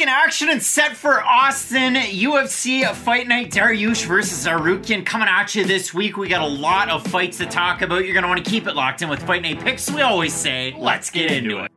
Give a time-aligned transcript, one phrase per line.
[0.00, 3.50] in action and set for Austin UFC Fight Night.
[3.50, 6.16] Dariush versus Tsarukyan coming at you this week.
[6.16, 8.04] We got a lot of fights to talk about.
[8.04, 9.90] You're going to want to keep it locked in with Fight Night picks.
[9.90, 11.72] We always say, let's get into it.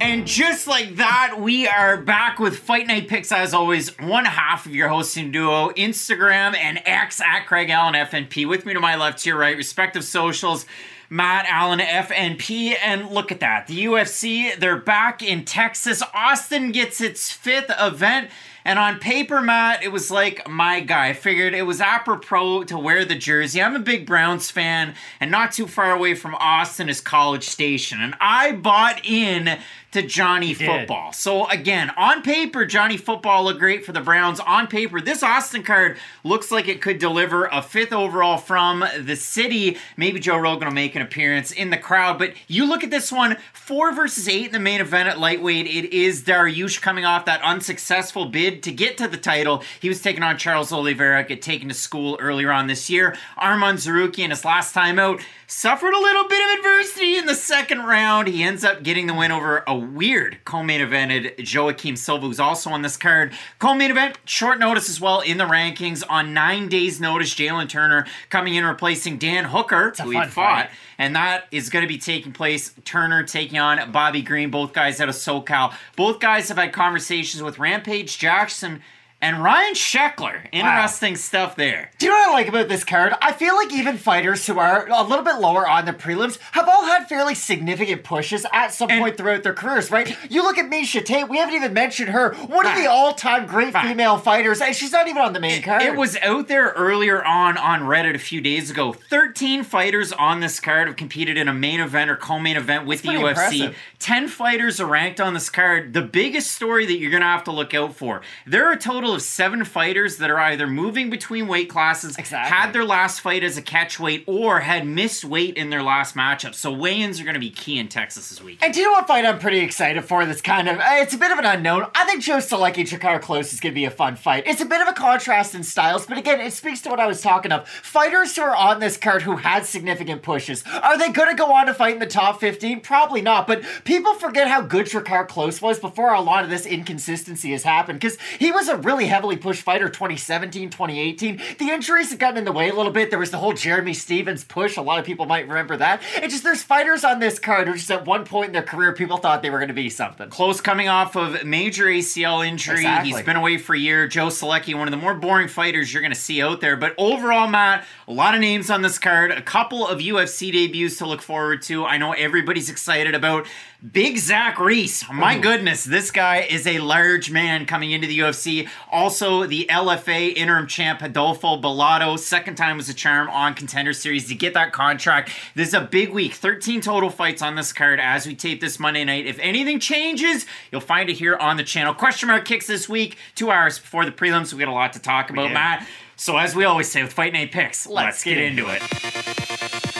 [0.00, 3.98] And just like that, we are back with Fight Night Picks as always.
[3.98, 8.48] One half of your hosting duo, Instagram and X at Craig Allen FNP.
[8.48, 10.66] With me to my left, to your right, respective socials.
[11.10, 12.74] Matt Allen FNP.
[12.82, 13.66] And look at that.
[13.66, 16.02] The UFC, they're back in Texas.
[16.14, 18.30] Austin gets its fifth event.
[18.66, 21.08] And on paper, Matt, it was like my guy.
[21.08, 23.60] I figured it was apropos to wear the jersey.
[23.60, 28.00] I'm a big Browns fan, and not too far away from Austin is College Station.
[28.00, 29.58] And I bought in
[29.94, 31.12] to Johnny Football.
[31.12, 34.40] So again, on paper, Johnny Football looked great for the Browns.
[34.40, 39.14] On paper, this Austin card looks like it could deliver a fifth overall from the
[39.14, 39.76] city.
[39.96, 42.18] Maybe Joe Rogan will make an appearance in the crowd.
[42.18, 45.66] But you look at this one, four versus eight in the main event at lightweight.
[45.66, 49.62] It is Dariush coming off that unsuccessful bid to get to the title.
[49.80, 53.16] He was taking on Charles Oliveira, get taken to school earlier on this year.
[53.38, 53.74] Arman
[54.18, 58.28] in his last time out suffered a little bit of adversity in the second round.
[58.28, 62.70] He ends up getting the win over a weird co-main evented Joaquim Silva, who's also
[62.70, 63.32] on this card.
[63.58, 66.02] Co-main event, short notice as well in the rankings.
[66.08, 70.30] On nine days' notice, Jalin Turner coming in replacing Dan Hooker, who he fought.
[70.32, 70.70] Fight.
[70.98, 72.72] And that is going to be taking place.
[72.84, 75.74] Turner taking on Bobby Green, both guys out of SoCal.
[75.96, 78.80] Both guys have had conversations with Rampage Jackson
[79.24, 80.48] and Ryan Sheckler.
[80.52, 81.18] Interesting wow.
[81.18, 81.90] stuff there.
[81.98, 83.14] Do you know what I like about this card?
[83.22, 86.68] I feel like even fighters who are a little bit lower on the prelims have
[86.68, 90.14] all had fairly significant pushes at some and point throughout their careers, right?
[90.30, 92.34] You look at Miesha Tate, we haven't even mentioned her.
[92.34, 95.80] One of the all-time great female fighters, and she's not even on the main card.
[95.80, 98.92] It was out there earlier on on Reddit a few days ago.
[98.92, 103.00] 13 fighters on this card have competed in a main event or co-main event with
[103.00, 103.60] That's the UFC.
[103.60, 103.76] Impressive.
[104.00, 105.94] 10 fighters are ranked on this card.
[105.94, 108.20] The biggest story that you're going to have to look out for.
[108.46, 112.54] There are a total of seven fighters that are either moving between weight classes, exactly.
[112.54, 116.14] had their last fight as a catch weight, or had missed weight in their last
[116.14, 116.54] matchup.
[116.54, 118.58] So weigh-ins are going to be key in Texas this week.
[118.62, 120.24] And do you know what fight I'm pretty excited for?
[120.26, 121.86] That's kind of eh, it's a bit of an unknown.
[121.94, 124.44] I think Joe Solecki Drakkar Klose is going to be a fun fight.
[124.46, 127.06] It's a bit of a contrast in styles, but again, it speaks to what I
[127.06, 127.68] was talking of.
[127.68, 131.52] Fighters who are on this card who had significant pushes, are they going to go
[131.52, 132.80] on to fight in the top 15?
[132.80, 133.46] Probably not.
[133.46, 137.62] But people forget how good Drakkar Klose was before a lot of this inconsistency has
[137.62, 141.40] happened because he was a really heavily pushed fighter 2017, 2018.
[141.58, 143.10] The injuries have gotten in the way a little bit.
[143.10, 144.76] There was the whole Jeremy Stephens push.
[144.76, 146.02] A lot of people might remember that.
[146.16, 148.92] It just there's fighters on this card who just at one point in their career
[148.92, 150.28] people thought they were going to be something.
[150.30, 152.76] Klose coming off of major ACL injury.
[152.76, 153.12] Exactly.
[153.12, 154.06] He's been away for a year.
[154.06, 156.76] Joe Solecki, one of the more boring fighters you're going to see out there.
[156.76, 159.30] But overall, Matt, a lot of names on this card.
[159.30, 161.84] A couple of UFC debuts to look forward to.
[161.84, 163.46] I know everybody's excited about
[163.92, 165.04] Big Zach Reese.
[165.12, 165.40] My Ooh.
[165.42, 168.66] goodness, this guy is a large man coming into the UFC.
[168.90, 172.18] Also, the LFA interim champ Adolfo Bellato.
[172.18, 175.32] Second time was a charm on Contender Series to get that contract.
[175.54, 176.32] This is a big week.
[176.32, 179.26] 13 total fights on this card as we tape this Monday night.
[179.26, 181.92] If anything changes, you'll find it here on the channel.
[181.92, 184.54] Question mark kicks this week, two hours before the prelims.
[184.54, 185.86] We got a lot to talk about, Matt.
[186.16, 189.93] So, as we always say with Fight Night Picks, let's, let's get, get into it.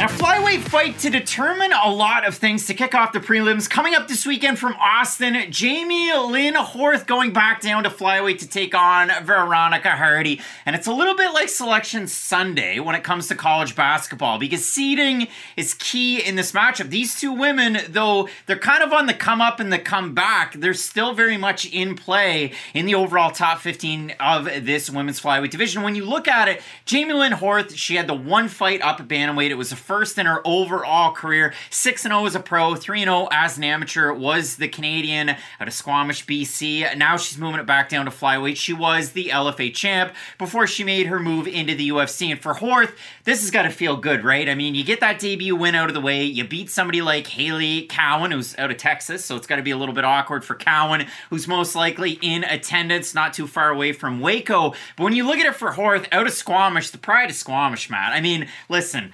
[0.00, 3.68] A flyweight fight to determine a lot of things to kick off the prelims.
[3.68, 8.74] Coming up this weekend from Austin, Jamey-Lyn Horth going back down to flyweight to take
[8.74, 10.40] on Veronica Hardy.
[10.64, 14.66] And it's a little bit like Selection Sunday when it comes to college basketball because
[14.66, 15.28] seeding
[15.58, 16.88] is key in this matchup.
[16.88, 20.54] These two women, though they're kind of on the come up and the come back,
[20.54, 25.50] they're still very much in play in the overall top 15 of this women's flyweight
[25.50, 25.82] division.
[25.82, 29.50] When you look at it, Jamey-Lyn Horth, she had the one fight up at Bantamweight.
[29.50, 31.52] It was a first in her overall career.
[31.68, 35.74] 6 0 as a pro, 3 0 as an amateur, was the Canadian out of
[35.74, 36.96] Squamish, BC.
[36.96, 38.54] Now she's moving it back down to flyweight.
[38.54, 42.30] She was the LFA champ before she made her move into the UFC.
[42.30, 42.92] And for Horth,
[43.24, 44.48] this has got to feel good, right?
[44.48, 47.26] I mean, you get that debut win out of the way, you beat somebody like
[47.26, 50.44] Hailey Cowan, who's out of Texas, so it's got to be a little bit awkward
[50.44, 54.72] for Cowan, who's most likely in attendance, not too far away from Waco.
[54.96, 57.90] But when you look at it for Horth, out of Squamish, the pride of Squamish,
[57.90, 58.12] Matt.
[58.12, 59.12] I mean, listen,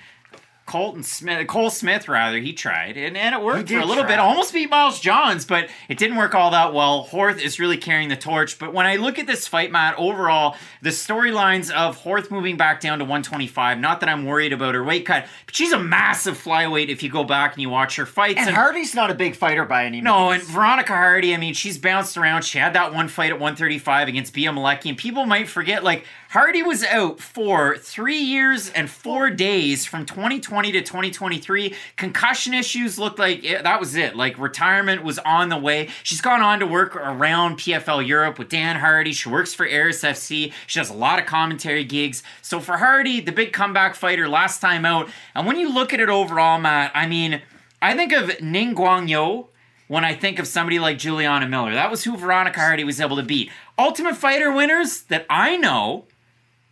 [0.66, 4.14] Colton Smith, Cole Smith rather, he tried and, and it worked for a little try.
[4.14, 4.18] bit.
[4.18, 7.06] Almost beat Miles Johns, but it didn't work all that well.
[7.06, 8.58] Horth is really carrying the torch.
[8.58, 12.80] But when I look at this fight, Matt, overall, the storylines of Horth moving back
[12.80, 16.36] down to 125, not that I'm worried about her weight cut, but she's a massive
[16.36, 18.38] flyweight if you go back and you watch her fights.
[18.38, 20.04] And, and Hardy's not a big fighter by any means.
[20.04, 22.42] No, and Veronica Hardy, I mean, she's bounced around.
[22.42, 26.04] She had that one fight at 135 against Bia Malecki, and people might forget, like,
[26.30, 31.74] Hardy was out for three years and four days from 2020 to 2023.
[31.96, 34.16] Concussion issues looked like it, that was it.
[34.16, 35.88] Like retirement was on the way.
[36.02, 39.12] She's gone on to work around PFL Europe with Dan Hardy.
[39.12, 40.52] She works for Ares FC.
[40.66, 42.22] She does a lot of commentary gigs.
[42.42, 45.08] So for Hardy, the big comeback fighter last time out.
[45.34, 47.40] And when you look at it overall, Matt, I mean,
[47.80, 49.46] I think of Ning Guangyou
[49.88, 51.72] when I think of somebody like Juliana Miller.
[51.72, 53.50] That was who Veronica Hardy was able to beat.
[53.78, 56.06] Ultimate Fighter winners that I know,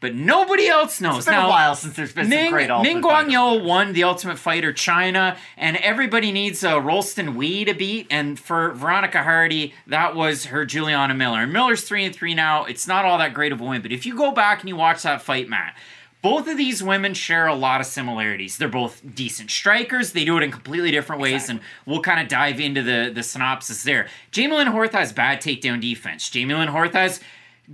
[0.01, 1.19] but nobody else knows.
[1.19, 3.29] It's been now, a while since there's been Ning, some great Ultimate Ning Fighter.
[3.29, 8.07] Guang Yo won the Ultimate Fighter China, and everybody needs a Rolston Wee to beat.
[8.11, 11.41] And for Veronica Hardy, that was her Juliana Miller.
[11.41, 12.65] And Miller's three and three now.
[12.65, 14.77] It's not all that great of a win, but if you go back and you
[14.77, 15.77] watch that fight, Matt.
[16.23, 18.57] Both of these women share a lot of similarities.
[18.57, 20.13] They're both decent strikers.
[20.13, 23.23] They do it in completely different ways, and we'll kind of dive into the, the
[23.23, 24.09] synopsis there.
[24.33, 26.31] Jamey-Lyn Horth has bad takedown defense.
[26.31, 27.21] Jamey-Lyn Horth has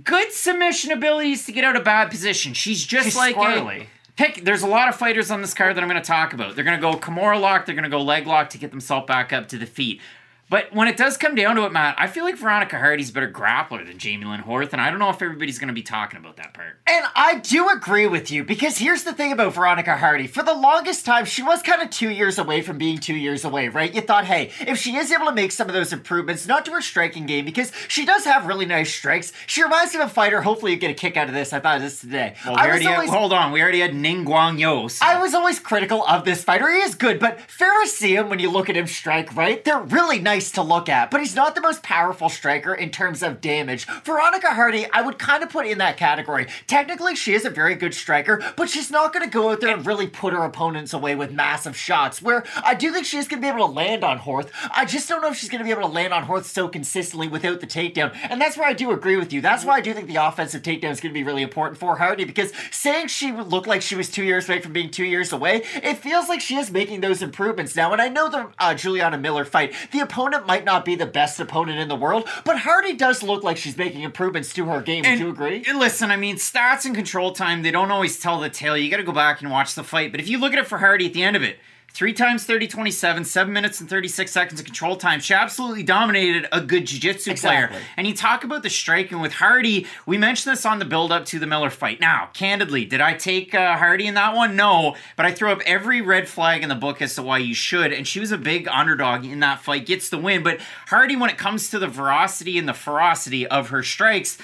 [0.03, 2.53] good submission abilities to get out of bad position.
[2.53, 4.43] She's just She's like a, pick.
[4.43, 6.55] There's a lot of fighters on this card that I'm going to talk about.
[6.55, 7.65] They're going to go Kimura lock.
[7.65, 10.01] They're going to go leg lock to get themselves back up to the feet.
[10.51, 13.13] But when it does come down to it, Matt, I feel like Veronica Hardy's a
[13.13, 16.19] better grappler than Jamey-Lyn Horth, and I don't know if everybody's going to be talking
[16.19, 16.77] about that part.
[16.85, 20.27] And I do agree with you because here's the thing about Veronica Hardy.
[20.27, 23.45] For the longest time, she was kind of two years away from being two years
[23.45, 23.95] away, right?
[23.95, 26.71] You thought, hey, if she is able to make some of those improvements, not to
[26.71, 29.31] her striking game, because she does have really nice strikes.
[29.47, 30.41] She reminds me of a fighter.
[30.41, 31.53] Hopefully, you get a kick out of this.
[31.53, 32.35] I thought of this today.
[32.45, 33.53] Well, we I was already had- always hold on.
[33.53, 34.91] We already had Ning Guangyou.
[34.91, 36.69] so- I was always critical of this fighter.
[36.69, 39.63] He is good, but Pharisee, when you look at him strike, right?
[39.63, 43.21] They're really nice to look at, but he's not the most powerful striker in terms
[43.21, 43.85] of damage.
[44.03, 46.47] Veronica Hardy, I would kind of put in that category.
[46.65, 49.75] Technically, she is a very good striker, but she's not going to go out there
[49.75, 52.21] and really put her opponents away with massive shots.
[52.21, 54.49] Where I do think she is going to be able to land on Horth.
[54.73, 56.67] I just don't know if she's going to be able to land on Horth so
[56.67, 58.15] consistently without the takedown.
[58.29, 59.41] And that's where I do agree with you.
[59.41, 61.97] That's why I do think the offensive takedown is going to be really important for
[61.97, 65.05] Hardy because saying she would look like she was two years away from being two
[65.05, 67.91] years away, it feels like she is making those improvements now.
[67.91, 71.39] And I know the uh, Juliana Miller fight, the opponent might not be the best
[71.39, 75.03] opponent in the world, but Hardy does look like she's making improvements to her game.
[75.03, 75.65] Would you agree?
[75.73, 78.77] Listen, I mean, stats and control time, they don't always tell the tale.
[78.77, 80.11] You got to go back and watch the fight.
[80.11, 81.59] But if you look at it for Hardy at the end of it,
[81.93, 85.19] three times 30 27, seven minutes and 36 seconds of control time.
[85.19, 87.71] She absolutely dominated a good jiu jitsu player.
[87.97, 89.87] And you talk about the striking with Hardy.
[90.05, 91.99] We mentioned this on the build up to the Miller fight.
[91.99, 94.55] Now, candidly, did I take uh, Hardy in that one?
[94.55, 94.95] No.
[95.15, 97.91] But I throw up every red flag in the book as to why you should.
[97.91, 100.43] And she was a big underdog in that fight, gets the win.
[100.43, 104.37] But Hardy, when it comes to the veracity and the ferocity of her strikes,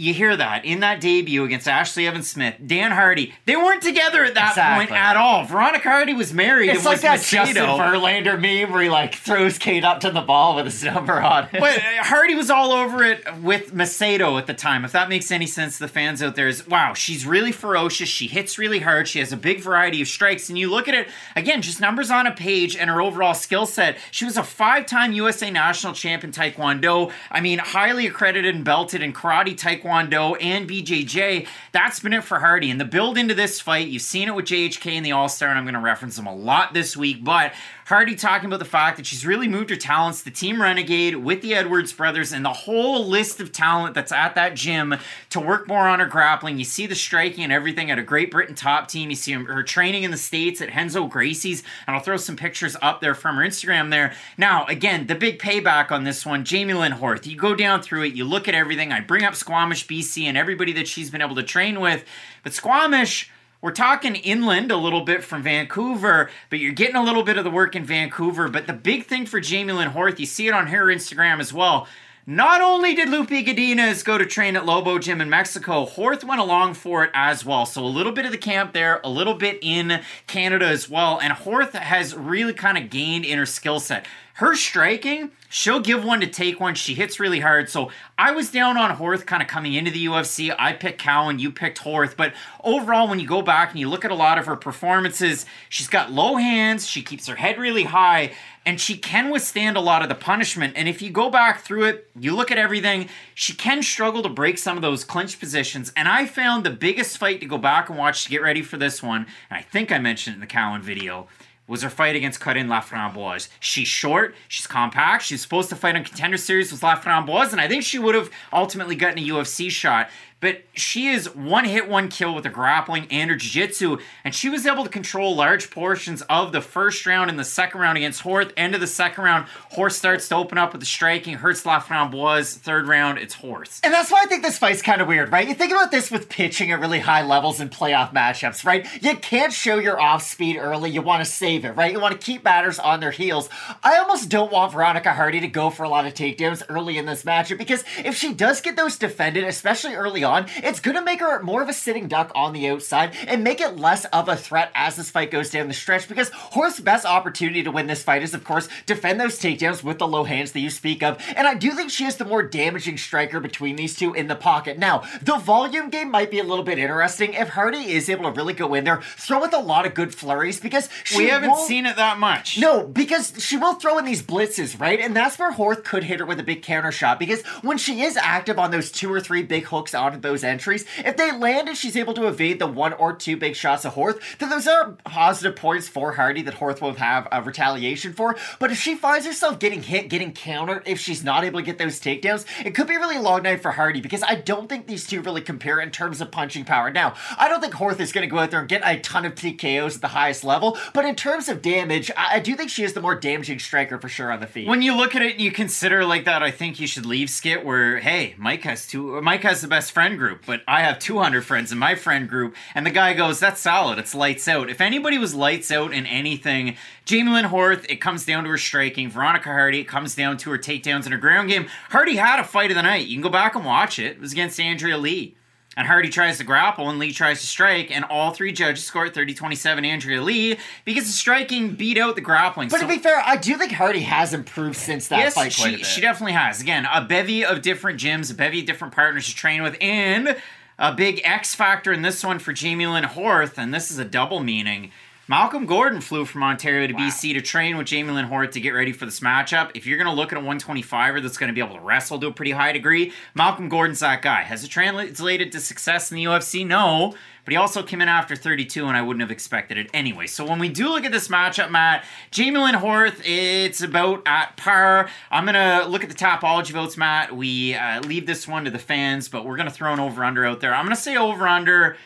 [0.00, 3.34] you hear that in that debut against Ashley Evans Smith, Dan Hardy.
[3.46, 4.86] They weren't together at that Exactly.
[4.86, 5.44] point at all.
[5.44, 6.70] Veronica Hardy was married.
[6.70, 7.54] It's it like was that Macedo.
[7.54, 11.20] Justin Verlander meme where he like throws Kate up to the ball with his number
[11.20, 11.60] on it.
[11.60, 14.84] But uh, Hardy was all over it with Macedo at the time.
[14.84, 18.08] If that makes any sense to the fans out there, is wow, she's really ferocious.
[18.08, 19.06] She hits really hard.
[19.06, 20.48] She has a big variety of strikes.
[20.48, 23.66] And you look at it again, just numbers on a page and her overall skill
[23.66, 23.98] set.
[24.10, 27.12] She was a five-time USA national champion Taekwondo.
[27.30, 31.46] I mean, highly accredited and belted in karate, Taekwondo, and BJJ.
[31.72, 32.70] That's been it for Hardy.
[32.70, 35.48] And the build into this fight, you've seen it with JHK and the All Star,
[35.48, 37.24] and I'm going to reference them a lot this week.
[37.24, 37.52] But
[37.90, 41.42] Hardy talking about the fact that she's really moved her talents, the Team Renegade with
[41.42, 44.94] the Edwards brothers, and the whole list of talent that's at that gym
[45.30, 46.56] to work more on her grappling.
[46.56, 49.10] You see the striking and everything at a Great Britain top team.
[49.10, 52.76] You see her training in the States at Renzo Gracie's, and I'll throw some pictures
[52.80, 54.14] up there from her Instagram there.
[54.38, 57.26] Now, again, the big payback on this one, Jamey-Lyn Horth.
[57.26, 58.92] You go down through it, you look at everything.
[58.92, 62.04] I bring up Squamish, BC, and everybody that she's been able to train with,
[62.44, 63.32] but Squamish.
[63.62, 67.44] We're talking inland a little bit from Vancouver, but you're getting a little bit of
[67.44, 68.48] the work in Vancouver.
[68.48, 71.86] But the big thing for Jamey-Lyn Horth, you see it on her Instagram as well.
[72.26, 76.40] Not only did Lupe Godinez go to train at Lobo Gym in Mexico, Horth went
[76.40, 77.66] along for it as well.
[77.66, 81.20] So a little bit of the camp there, a little bit in Canada as well.
[81.20, 84.06] And Horth has really kind of gained in her skill set.
[84.40, 86.74] Her striking, she'll give one to take one.
[86.74, 87.68] She hits really hard.
[87.68, 90.50] So I was down on Horth kind of coming into the UFC.
[90.58, 92.16] I picked Cowan, you picked Horth.
[92.16, 92.32] But
[92.64, 95.88] overall, when you go back and you look at a lot of her performances, she's
[95.88, 96.88] got low hands.
[96.88, 98.32] She keeps her head really high
[98.64, 100.74] and she can withstand a lot of the punishment.
[100.74, 104.28] And if you go back through it, you look at everything, she can struggle to
[104.30, 105.92] break some of those clinch positions.
[105.96, 108.76] And I found the biggest fight to go back and watch to get ready for
[108.76, 111.28] this one, and I think I mentioned it in the Cowan video,
[111.70, 113.48] was her fight against Corinne Laframboise.
[113.60, 117.68] She's short, she's compact, she's supposed to fight on Contender Series with Laframboise, and I
[117.68, 120.10] think she would have ultimately gotten a UFC shot.
[120.40, 124.48] But she is one hit, one kill with her grappling and her jiu-jitsu, and she
[124.48, 128.22] was able to control large portions of the first round and the second round against
[128.22, 128.52] Horth.
[128.56, 131.34] End of the second round, Horth starts to open up with the striking.
[131.34, 133.80] Hurts last round was third round, it's Horth.
[133.84, 135.46] And that's why I think this fight's kind of weird, right?
[135.46, 138.86] You think about this with pitching at really high levels in playoff matchups, right?
[139.02, 140.90] You can't show your off speed early.
[140.90, 141.92] You want to save it, right?
[141.92, 143.50] You want to keep batters on their heels.
[143.84, 147.04] I almost don't want Veronica Hardy to go for a lot of takedowns early in
[147.06, 151.02] this matchup because if she does get those defended, especially early on, it's going to
[151.02, 154.28] make her more of a sitting duck on the outside and make it less of
[154.28, 157.86] a threat as this fight goes down the stretch because Horth's best opportunity to win
[157.86, 161.02] this fight is, of course, defend those takedowns with the low hands that you speak
[161.02, 161.22] of.
[161.36, 164.36] And I do think she is the more damaging striker between these two in the
[164.36, 164.78] pocket.
[164.78, 168.30] Now, the volume game might be a little bit interesting if Hardy is able to
[168.30, 171.56] really go in there, throw with a lot of good flurries because she We haven't
[171.58, 172.58] seen it that much.
[172.58, 175.00] no, because she will throw in these blitzes, right?
[175.00, 177.18] And that's where Horth could hit her with a big counter shot.
[177.18, 180.84] Because when she is active on those two or three big hooks onto those entries,
[180.98, 183.94] if they land and she's able to evade the one or two big shots of
[183.94, 188.36] Horth, then those are positive points for Hardy that Horth will have a retaliation for.
[188.58, 191.78] But if she finds herself getting hit, getting countered, if she's not able to get
[191.78, 195.06] those takedowns, it could be really long night for Hardy because I don't think these
[195.06, 196.90] two really compare in terms of punching power.
[196.90, 199.24] Now, I don't think Horth is going to go out there and get a ton
[199.24, 202.70] of TKOs at the highest level, but in terms of damage, I, I do think
[202.70, 204.68] she is the more damaging striker for sure on the feet.
[204.68, 207.30] When you look at it and you consider like that, I think you should leave
[207.30, 209.20] skit where hey, Mike has two.
[209.20, 212.54] Mike has the best friend group, but I have 200 friends in my friend group,
[212.74, 213.98] and the guy goes, "That's solid.
[213.98, 216.76] It's lights out." If anybody was lights out in anything,
[217.06, 219.10] Jamey-Lyn Horth, it comes down to her striking.
[219.10, 221.66] Veronica Hardy, it comes down to her takedowns in her ground game.
[221.90, 223.06] Hardy had a fight of the night.
[223.06, 224.12] You can go back and watch it.
[224.12, 225.36] It was against Andrea Lee.
[225.76, 229.14] And Hardy tries to grapple and Lee tries to strike, and all three judges scored
[229.14, 232.68] 30 27 Andrea Lee because the striking beat out the grappling.
[232.68, 235.52] but So- to be fair, I do think Hardy has improved since that yes, fight
[235.52, 236.60] she, she definitely has.
[236.60, 240.36] Again, a bevy of different gyms, a bevy of different partners to train with, and
[240.78, 244.40] a big X factor in this one for Jamey-Lyn Horth, and this is a double
[244.40, 244.90] meaning.
[245.30, 248.90] Malcolm Gordon flew from Ontario to BC to train with Jamey-Lyn Horth to get ready
[248.90, 249.70] for this matchup.
[249.74, 252.18] If you're going to look at a 125er that's going to be able to wrestle
[252.18, 254.42] to a pretty high degree, Malcolm Gordon's that guy.
[254.42, 256.66] Has it translated to success in the UFC?
[256.66, 257.14] No.
[257.44, 260.26] But he also came in after 32, and I wouldn't have expected it anyway.
[260.26, 265.08] So when we do look at this matchup, Matt, Jamey-Lyn Horth, it's about at par.
[265.30, 267.34] I'm going to look at the Tapology votes, Matt.
[267.36, 270.24] We uh, leave this one to the fans, but we're going to throw an over
[270.24, 270.74] under out there.
[270.74, 271.96] I'm going to say over under.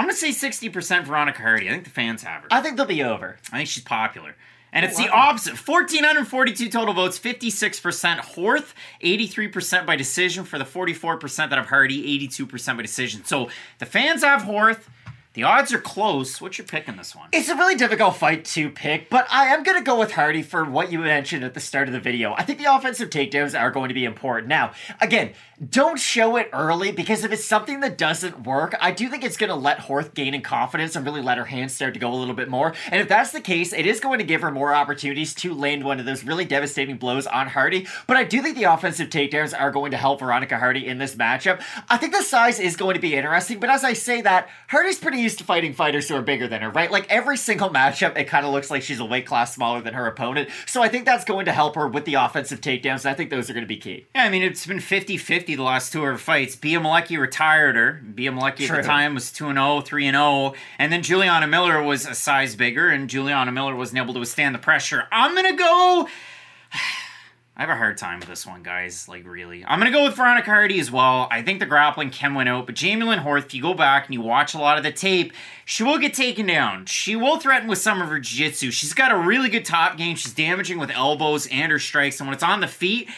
[0.00, 1.68] I'm to say 60% Veronica Hardy.
[1.68, 2.48] I think the fans have her.
[2.50, 3.36] I think they'll be over.
[3.52, 4.34] I think she's popular.
[4.72, 5.28] And oh, it's Oh, the wow.
[5.30, 5.56] opposite.
[5.68, 12.76] 1,442 total votes, 56% Horth, 83% by decision for the 44% that have Hardy, 82%
[12.76, 13.24] by decision.
[13.26, 14.84] So the fans have Horth.
[15.34, 16.40] The odds are close.
[16.40, 17.28] What's your pick in this one?
[17.32, 20.42] It's a really difficult fight to pick, but I am going to go with Hardy
[20.42, 22.34] for what you mentioned at the start of the video.
[22.36, 24.48] I think the offensive takedowns are going to be important.
[24.48, 25.34] Now, again,
[25.68, 29.36] don't show it early because if it's something that doesn't work, I do think it's
[29.36, 32.10] going to let Horth gain in confidence and really let her hands start to go
[32.10, 32.72] a little bit more.
[32.90, 35.84] And if that's the case, it is going to give her more opportunities to land
[35.84, 37.86] one of those really devastating blows on Hardy.
[38.06, 41.14] But I do think the offensive takedowns are going to help Veronica Hardy in this
[41.14, 41.60] matchup.
[41.90, 44.98] I think the size is going to be interesting, but as I say that, Hardy's
[44.98, 46.90] pretty used to fighting fighters who are bigger than her, right?
[46.90, 49.92] Like every single matchup, it kind of looks like she's a weight class smaller than
[49.92, 50.48] her opponent.
[50.64, 53.50] So I think that's going to help her with the offensive takedowns, I think those
[53.50, 54.06] are going to be key.
[54.14, 56.56] Yeah, I mean, it's been 50 50 the last two of her fights.
[56.56, 57.92] Bia Malecki retired her.
[57.92, 58.76] Bia Malecki at True.
[58.76, 60.54] the time was 2 0, 3 0.
[60.78, 64.54] And then Juliana Miller was a size bigger, and Juliana Miller wasn't able to withstand
[64.54, 65.04] the pressure.
[65.10, 66.08] I'm going to go.
[67.56, 69.06] I have a hard time with this one, guys.
[69.06, 69.62] Like, really.
[69.66, 71.28] I'm going to go with Veronica Hardy as well.
[71.30, 74.14] I think the grappling can win out, but Jamey-Lyn Horth, if you go back and
[74.14, 75.34] you watch a lot of the tape,
[75.66, 76.86] she will get taken down.
[76.86, 78.70] She will threaten with some of her jiu jitsu.
[78.70, 80.16] She's got a really good top game.
[80.16, 83.10] She's damaging with elbows and her strikes, and when it's on the feet,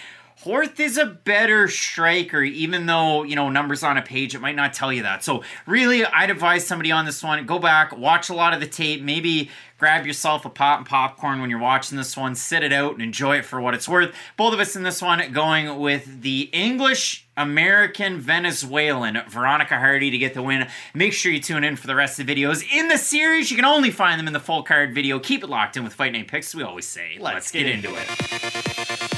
[0.44, 4.56] Horth is a better striker, even though, you know, numbers on a page, it might
[4.56, 5.22] not tell you that.
[5.22, 8.66] So, really, I'd advise somebody on this one go back, watch a lot of the
[8.66, 12.72] tape, maybe grab yourself a pot and popcorn when you're watching this one, sit it
[12.72, 14.14] out, and enjoy it for what it's worth.
[14.36, 20.18] Both of us in this one going with the English American Venezuelan Veronica Hardy to
[20.18, 20.68] get the win.
[20.92, 23.50] Make sure you tune in for the rest of the videos in the series.
[23.50, 25.20] You can only find them in the full card video.
[25.20, 27.16] Keep it locked in with Fight Night Picks, we always say.
[27.20, 29.11] Let's, get, into it.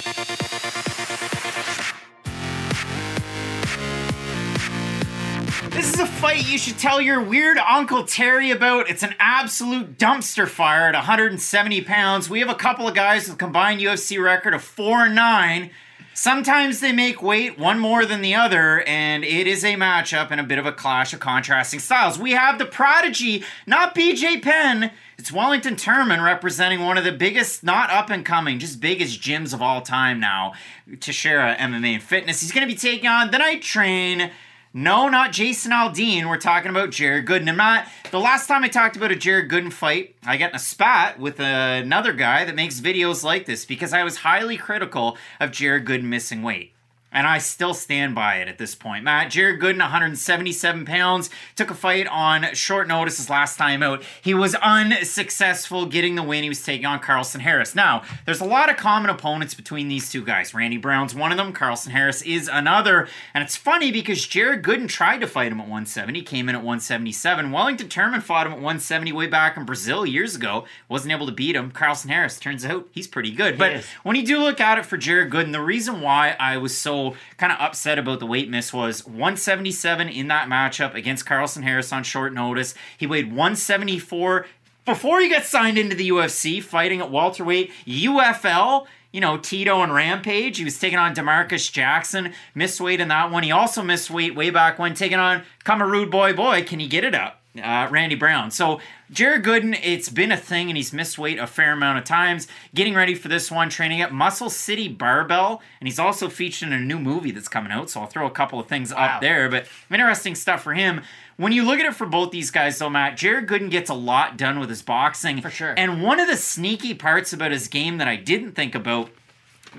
[5.75, 8.89] This is a fight you should tell your weird Uncle Terry about.
[8.89, 12.31] It's an absolute dumpster fire at 170 pounds.
[12.31, 15.71] We have a couple of guys with a combined UFC record of 4 and 9.
[16.15, 20.41] Sometimes they make weight, one more than the other, and it is a matchup and
[20.41, 22.21] a bit of a clash of contrasting styles.
[22.21, 24.93] We have the prodigy, not BJ Penn.
[25.19, 29.53] It's Wellington Turman representing one of the biggest, not up and coming, just biggest gyms
[29.53, 30.53] of all time now,
[31.01, 32.43] Teixeira MMA and Fitness.
[32.43, 34.31] He's going to be taking on the Night Train,
[34.77, 36.29] No, not Jason Aldean.
[36.29, 37.49] We're talking about Jared Gooden.
[37.49, 37.87] I'm not.
[38.11, 41.17] the last time I talked about a Jared Gooden fight, I got in a spat
[41.17, 45.85] with another guy that makes videos like this because I was highly critical of Jared
[45.85, 46.74] Gooden missing weight.
[47.15, 49.05] And I still stand by it at this point.
[49.05, 54.03] Matt, Jared Gooden, 177 pounds, took a fight on short notice his last time out.
[54.21, 56.43] He was unsuccessful getting the win.
[56.43, 57.75] He was taking on Carlston Harris.
[57.75, 60.53] Now, there's a lot of common opponents between these two guys.
[60.53, 63.09] Randy Brown's one of them, Carlston Harris is another.
[63.33, 66.63] And it's funny because Jared Gooden tried to fight him at 170, came in at
[66.63, 67.53] 177.
[67.53, 71.33] Wellington Turman fought him at 170 way back in Brazil years ago, wasn't able to
[71.33, 71.71] beat him.
[71.71, 73.57] Carlston Harris, turns out he's pretty good.
[73.57, 76.77] But when you do look at it for Jared Gooden, the reason why I was
[76.77, 77.04] so
[77.37, 81.93] kind of upset about the weight miss was 177 in that matchup against Carlston Harris
[81.93, 82.75] on short notice.
[82.97, 84.47] He weighed 174
[84.85, 88.87] before he got signed into the UFC, fighting at welterweight UFL.
[89.13, 90.59] You know, Tito and Rampage.
[90.59, 92.33] He was taking on Demarcus Jackson.
[92.55, 93.45] Missed weight in that one.
[93.45, 96.65] He also missed weight way back when taking on Come a Rude Boy Boy.
[96.65, 97.41] Can he get it up?
[97.57, 98.51] Uh, Randy Brown.
[98.51, 98.81] So
[99.15, 102.49] Jared Gooden, it's been a thing, and he's missed weight a fair amount of times.
[102.75, 106.73] Getting ready for this one, training at Muscle City Barbell, and he's also featured in
[106.75, 107.89] a new movie that's coming out.
[107.89, 109.05] So I'll throw a couple of things Wow.
[109.17, 111.03] up there, but interesting stuff for him.
[111.37, 113.95] When you look at it for both these guys, though, Matt, Jared Gooden gets a
[113.95, 115.41] lot done with his boxing.
[115.41, 115.75] For sure.
[115.77, 119.11] And one of the sneaky parts about his game that I didn't think about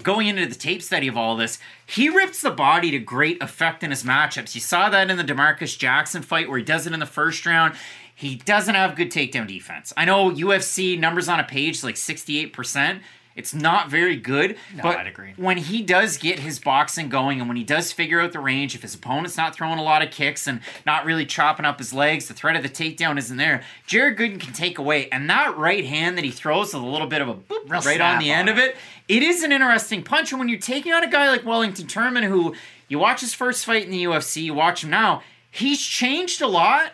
[0.04, 3.84] going into the tape study of all this, he rips the body to great effect
[3.84, 4.54] in his matchups.
[4.56, 7.46] You saw that in the Demarcus Jackson fight where he does it in the first
[7.46, 7.76] round.
[8.16, 9.92] He doesn't have good takedown defense.
[9.98, 13.02] I know UFC numbers on a page like 68%.
[13.36, 15.34] It's not very good, No, but I'd agree.
[15.36, 18.76] when he does get his boxing going and when he does figure out the range,
[18.76, 21.92] if his opponent's not throwing a lot of kicks and not really chopping up his
[21.92, 23.62] legs, the threat of the takedown isn't there.
[23.88, 27.08] Jared Gooden can take away, and that right hand that he throws with a little
[27.08, 28.78] bit of a boop Real right on the on end of it.
[29.10, 30.32] it, it is an interesting punch.
[30.32, 32.56] And when you're taking on a guy like Wellington Turman, who
[32.88, 36.48] you watch his first fight in the UFC, you watch him now, he's changed a
[36.48, 36.94] lot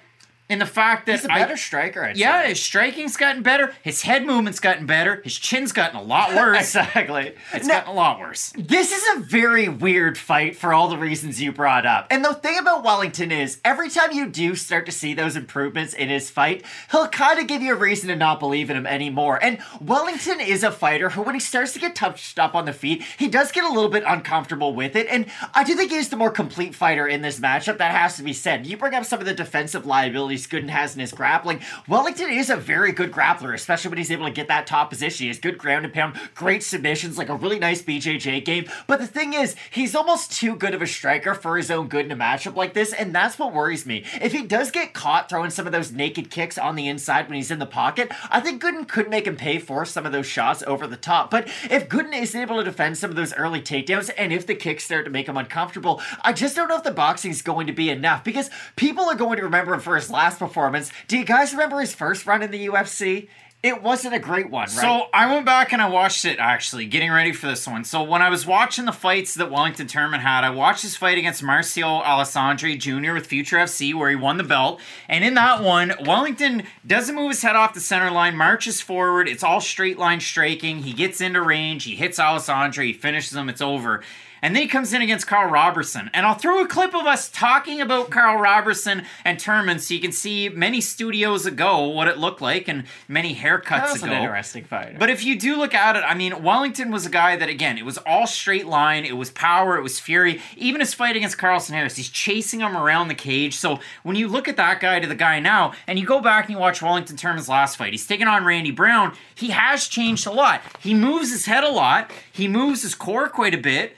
[0.51, 2.49] in the fact that He's a better striker, I'd yeah, say.
[2.49, 3.73] his striking's gotten better.
[3.83, 5.21] His head movement's gotten better.
[5.23, 6.75] His chin's gotten a lot worse.
[6.81, 7.33] Exactly.
[7.53, 8.53] It's Now- gotten a lot worse.
[8.57, 12.07] This is a very weird fight for all the reasons you brought up.
[12.11, 15.93] And the thing about Wellington is, every time you do start to see those improvements
[15.93, 18.85] in his fight, he'll kind of give you a reason to not believe in him
[18.85, 19.39] anymore.
[19.41, 22.73] And Wellington is a fighter who, when he starts to get touched up on the
[22.73, 25.07] feet, he does get a little bit uncomfortable with it.
[25.09, 27.77] And I do think he's the more complete fighter in this matchup.
[27.77, 28.65] That has to be said.
[28.65, 31.59] You bring up some of the defensive liabilities Gooden has in his grappling.
[31.87, 35.25] Wellington is a very good grappler, especially when he's able to get that top position.
[35.25, 38.69] He has good ground and pound, great submissions, like a really nice BJJ game.
[38.87, 42.05] But the thing is, he's almost too good of a striker for his own good
[42.05, 44.05] in a matchup like this, and that's what worries me.
[44.21, 47.35] If he does get caught throwing some of those naked kicks on the inside when
[47.35, 50.25] he's in the pocket, I think Gooden could make him pay for some of those
[50.25, 51.29] shots over the top.
[51.31, 54.55] But if Gooden isn't able to defend some of those early takedowns, and if the
[54.55, 57.67] kicks start to make him uncomfortable, I just don't know if the boxing is going
[57.67, 60.91] to be enough because people are going to remember him for his last performance.
[61.07, 63.27] Do you guys remember his first run in the UFC?
[63.63, 64.69] It wasn't a great one, right?
[64.71, 67.83] So I went back and I watched it actually, getting ready for this one.
[67.83, 71.19] So when I was watching the fights that Wellington Turman had, I watched his fight
[71.19, 73.13] against Marcio Alessandri Jr.
[73.13, 74.81] with Future FC, where he won the belt.
[75.07, 79.27] And in that one, Wellington doesn't move his head off the center line, marches forward.
[79.27, 80.81] It's all straight line striking.
[80.81, 81.83] He gets into range.
[81.83, 82.87] He hits Alessandri.
[82.87, 83.47] He finishes him.
[83.47, 84.01] It's over.
[84.41, 86.09] And then he comes in against Karl Roberson.
[86.13, 89.99] And I'll throw a clip of us talking about Karl Roberson and Turman so you
[89.99, 94.11] can see many studios ago what it looked like and many haircuts that was ago.
[94.11, 94.97] an interesting fight.
[94.97, 97.77] But if you do look at it, I mean, Wellington was a guy that, again,
[97.77, 99.05] it was all straight line.
[99.05, 99.77] It was power.
[99.77, 100.41] It was fury.
[100.57, 103.55] Even his fight against Carlston Harris, he's chasing him around the cage.
[103.55, 106.45] So when you look at that guy to the guy now, and you go back
[106.45, 109.15] and you watch Wellington Turman's last fight, he's taking on Randy Brown.
[109.35, 110.61] He has changed a lot.
[110.79, 112.11] He moves his head a lot.
[112.31, 113.95] He moves his core quite a bit.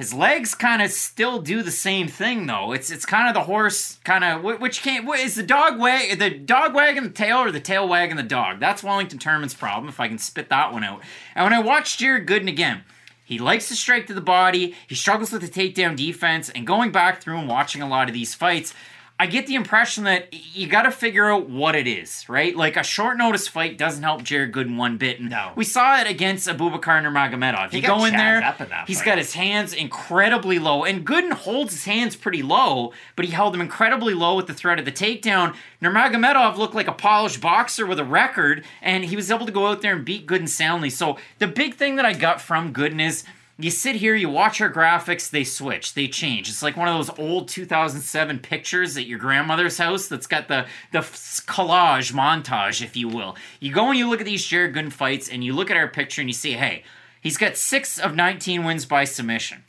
[0.00, 2.72] His legs kind of still do the same thing though.
[2.72, 6.18] It's it's kind of the horse kind of which can't what is the dog wag
[6.18, 8.60] the dog wagging the tail or the tail wagging the dog.
[8.60, 11.02] That's Wellington Turman's problem if I can spit that one out.
[11.34, 12.84] And when I watched Jared Gooden again,
[13.26, 14.74] he likes to strike to the body.
[14.88, 16.48] He struggles with the takedown defense.
[16.48, 18.72] And going back through and watching a lot of these fights,
[19.20, 22.56] I get the impression that you got to figure out what it is, right?
[22.56, 25.20] Like a short notice fight doesn't help Jared Gooden one bit.
[25.20, 25.52] And No.
[25.54, 27.74] we saw it against Abubakar Nurmagomedov.
[27.74, 29.04] You go in there, in he's fight.
[29.04, 33.52] got his hands incredibly low, and Gooden holds his hands pretty low, but he held
[33.52, 35.54] them incredibly low with the threat of the takedown.
[35.82, 39.66] Nurmagomedov looked like a polished boxer with a record, and he was able to go
[39.66, 40.88] out there and beat Gooden soundly.
[40.88, 43.24] So the big thing that I got from Gooden is
[43.62, 46.48] you sit here, you watch our graphics, they switch, they change.
[46.48, 50.66] It's like one of those old 2007 pictures at your grandmother's house that's got the
[50.92, 53.36] the collage montage, if you will.
[53.60, 55.88] You go and you look at these Jared Gooden fights, and you look at our
[55.88, 56.84] picture and you see, hey,
[57.20, 59.64] he's got six of 19 wins by submission.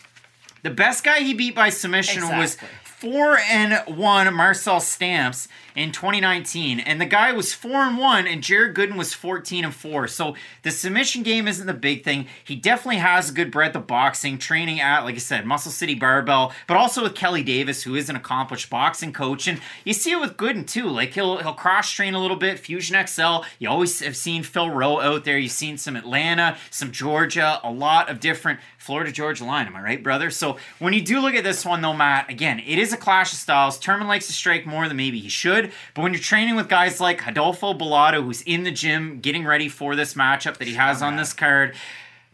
[0.64, 2.70] The best guy he beat by submission was Exactly.
[3.02, 8.44] Four and one Marcel Stamps in 2019, and the guy was four and one, and
[8.44, 10.08] Jared Gooden was 14 and four.
[10.08, 12.28] So the submission game isn't the big thing.
[12.44, 15.96] He definitely has a good breadth of boxing, training at, like I said, Muscle City
[15.96, 20.12] Barbell, but also with Kelly Davis, who is an accomplished boxing coach, and you see
[20.12, 20.88] it with Gooden too.
[20.88, 23.38] Like he'll he'll cross train a little bit, Fusion XL.
[23.58, 25.40] You always have seen Phil Rowe out there.
[25.40, 29.68] You've seen some Atlanta, some Georgia, a lot of different Florida Georgia line.
[29.68, 30.32] Am I right, brother?
[30.32, 33.32] So when you do look at this one though, Matt, again, it is a clash
[33.32, 33.80] of styles.
[33.80, 37.00] Turman likes to strike more than maybe he should, but when you're training with guys
[37.00, 41.04] like Adolfo Bellato, who's in the gym getting ready for this matchup that he has
[41.04, 41.76] on this card.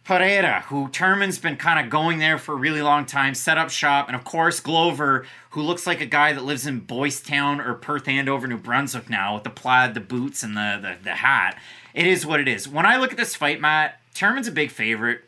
[0.05, 3.69] Pereira, who Turman's been kind of going there for a really long time, set up
[3.69, 7.59] shop, and of course Glover, who looks like a guy that lives in Boys Town
[7.59, 11.15] or Perth Andover, New Brunswick now, with the plaid, the boots, and the, the, the
[11.15, 11.59] hat.
[11.93, 12.69] It is what it is.
[12.69, 15.25] When I look at this fight, Matt, Turman's a big favorite.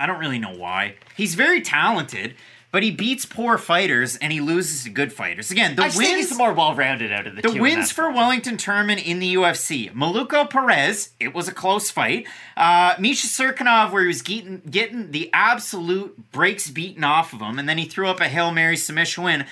[0.00, 0.94] I don't really know why.
[1.14, 2.34] He's very talented,
[2.72, 5.50] but he beats poor fighters and he loses to good fighters.
[5.50, 7.56] Again, the I just think wins he's more well-rounded out of the, the two.
[7.56, 9.92] in wins for Wellington Turman in the UFC.
[9.92, 12.26] Maluko Perez, it was a close fight.
[12.56, 17.58] Uh, Misha Cirkunov, where he was getting, getting the absolute breaks beaten off of him,
[17.58, 19.44] and then he threw up a Hail Mary submission win.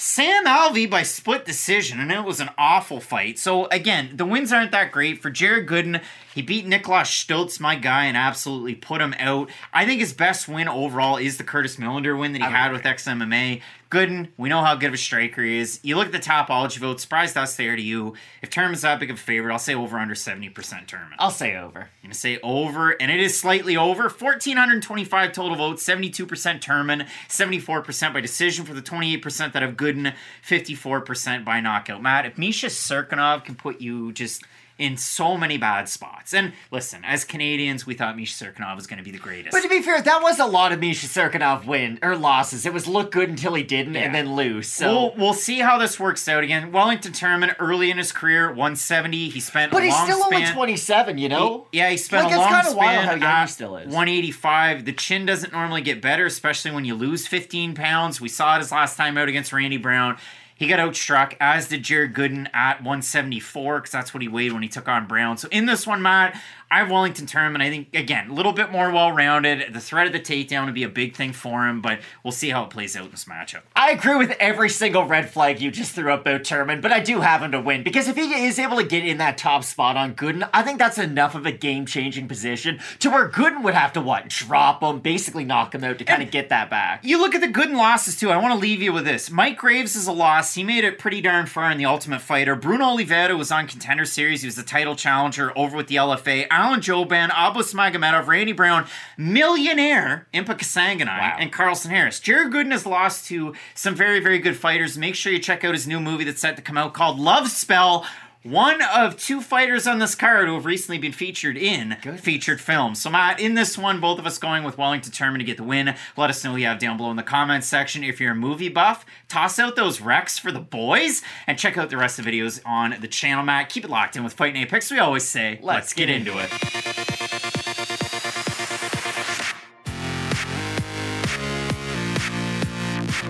[0.00, 3.36] Sam Alvey by split decision, and it was an awful fight.
[3.36, 5.20] So, again, the wins aren't that great.
[5.20, 6.00] For Jared Gooden,
[6.34, 9.50] he beat Niklas Stolze, my guy, and absolutely put him out.
[9.72, 12.72] I think his best win overall is the Curtis Millender win that he I had
[12.72, 13.60] with XMMA.
[13.90, 15.80] Gooden, we know how good of a striker he is.
[15.82, 18.14] You look at the Tapology vote, surprised us there to you.
[18.42, 21.14] If Turman's that big of a favorite, I'll say over under 70% Turman.
[21.18, 21.80] I'll say over.
[21.80, 24.10] I'm going to say over, and it is slightly over.
[24.10, 26.26] 1,425 total votes, 72%
[26.60, 30.14] Turman, 74% by decision for the 28% that have Gooden,
[30.46, 32.02] 54% by knockout.
[32.02, 34.44] Matt, if Misha Cirkunov can put you just
[34.78, 38.98] in so many bad spots, and listen, as Canadians, we thought Misha Cirkunov was going
[38.98, 39.52] to be the greatest.
[39.52, 42.64] But to be fair, that was a lot of Misha Cirkunov win or losses.
[42.64, 44.02] It was look good until he didn't, Yeah.
[44.02, 44.68] and then lose.
[44.68, 46.70] So, We'll, we'll see how this works out again.
[46.70, 49.28] Wellington Turman, early in his career, 170.
[49.30, 50.54] He spent but he's still only span.
[50.54, 51.18] 27.
[51.18, 51.66] You know.
[51.72, 53.86] He- yeah, he spent Like, a long span wild how young he still is.
[53.88, 54.84] 185.
[54.84, 58.20] The chin doesn't normally get better, especially when you lose 15 pounds.
[58.20, 60.16] We saw it his last time out against Randy Brown.
[60.58, 64.64] He got outstruck, as did Jared Gooden at 174, because that's what he weighed when
[64.64, 65.38] he took on Brown.
[65.38, 66.38] So in this one, Matt,
[66.70, 67.62] I have Wellington Turman.
[67.62, 69.72] I think, again, a little bit more well rounded.
[69.72, 72.50] The threat of the takedown would be a big thing for him, but we'll see
[72.50, 73.62] how it plays out in this matchup.
[73.74, 77.00] I agree with every single red flag you just threw up about Turman, but I
[77.00, 79.64] do have him to win because if he is able to get in that top
[79.64, 83.74] spot on Gooden, I think that's enough of a game-changing position to where Gooden would
[83.74, 87.02] have to what drop him, basically knock him out to kind of get that back.
[87.02, 88.30] You look at the Gooden losses too.
[88.30, 89.30] I want to leave you with this.
[89.30, 90.54] Mike Graves is a loss.
[90.54, 92.54] He made it pretty darn far in the Ultimate Fighter.
[92.54, 94.42] Bruno Oliveira was on Contender Series.
[94.42, 96.46] He was the title challenger over with the LFA.
[96.58, 98.84] Alan Jouban, Abus Magomedov, Randy Brown,
[99.16, 101.36] millionaire Impa Kasanganay, Wow.
[101.38, 102.18] and Carlston Harris.
[102.18, 104.98] Jared Gooden has lost to some very, very good fighters.
[104.98, 107.48] Make sure you check out his new movie that's set to come out called Love
[107.48, 108.04] Spell.
[108.48, 113.02] One of two fighters on this card who have recently been featured in featured films.
[113.02, 115.64] So, Matt, in this one, both of us going with Wellington Turman to get the
[115.64, 115.94] win.
[116.16, 118.02] Let us know who you have down below in the comments section.
[118.02, 121.90] If you're a movie buff, toss out those recs for the boys and check out
[121.90, 123.68] the rest of the videos on the channel, Matt.
[123.68, 124.90] Keep it locked in with Fight Picks.
[124.90, 127.18] We always say, let's, get, get into it.
[127.20, 127.27] And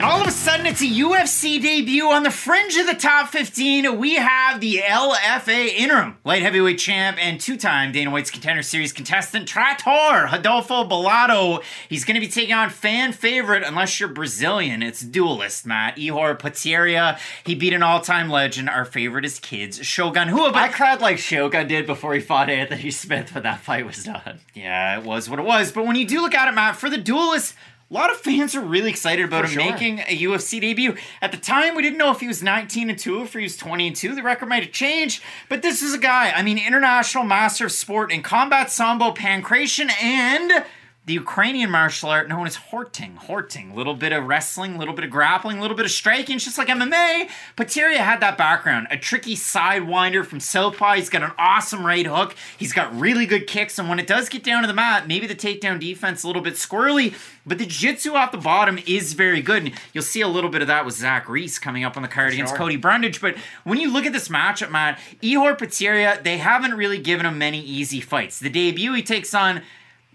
[0.03, 3.99] all of a sudden, it's a UFC debut on the fringe of the top 15.
[3.99, 8.93] We have the LFA interim light heavyweight champ and two time Dana White's contender series
[8.93, 11.63] contestant, Trator Adolfo Bellato.
[11.89, 15.97] He's going to be taking on fan favorite, unless you're Brazilian, it's duelist, Matt.
[15.97, 17.19] Ihor Potieria.
[17.45, 18.69] He beat an all time legend.
[18.69, 20.49] Our favorite is kids, Shogun Rua.
[20.51, 24.05] I But cried like Shogun did before he fought Anthony Smith when that fight was
[24.05, 24.41] done.
[24.55, 25.73] yeah, it was what it was.
[25.73, 27.55] But when you do look at it, Matt, for the duelist,
[27.91, 29.73] a lot of fans are really excited about For him sure.
[29.73, 30.95] making a UFC debut.
[31.23, 33.43] At the time, we didn't know if he was 19 and 2, or if he
[33.43, 34.15] was 20 and 2.
[34.15, 37.73] The record might have changed, but this is a guy, I mean, international master of
[37.73, 40.65] sport in combat sambo, pankration, and
[41.09, 43.17] the Ukrainian martial art known as Horting.
[43.17, 43.75] Horting.
[43.75, 46.69] Little bit of wrestling, little bit of grappling, little bit of striking, it's just like
[46.69, 47.29] MMA.
[47.57, 48.87] Potieria had that background.
[48.91, 50.95] A tricky sidewinder from Southpaw.
[50.95, 52.37] He's got an awesome right hook.
[52.57, 55.27] He's got really good kicks, and when it does get down to the mat, maybe
[55.27, 59.41] the takedown defense a little bit squirrely, but the jiu-jitsu off the bottom is very
[59.41, 59.65] good.
[59.65, 62.09] And you'll see a little bit of that with Zach Reese coming up on the
[62.09, 62.55] card against.
[62.55, 63.21] Cody Brundage.
[63.21, 67.39] But when you look at this matchup, Matt, Ihor Potieria, they haven't really given him
[67.39, 68.39] many easy fights.
[68.39, 69.63] The debut he takes on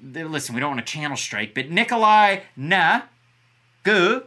[0.04, 3.04] listen, we don't want to channel strike, but Nikolai Na
[3.84, 4.24] Gu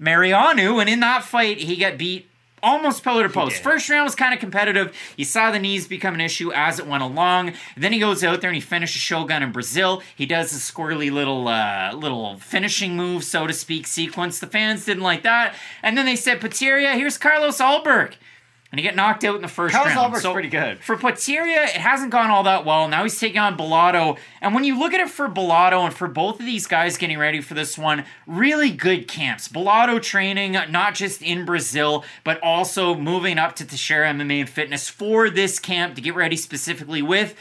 [0.00, 2.28] Marianu, and in that fight, he got beat
[2.62, 3.62] almost pillar to post.
[3.62, 4.96] First round was kind of competitive.
[5.16, 7.52] You saw the knees become an issue as it went along.
[7.76, 10.02] Then he goes out there and he finishes Shogun in Brazil.
[10.16, 14.40] He does a squirrely little uh, little finishing move, so to speak, sequence.
[14.40, 15.54] The fans didn't like that.
[15.82, 18.14] And then they said, Potieria, here's Carlos Ulberg.
[18.70, 20.14] And he get knocked out in the first Carlos round.
[20.14, 20.80] Ulberg's pretty good.
[20.80, 22.86] For Potieria, it hasn't gone all that well.
[22.86, 24.18] Now he's taking on Bellato.
[24.42, 27.18] And when you look at it for Bellato and for both of these guys getting
[27.18, 29.48] ready for this one, really good camps.
[29.48, 34.90] Bellato training, not just in Brazil, but also moving up to Teixeira MMA and Fitness
[34.90, 37.34] for this camp to get ready specifically with.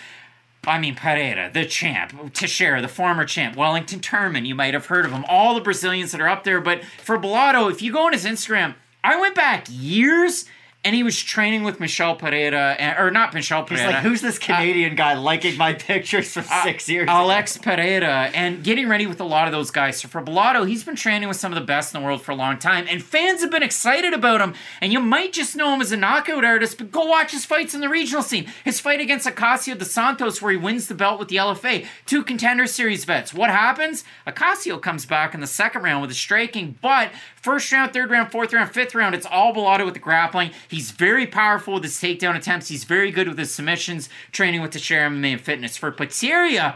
[0.65, 5.05] I mean, Pereira, the champ, Teixeira, the former champ, Wellington Turman, you might have heard
[5.05, 6.59] of him, all the Brazilians that are up there.
[6.61, 10.45] But for Bellato, if you go on his Instagram, I went back years
[10.87, 13.91] and he was training with Michel Pereira, and, or not Michel He's Pereira.
[13.91, 17.03] like, who's this uh, Canadian guy liking my pictures from uh, six years?
[17.03, 19.99] ago?" Alex Pereira and getting ready with a lot of those guys.
[19.99, 22.31] So for Bellato, he's been training with some of the best in the world for
[22.31, 24.53] a long time, and fans have been excited about him.
[24.79, 27.73] And you might just know him as a knockout artist, but go watch his fights
[27.75, 28.49] in the regional scene.
[28.63, 32.23] His fight against Acacio dos Santos, where he wins the belt with the LFA, two
[32.23, 33.33] contender series vets.
[33.33, 34.05] What happens?
[34.25, 37.11] Acacio comes back in the second round with a striking, but
[37.47, 40.51] first round, third round, fourth round, fifth round, it's all Bellato with the grappling.
[40.67, 42.67] He's very powerful with his takedown attempts.
[42.67, 45.77] He's very good with his submissions, training with the MMA and Fitness.
[45.77, 46.75] For Potieria,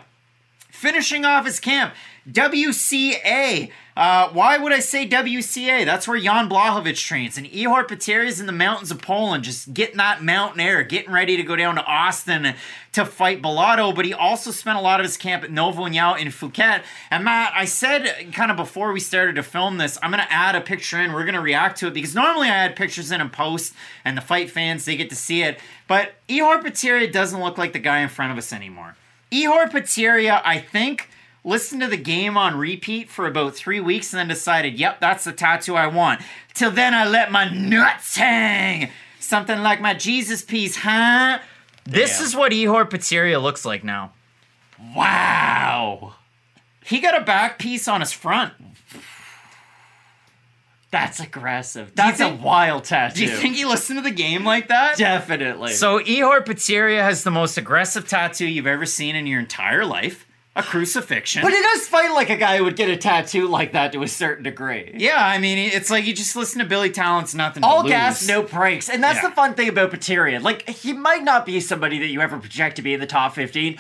[0.70, 1.94] finishing off his camp.
[2.30, 3.72] WCA.
[3.98, 5.86] Uh, why would I say WCA?
[5.86, 7.38] That's where Jan Blachowicz trains.
[7.38, 11.12] And Ihor Potieria is in the mountains of Poland, just getting that mountain air, getting
[11.12, 12.56] ready to go down to Austin
[12.94, 13.94] to fight Bellato.
[13.94, 16.84] But he also spent a lot of his camp at Novo in Phuket.
[17.10, 20.32] And Matt, I said kind of before we started to film this, I'm going to
[20.32, 21.12] add a picture in.
[21.12, 23.74] We're going to react to it because normally I add pictures in and post,
[24.06, 25.60] and the fight fans, they get to see it.
[25.88, 28.96] But Ihor Potieria doesn't look like the guy in front of us anymore.
[29.32, 31.10] Ihor Potieria, I think,
[31.44, 35.24] listened to the game on repeat for about three weeks and then decided, yep, that's
[35.24, 36.22] the tattoo I want.
[36.54, 38.90] Till then, I let my nuts hang.
[39.20, 41.40] Something like my Jesus piece, huh?
[41.86, 42.26] This Yeah.
[42.26, 44.12] is what Ihor Potieria looks like now.
[44.96, 46.14] Wow.
[46.86, 48.54] He got a back piece on his front.
[50.92, 51.94] That's aggressive.
[51.96, 53.16] That's think- a wild tattoo.
[53.26, 54.98] Do you think he listened to the game like that?
[54.98, 55.72] Definitely.
[55.74, 60.26] So Ihor Potieria has the most aggressive tattoo you've ever seen in your entire life.
[60.54, 61.44] A crucifixion.
[61.44, 64.04] but he does fight like a guy who would get a tattoo like that to
[64.04, 64.92] a certain degree.
[64.98, 68.42] yeah, I mean, it's like you just listen to Billy Talent's nothing All gas, no
[68.44, 68.90] brakes.
[68.90, 69.30] And that's Yeah.
[69.30, 70.42] the fun thing about Paterian.
[70.44, 73.34] Like, he might not be somebody that you ever project to be in the top
[73.34, 73.78] 15,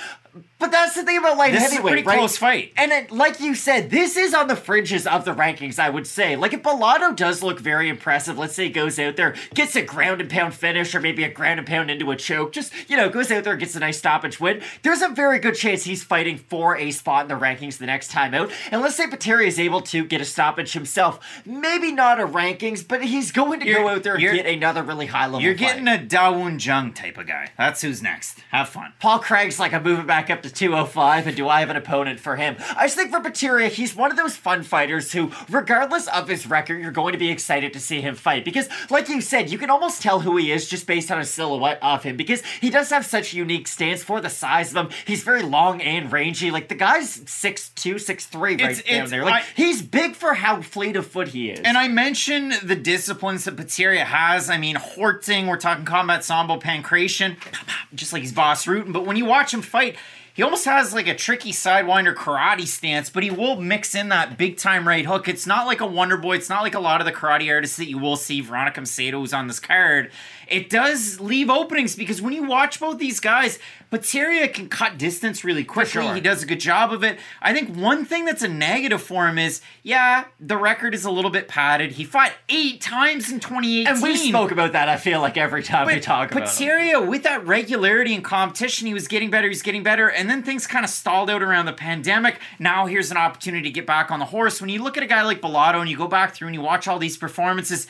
[0.62, 2.17] but that's the thing about light This is a pretty right?
[2.17, 2.71] close fight.
[2.78, 6.08] And it, like you said, this is on the fringes of the rankings, I would
[6.08, 6.36] say.
[6.36, 9.82] Like, if Bellato does look very impressive, let's say he goes out there, gets a
[9.82, 12.95] ground and pound finish, or maybe a ground and pound into a choke, just, you
[12.95, 16.04] know, goes out there gets a nice stoppage win, there's a very good chance he's
[16.04, 18.52] fighting for a spot in the rankings the next time out.
[18.69, 21.41] And let's say Pateri is able to get a stoppage himself.
[21.45, 24.84] Maybe not a rankings, but he's going to You're- go out there and get another
[24.84, 27.50] really high level You're getting a Dawoon Jung type of guy.
[27.58, 28.39] That's who's next.
[28.52, 28.93] Have fun.
[29.00, 32.19] Paul Craig's like, I'm moving back up to 205, and do I have an opponent
[32.19, 32.55] for him?
[32.75, 36.47] I just think for Potieria, he's one of those fun fighters who, regardless of his
[36.47, 38.45] record, you're going to be excited to see him fight.
[38.45, 41.25] Because, like you said, you can almost tell who he is just based on a
[41.25, 42.17] silhouette of him.
[42.17, 44.91] Because he does have such unique stance for the size of him.
[45.05, 46.51] He's very long and rangy.
[46.51, 49.23] Like, the guy's 6'2, 6'3 right It's- down it's- there.
[49.25, 51.59] Like, I- he's big for how fleet of foot he is.
[51.61, 54.49] And I mentioned the disciplines that Potieria has.
[54.49, 57.37] I mean, Horting, we're talking combat sambo, pankration,
[57.93, 58.91] just like he's boss rooting.
[58.91, 59.95] But when you watch him fight,
[60.34, 64.38] he almost has like a tricky sidewinder karate stance, but he will mix in that
[64.38, 65.28] big time right hook.
[65.28, 66.36] It's not like a Wonder Boy.
[66.36, 68.41] It's not like a lot of the karate artists that you will see.
[68.41, 70.12] Veronica Macedo, who's on this card.
[70.51, 73.57] It does leave openings because when you watch both these guys,
[73.89, 76.03] Potieria can cut distance really quickly.
[76.03, 76.13] sure.
[76.13, 77.19] He does a good job of it.
[77.41, 81.11] I think one thing that's a negative for him is, yeah, the record is a
[81.11, 81.93] little bit padded.
[81.93, 83.87] He fought eight times in 2018.
[83.87, 86.49] And we spoke about that, I feel like, every time we talk about.
[86.49, 90.43] Potieria, with that regularity and competition, he was getting better, he's getting better, and then
[90.43, 92.39] things kind of stalled out around the pandemic.
[92.59, 94.59] Now here's an opportunity to get back on the horse.
[94.59, 96.61] When you look at a guy like Bellato and you go back through and you
[96.61, 97.87] watch all these performances,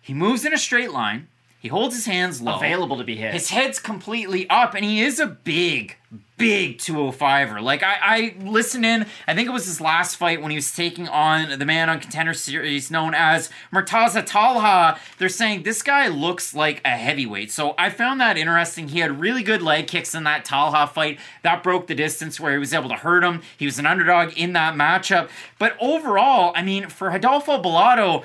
[0.00, 1.28] he moves in a straight line.
[1.62, 2.56] He holds his hands low.
[2.56, 3.32] Available to be hit.
[3.32, 5.96] His head's completely up, and he is a big,
[6.36, 7.62] big 205er.
[7.62, 10.74] Like, I, I listened in, I think it was his last fight when he was
[10.74, 14.98] taking on the man on Contender Series known as Murtaza Talha.
[15.18, 17.52] They're saying this guy looks like a heavyweight.
[17.52, 18.88] So I found that interesting.
[18.88, 21.20] He had really good leg kicks in that Talha fight.
[21.42, 23.40] That broke the distance where he was able to hurt him.
[23.56, 25.30] He was an underdog in that matchup.
[25.60, 28.24] But overall, I mean, for Adolfo Bellato,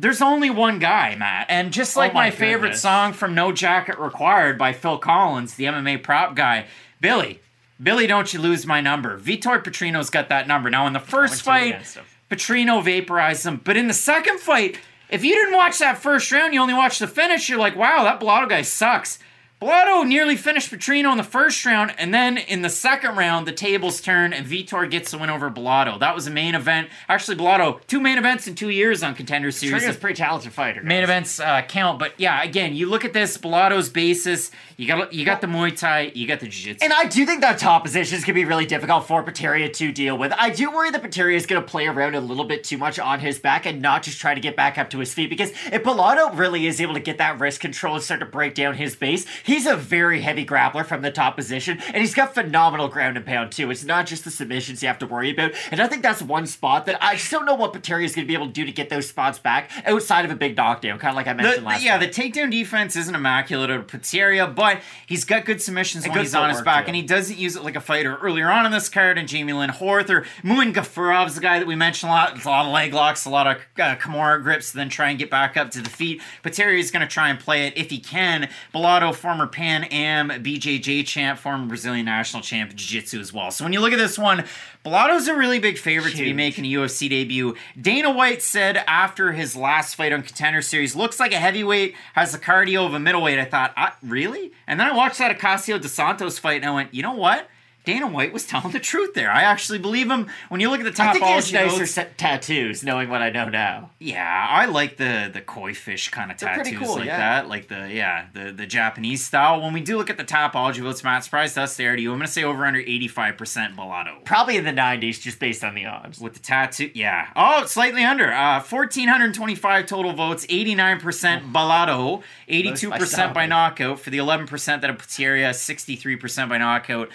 [0.00, 1.46] there's only one guy, Matt.
[1.48, 5.54] And just like Oh my my, favorite song from No Jacket Required by Phil Collins,
[5.54, 6.66] the MMA prop guy,
[7.00, 7.40] Billy.
[7.82, 9.18] Billy, don't you lose my number.
[9.18, 10.68] Vitor Petrino's got that number.
[10.70, 11.82] Now, in the first fight.
[12.30, 13.60] Petrino vaporized him.
[13.64, 14.78] But in the second fight,
[15.10, 18.04] If you didn't watch that first round, you only watched the finish, you're like, wow,
[18.04, 19.18] that Bellato guy sucks.
[19.60, 23.52] Bellato nearly finished Petrino in the first round, and then in the second round, the
[23.52, 26.00] tables turn and Vitor gets the win over Bellato.
[26.00, 26.88] That was a main event.
[27.10, 29.82] Actually, Bellato, two main events in two years on Contender Series.
[29.82, 30.82] Trina's a pretty talented fighter.
[30.82, 34.50] Main events uh, count, but yeah, again, you look at this Bellato's basis.
[34.78, 36.82] You got you got the Muay Thai, you got the Jiu Jitsu.
[36.82, 39.70] And I do think that top position is going to be really difficult for Potieria
[39.74, 40.32] to deal with.
[40.38, 42.98] I do worry that Potieria is going to play around a little bit too much
[42.98, 45.28] on his back and not just try to get back up to his feet.
[45.28, 48.54] Because if Bellato really is able to get that wrist control and start to break
[48.54, 51.78] down his base, he's a very heavy grappler from the top position.
[51.88, 53.70] And he's got phenomenal ground and pound too.
[53.70, 55.52] It's not just the submissions you have to worry about.
[55.70, 58.26] And I think that's one spot that I just don't know what Potieria is going
[58.26, 60.98] to be able to do to get those spots back outside of a big knockdown,
[60.98, 62.00] kind of like I mentioned the- last yeah, time.
[62.00, 66.26] the takedown defense isn't immaculate at Potieria, but he's got good submissions And when good
[66.26, 66.88] he's on his back, too.
[66.88, 68.16] and he doesn't use it like a fighter.
[68.16, 71.74] Earlier on in this card, and Jamey-Lyn Horth or Muin Gafurov's the guy that we
[71.76, 72.36] mentioned a lot.
[72.36, 75.18] It's a lot of leg locks, a lot of uh, Kimura grips, then try and
[75.18, 76.20] get back up to the feet.
[76.42, 78.48] Potieria is going to try and play it if he can.
[78.74, 83.50] Bellato, former Pan Am BJJ champ, former Brazilian national champ, Jiu Jitsu as well.
[83.50, 84.44] So when you look at this one,
[84.84, 87.54] Bellato's a really big favorite to be making a UFC debut.
[87.80, 92.32] Dana White said after his last fight on Contender Series, looks like a heavyweight, has
[92.32, 93.38] the cardio of a middleweight.
[93.38, 94.52] I thought, I, really?
[94.66, 97.48] And then I watched that Ocasio de Santos fight and I went, you know what?
[97.84, 99.30] Dana White was telling the truth there.
[99.30, 100.28] I actually believe him.
[100.48, 103.08] When you look at the top, I think he has nicer notes, set tattoos, knowing
[103.08, 103.90] what I know now.
[103.98, 107.18] yeah, I like the the koi fish kind of They're tattoos cool, like yeah.
[107.18, 109.60] that, like the yeah the the Japanese style.
[109.60, 111.96] When we do look at the Tapology votes, Matt surprised us there.
[111.96, 114.24] To you, I'm gonna say over under 85 percent Bellato.
[114.24, 116.20] Probably in the 90s, just based on the odds.
[116.20, 116.90] with the tattoo.
[116.94, 117.28] Yeah.
[117.34, 118.32] Oh, slightly under.
[118.32, 124.00] Uh, 1,425 total votes, 89% Bellato, 82% by knockout.
[124.00, 127.08] For the 11% that puts area, 63% by knockout.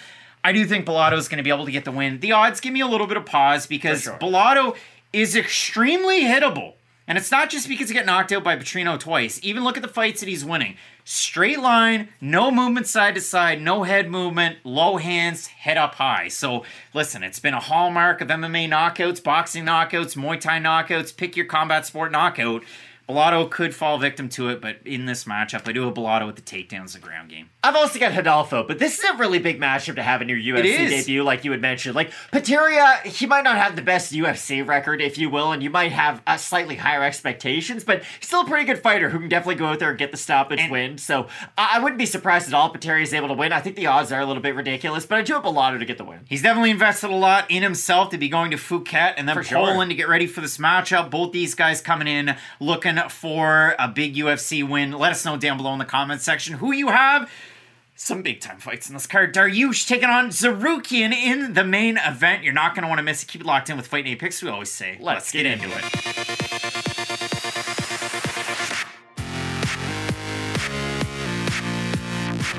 [0.46, 2.20] I do think Bellato is going to be able to get the win.
[2.20, 4.16] The odds give me a little bit of pause because sure.
[4.16, 4.76] Bellato
[5.12, 6.74] is extremely hittable.
[7.08, 9.40] And it's not just because he got knocked out by Petrino twice.
[9.42, 10.76] Even look at the fights that he's winning.
[11.04, 16.28] Straight line, no movement side to side, no head movement, low hands, head up high.
[16.28, 21.36] So listen, it's been a hallmark of MMA knockouts, boxing knockouts, Muay Thai knockouts, pick
[21.36, 22.62] your combat sport knockout.
[23.08, 26.36] Bellato could fall victim to it, but in this matchup, I do have Bellato with
[26.36, 27.50] the takedowns and the ground game.
[27.66, 30.38] I've also got Hidalgo, but this is a really big matchup to have in your
[30.38, 31.96] UFC debut, like you had mentioned.
[31.96, 35.70] Like Potieria, he might not have the best UFC record, if you will, and you
[35.70, 39.28] might have uh, slightly higher expectations, but he's still a pretty good fighter who can
[39.28, 40.98] definitely go out there and get the stoppage And- win.
[40.98, 41.26] So
[41.58, 43.52] I, I wouldn't be surprised at all if Potieria is able to win.
[43.52, 45.84] I think the odds are a little bit ridiculous, but I do have Bellato to
[45.84, 46.20] get the win.
[46.28, 49.42] He's definitely invested a lot in himself to be going to Phuket and then For
[49.42, 49.58] sure.
[49.58, 51.10] Poland to get ready for this matchup.
[51.10, 54.92] Both these guys coming in looking for a big UFC win.
[54.92, 57.28] Let us know down below in the comments section who you have.
[57.98, 59.34] Some big time fights in this card.
[59.34, 62.44] Dariush taking on Tsarukyan in the main event.
[62.44, 63.26] You're not going to want to miss it.
[63.26, 64.42] Keep it locked in with Fight Night Picks.
[64.42, 65.82] We always say, let's, get, into it.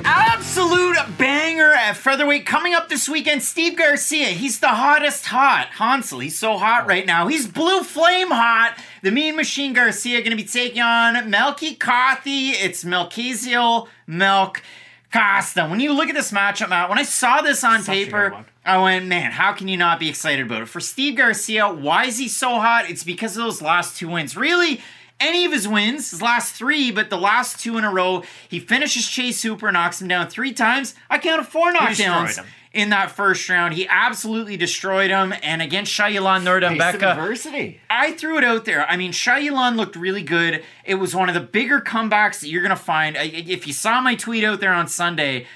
[0.04, 3.44] Absolute banger at featherweight coming up this weekend.
[3.44, 5.68] Steve Garcia, he's the hottest hot.
[5.74, 7.28] Hansel, he's so hot right now.
[7.28, 8.76] He's blue flame hot.
[9.04, 12.54] The Mean Machine Garcia going to be taking on Melky Cothi.
[12.54, 14.64] It's Melchizedek Milk
[15.12, 15.68] Costa.
[15.68, 18.46] When you look at this matchup, Matt, when I saw this on Such paper.
[18.66, 20.66] I went, man, how can you not be excited about it?
[20.68, 22.90] For Steve Garcia, why is he so hot?
[22.90, 24.36] It's because of those last two wins.
[24.36, 24.82] Really,
[25.20, 28.60] any of his wins, his last three, but the last two in a row, he
[28.60, 30.96] finishes Chase Hooper, knocks him down three times.
[31.10, 32.44] I counted four knockdowns.
[32.78, 33.74] In that first round.
[33.74, 35.34] He absolutely destroyed him.
[35.42, 37.82] And against Shayilan Face of Nuerdanbieke, adversity.
[37.90, 38.88] I threw it out there.
[38.88, 40.64] I mean, Shayilan looked really good.
[40.86, 43.18] It was one of the bigger comebacks that you're going to find.
[43.20, 45.48] If you saw my tweet out there on Sunday,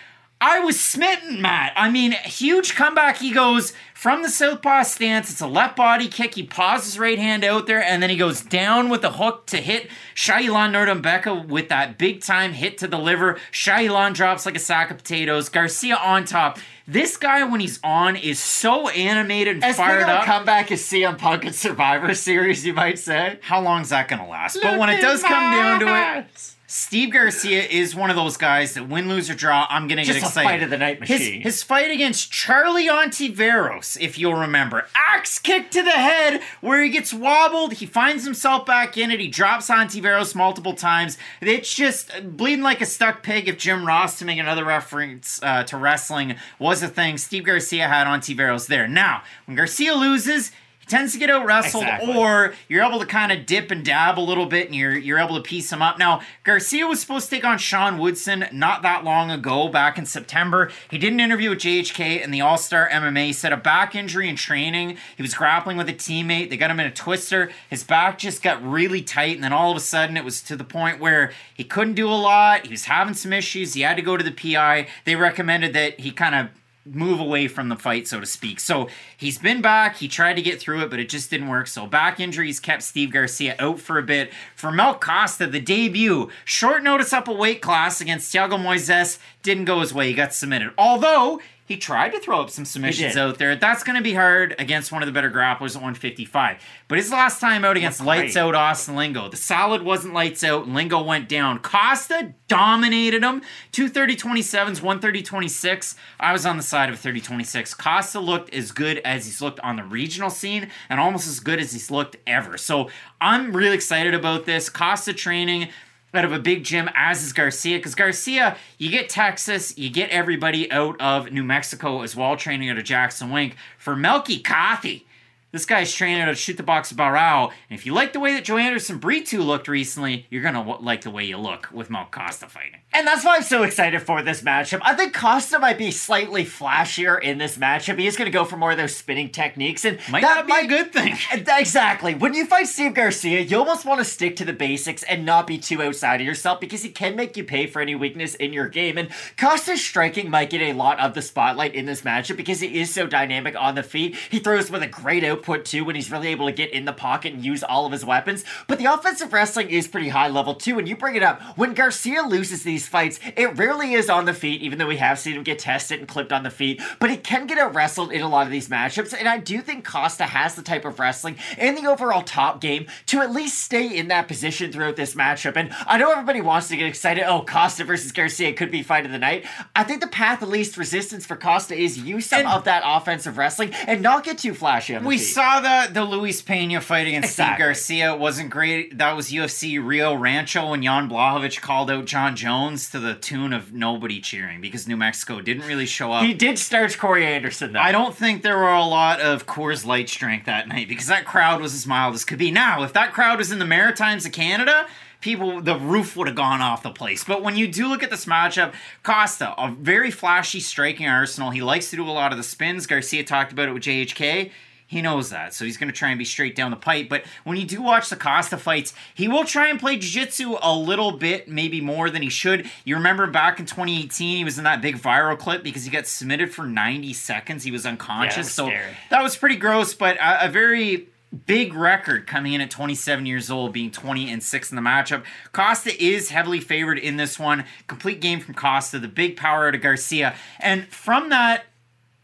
[0.42, 1.72] I was smitten, Matt.
[1.76, 3.18] I mean, huge comeback.
[3.18, 5.30] He goes from the southpaw stance.
[5.30, 6.34] It's a left body kick.
[6.34, 9.46] He paws his right hand out there, and then he goes down with a hook
[9.48, 13.38] to hit Shayilan Nuerdanbieke with that big time hit to the liver.
[13.52, 15.48] Shayilan drops like a sack of potatoes.
[15.48, 16.58] Garcia on top.
[16.88, 20.26] This guy, when he's on, is so animated and As fired up.
[20.26, 23.38] comeback as CM Punk and Survivor Series, you might say.
[23.44, 24.58] How long is that going to last?
[24.62, 28.76] But when it does come down to it, Steve Garcia is one of those guys
[28.76, 30.48] that win, lose, or draw, I'm going to get excited.
[30.48, 31.42] fight of the night His, machine.
[31.42, 34.88] his fight against Charlie Ontiveros, if you'll remember.
[34.96, 37.74] Axe kick to the head where he gets wobbled.
[37.74, 39.20] He finds himself back in it.
[39.20, 41.18] He drops Ontiveros multiple times.
[41.42, 45.64] It's just bleeding like a stuck pig if Jim Ross, to make another reference uh,
[45.66, 47.18] to wrestling, was a thing.
[47.18, 48.88] Steve Garcia had Ontiveros there.
[48.88, 50.54] Now, when Garcia loses,
[50.92, 52.16] tends to get out wrestled, Exactly.
[52.16, 55.18] or you're able to kind of dip and dab a little bit, and you're you're
[55.18, 55.98] able to piece him up.
[55.98, 60.06] Now Garcia was supposed to take on Sean Woodson not that long ago, back in
[60.06, 60.70] September.
[60.90, 63.28] He did an interview with JHK and the All Star MMA.
[63.28, 64.98] He said a back injury in training.
[65.16, 66.50] He was grappling with a teammate.
[66.50, 67.50] They got him in a twister.
[67.70, 70.56] His back just got really tight, and then all of a sudden it was to
[70.56, 72.66] the point where he couldn't do a lot.
[72.66, 73.74] He was having some issues.
[73.74, 74.88] He had to go to the PI.
[75.06, 76.50] They recommended that he kind of
[76.86, 78.60] move away from the fight, so to speak.
[78.60, 79.98] So he's been back.
[79.98, 81.68] He tried to get through it, but it just didn't work.
[81.68, 84.32] So back injuries kept Steve Garcia out for a bit.
[84.56, 89.66] For Mel Costa, the debut, short notice up a weight class against Thiago Moises, didn't
[89.66, 90.08] go his way.
[90.08, 90.72] He got submitted.
[90.78, 93.56] Although he tried to throw up some submissions out there.
[93.56, 96.58] That's going to be hard against one of the better grapplers at 155.
[96.88, 100.68] But his last time out against lights out Austin Lingo, the solid wasn't lights out.
[100.68, 101.60] Lingo went down.
[101.60, 103.42] Costa dominated him.
[103.72, 105.96] Two 30 27s, one 30 26.
[106.20, 107.74] I was on the side of 30 26.
[107.76, 111.60] Costa looked as good as he's looked on the regional scene and almost as good
[111.60, 112.58] as he's looked ever.
[112.58, 112.90] So
[113.22, 114.68] I'm really excited about this.
[114.68, 115.70] Costa training
[116.14, 117.78] out of a big gym, as is Garcia.
[117.78, 122.70] Because Garcia, you get Texas, you get everybody out of New Mexico as well, training
[122.70, 123.56] out of Jackson Wink.
[123.78, 125.06] For Melky Coffee,
[125.52, 127.52] this guy's training out of Shoot the Box Barao.
[127.70, 131.02] And if you like the way that Joanderson Brito looked recently, you're going to like
[131.02, 132.80] the way you look with Mel Costa fighting.
[132.94, 134.82] And that's why I'm so excited for this matchup.
[134.84, 137.98] I think Costa might be slightly flashier in this matchup.
[137.98, 140.48] He is going to go for more of those spinning techniques, and Might that not
[140.48, 141.18] be a good thing.
[141.62, 142.16] Exactly.
[142.16, 145.48] When you fight Steve Garcia, you almost want to stick to the basics and not
[145.48, 148.52] be too outside of yourself because he can make you pay for any weakness in
[148.52, 148.98] your game.
[148.98, 152.80] And Costa's striking might get a lot of the spotlight in this matchup because he
[152.80, 154.16] is so dynamic on the feet.
[154.30, 156.94] He throws with a great output too when he's really able to get in the
[156.94, 158.44] pocket and use all of his weapons.
[158.68, 160.78] But the offensive wrestling is pretty high level too.
[160.78, 164.34] And you bring it up when Garcia loses these fights, it rarely is on the
[164.34, 166.82] feet, even though we have seen him get tested and clipped on the feet.
[167.00, 169.14] But he can get out wrestled in a lot of these matchups.
[169.18, 172.86] And I do think Costa has the type of wrestling and the overall top game
[173.08, 175.56] to at least stay in that position throughout this matchup.
[175.56, 177.24] And I know everybody wants to get excited.
[177.24, 179.46] Oh, Costa versus Garcia could be fight of the night.
[179.76, 182.84] I think the path of least resistance for Costa is use some And- of that
[182.86, 185.18] offensive wrestling and not get too flashy We.
[185.32, 188.14] Saw the the Luis Pena fight against Steve Garcia.
[188.14, 188.98] It wasn't great.
[188.98, 193.54] That was UFC Rio Rancho when Jan Blachowicz called out Jon Jones to the tune
[193.54, 196.26] of nobody cheering because New Mexico didn't really show up.
[196.26, 197.80] He did starch Corey Anderson though.
[197.80, 201.26] I don't think there were a lot of Coors Light strength that night because that
[201.26, 202.52] crowd was as mild as could be.
[202.52, 204.88] Now, if that crowd was in the Maritimes of Canada,
[205.22, 207.24] people the roof would have gone off the place.
[207.24, 208.74] But when you do look at this matchup,
[209.04, 211.52] Costa, a very flashy striking arsenal.
[211.52, 212.88] He likes to do a lot of the spins.
[212.88, 214.52] Garcia talked about it with JHK.
[214.92, 217.08] He knows that, so he's going to try and be straight down the pipe.
[217.08, 220.76] But when you do watch the Costa fights, he will try and play jiu-jitsu a
[220.76, 222.70] little bit, maybe more than he should.
[222.84, 226.08] You remember back in 2018, he was in that big viral clip because he got
[226.08, 227.64] submitted for 90 seconds.
[227.64, 228.92] He was unconscious, Yeah, was so scary.
[229.12, 229.94] that was pretty gross.
[229.94, 231.08] But a, a very
[231.46, 235.24] big record coming in at 27 years old, being 20 and six in the matchup.
[235.54, 237.64] Costa is heavily favored in this one.
[237.88, 241.64] Complete game from Costa, the big power out of Garcia, and from that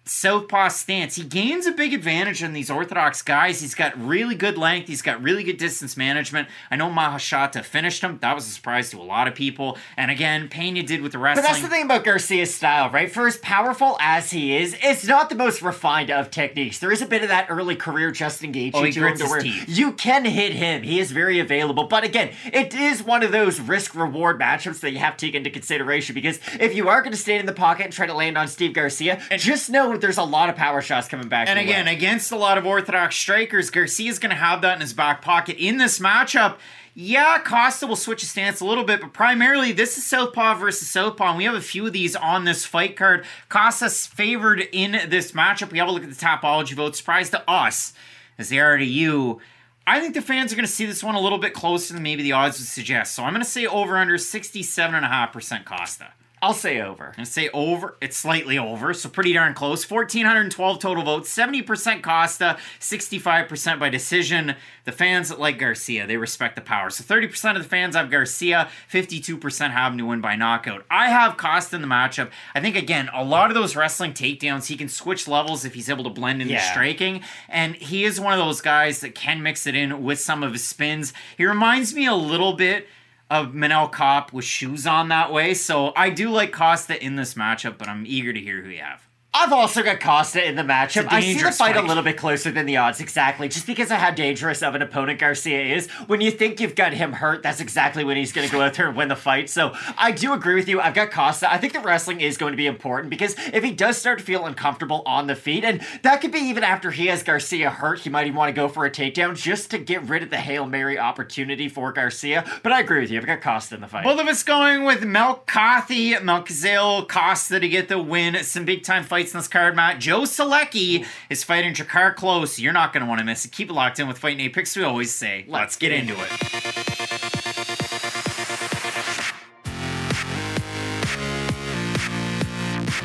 [0.10, 1.16] southpaw stance.
[1.16, 3.62] He gains a big advantage on these orthodox guys.
[3.62, 4.88] He's got really good length.
[4.88, 6.47] He's got really good distance management.
[6.72, 8.18] I know Mahashata finished him.
[8.22, 9.78] That was a surprise to a lot of people.
[9.95, 11.43] And again, Pena did with the wrestling.
[11.43, 13.12] But that's the thing about Garcia's style, right?
[13.12, 16.80] For as powerful as he is, it's not the most refined of techniques.
[16.80, 19.41] There is a bit of that early career Justin Gaethje Oh, to him to where
[19.41, 19.66] teeth.
[19.68, 20.84] you can hit him.
[20.84, 21.86] He is very available.
[21.86, 25.36] But again, it is one of those risk reward matchups that you have to take
[25.36, 28.14] into consideration because if you are going to stand in the pocket and try to
[28.14, 31.48] land on Steve Garcia, and just know there's a lot of power shots coming back.
[31.48, 34.93] And again, against a lot of orthodox strikers, Garcia's going to have that in his
[34.93, 36.58] back pocket in this matchup.
[37.00, 40.89] Yeah, Costa will switch his stance a little bit, but primarily this is Southpaw versus
[40.89, 43.24] Southpaw, and we have a few of these on this fight card.
[43.50, 45.72] Costa's favored in this matchup.
[45.72, 46.95] We have a look at the Tapology vote.
[46.95, 47.93] Surprise to us,
[48.39, 49.39] as they are to you.
[49.86, 52.02] I think the fans are going to see this one a little bit closer than
[52.02, 53.14] maybe the odds would suggest.
[53.14, 56.14] So I'm going to say over under 67.5% Costa.
[56.39, 57.15] I'll say over.
[57.17, 57.97] I say over.
[57.99, 59.89] It's slightly over, so pretty darn close.
[59.89, 64.55] 1,412 total votes, 70% Costa, 65% by decision.
[64.85, 66.91] The fans that like Garcia, they respect the power.
[66.91, 70.85] So 30% of the fans have Garcia, 52% have him to win by knockout.
[70.91, 72.29] I have Costa in the matchup.
[72.53, 75.89] I think, again, a lot of those wrestling takedowns, he can switch levels if he's
[75.89, 77.21] able to blend in the striking.
[77.49, 80.53] And he is one of those guys that can mix it in with some of
[80.53, 81.13] his spins.
[81.35, 82.88] He reminds me a little bit
[83.30, 85.53] of Manel Kape with shoes on that way.
[85.53, 88.82] So I do like Costa in this matchup, but I'm eager to hear who you
[88.82, 89.07] have.
[89.38, 91.07] I've also got Costa in the matchup.
[91.11, 93.91] I see the dangerous fight, a little bit closer than the odds, exactly, just because
[93.91, 95.88] of how dangerous of an opponent Garcia is.
[96.07, 98.73] When you think you've got him hurt, that's exactly when he's going to go out
[98.73, 99.47] there and win the fight.
[99.51, 100.81] So I do agree with you.
[100.81, 101.51] I've got Costa.
[101.51, 104.25] I think the wrestling is going to be important because if he does start to
[104.25, 107.99] feel uncomfortable on the feet, and that could be even after he has Garcia hurt,
[107.99, 110.38] he might even want to go for a takedown just to get rid of the
[110.38, 112.43] Hail Mary opportunity for Garcia.
[112.63, 113.19] But I agree with you.
[113.19, 114.03] I've got Costa in the fight.
[114.03, 118.43] Both of us going with Melkothi, Melquizael, Costa to get the win.
[118.43, 119.99] Some big time fights in this card, Matt.
[119.99, 122.59] Joe Solecki is fighting Drakkar Klose.
[122.59, 123.51] You're not going to want to miss it.
[123.51, 124.75] Keep it locked in with Fight Night Picks.
[124.75, 126.30] We always say, let's, get into it.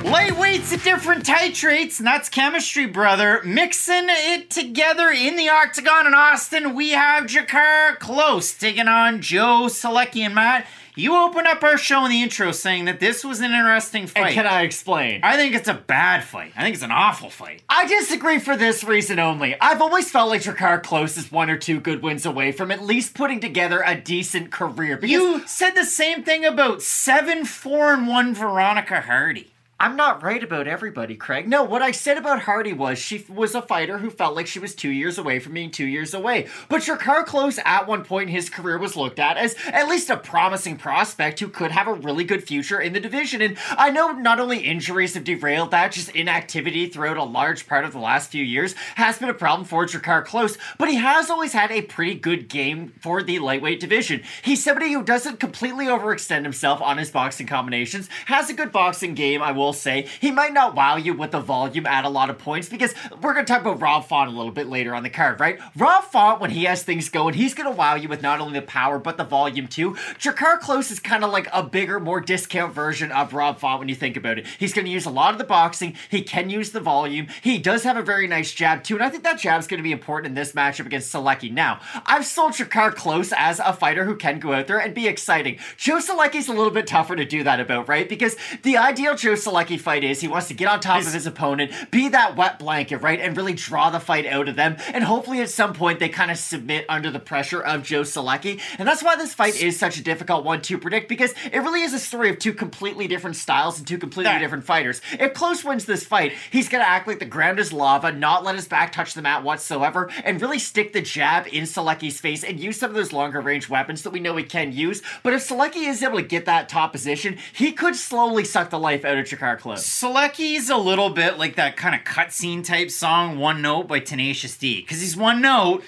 [0.03, 3.41] Lightweights at different titrates, and that's chemistry, brother.
[3.45, 9.69] Mixing it together in the octagon in Austin, we have Drakkar Klose taking on Joe
[9.69, 10.67] Solecki and Matt.
[10.95, 14.27] You opened up our show in the intro saying that this was an interesting fight.
[14.27, 15.21] and can I explain?
[15.23, 16.53] I think it's a bad fight.
[16.55, 17.63] I think it's an awful fight.
[17.69, 19.59] I disagree for this reason only.
[19.59, 22.83] I've always felt like Drakkar Klose is one or two good wins away from at
[22.83, 24.97] least putting together a decent career.
[24.99, 29.52] Because You said the same thing about 7 4 and 1 Veronica Hardy.
[29.83, 31.49] I'm not right about everybody, Craig.
[31.49, 34.61] No, what I said about Hardy was she was a fighter who felt like she
[34.61, 36.47] was two years away from being two years away.
[36.69, 40.09] But Drakkar Klose, at one point in his career, was looked at as at least
[40.09, 43.43] a promising prospect who could have a really good future in the division.
[43.43, 47.85] And I know not only injuries have derailed that, just inactivity throughout a large part
[47.85, 51.29] of the last few years has been a problem for Drakkar Klose, but he has
[51.29, 54.23] always had a pretty good game for the lightweight division.
[54.43, 59.15] He's somebody who doesn't completely overextend himself on his boxing combinations, has a good boxing
[59.15, 60.07] game, I will say.
[60.21, 63.35] He might not wow you with the volume at a lot of points because we're
[63.35, 65.59] going to talk about Rob Font a little bit later on the card, right?
[65.77, 68.59] Rob Font, when he has things going, he's going to wow you with not only
[68.59, 69.93] the power but the volume too.
[70.19, 73.89] Drakkar Klose is kind of like a bigger, more discount version of Rob Font when
[73.89, 74.47] you think about it.
[74.59, 77.59] He's going to use a lot of the boxing, he can use the volume, he
[77.59, 79.93] does have a very nice jab too, and I think that jab's going to be
[79.93, 81.53] important in this matchup against Solecki.
[81.53, 85.07] Now, I've sold Drakkar Klose as a fighter who can go out there and be
[85.07, 85.59] exciting.
[85.77, 88.09] Joe Solecki's a little bit tougher to do that about, right?
[88.09, 91.27] Because the ideal Joe Solecki fight is he wants to get on top of his
[91.27, 93.21] opponent, be that wet blanket, right?
[93.21, 94.77] And really draw the fight out of them.
[94.93, 98.61] And hopefully at some point they kind of submit under the pressure of Joe Solecki.
[98.79, 101.83] And that's why this fight is such a difficult one to predict because it really
[101.83, 105.01] is a story of two completely different styles and two completely That- different fighters.
[105.13, 108.45] If Klose wins this fight, he's going to act like the ground is lava, not
[108.45, 112.45] let his back touch the mat whatsoever, and really stick the jab in Solecki's face
[112.45, 115.03] and use some of those longer range weapons that we know he can use.
[115.23, 118.79] But if Solecki is able to get that top position, he could slowly suck the
[118.79, 119.79] life out of Drakkar Klose.
[119.79, 124.57] Solecki's a little bit like that kind of cutscene type song, One Note by Tenacious
[124.57, 124.81] D.
[124.81, 125.83] Because he's one note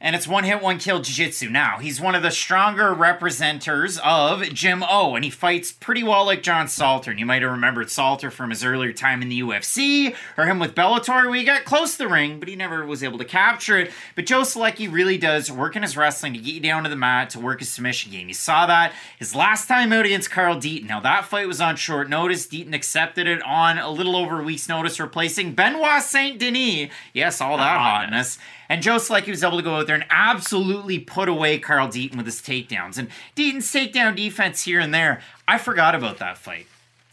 [0.00, 1.50] and it's one hit, one kill jiu jitsu.
[1.50, 6.24] Now, he's one of the stronger representers of Jim O, and he fights pretty well
[6.24, 7.10] like John Salter.
[7.10, 10.58] And you might have remembered Salter from his earlier time in the UFC, or him
[10.58, 13.26] with Bellator, where he got close to the ring, but he never was able to
[13.26, 13.90] capture it.
[14.14, 16.96] But Joe Solecki really does work in his wrestling to get you down to the
[16.96, 18.28] mat to work his submission game.
[18.28, 20.88] You saw that his last time out against Carl Deaton.
[20.88, 22.46] Now, that fight was on short notice.
[22.46, 26.90] Deaton accepted it on a little over a week's notice, replacing Benoit Saint Denis.
[27.12, 28.00] Yes, all that uh-huh.
[28.00, 28.38] hotness.
[28.70, 32.16] And Joe Solecki was able to go out there and absolutely put away Carl Deaton
[32.16, 32.98] with his takedowns.
[32.98, 36.68] And Deaton's takedown defense here and there, I forgot about that fight.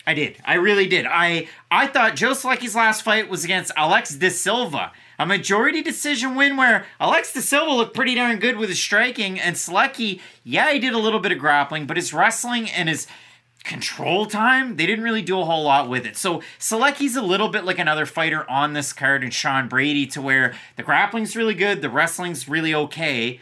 [0.06, 0.38] I did.
[0.46, 1.08] I really did.
[1.08, 4.92] I I thought Joe Solecki's last fight was against Alex De Silva.
[5.18, 9.40] A majority decision win where Alex De Silva looked pretty darn good with his striking,
[9.40, 13.08] and Solecki, yeah, he did a little bit of grappling, but his wrestling and his
[13.68, 16.18] control time, they didn't really do a whole lot with it.
[16.18, 20.22] So Solecki's a little bit like another fighter on this card and Sean Brady to
[20.22, 23.40] where the grappling's really good, the wrestling's really okay,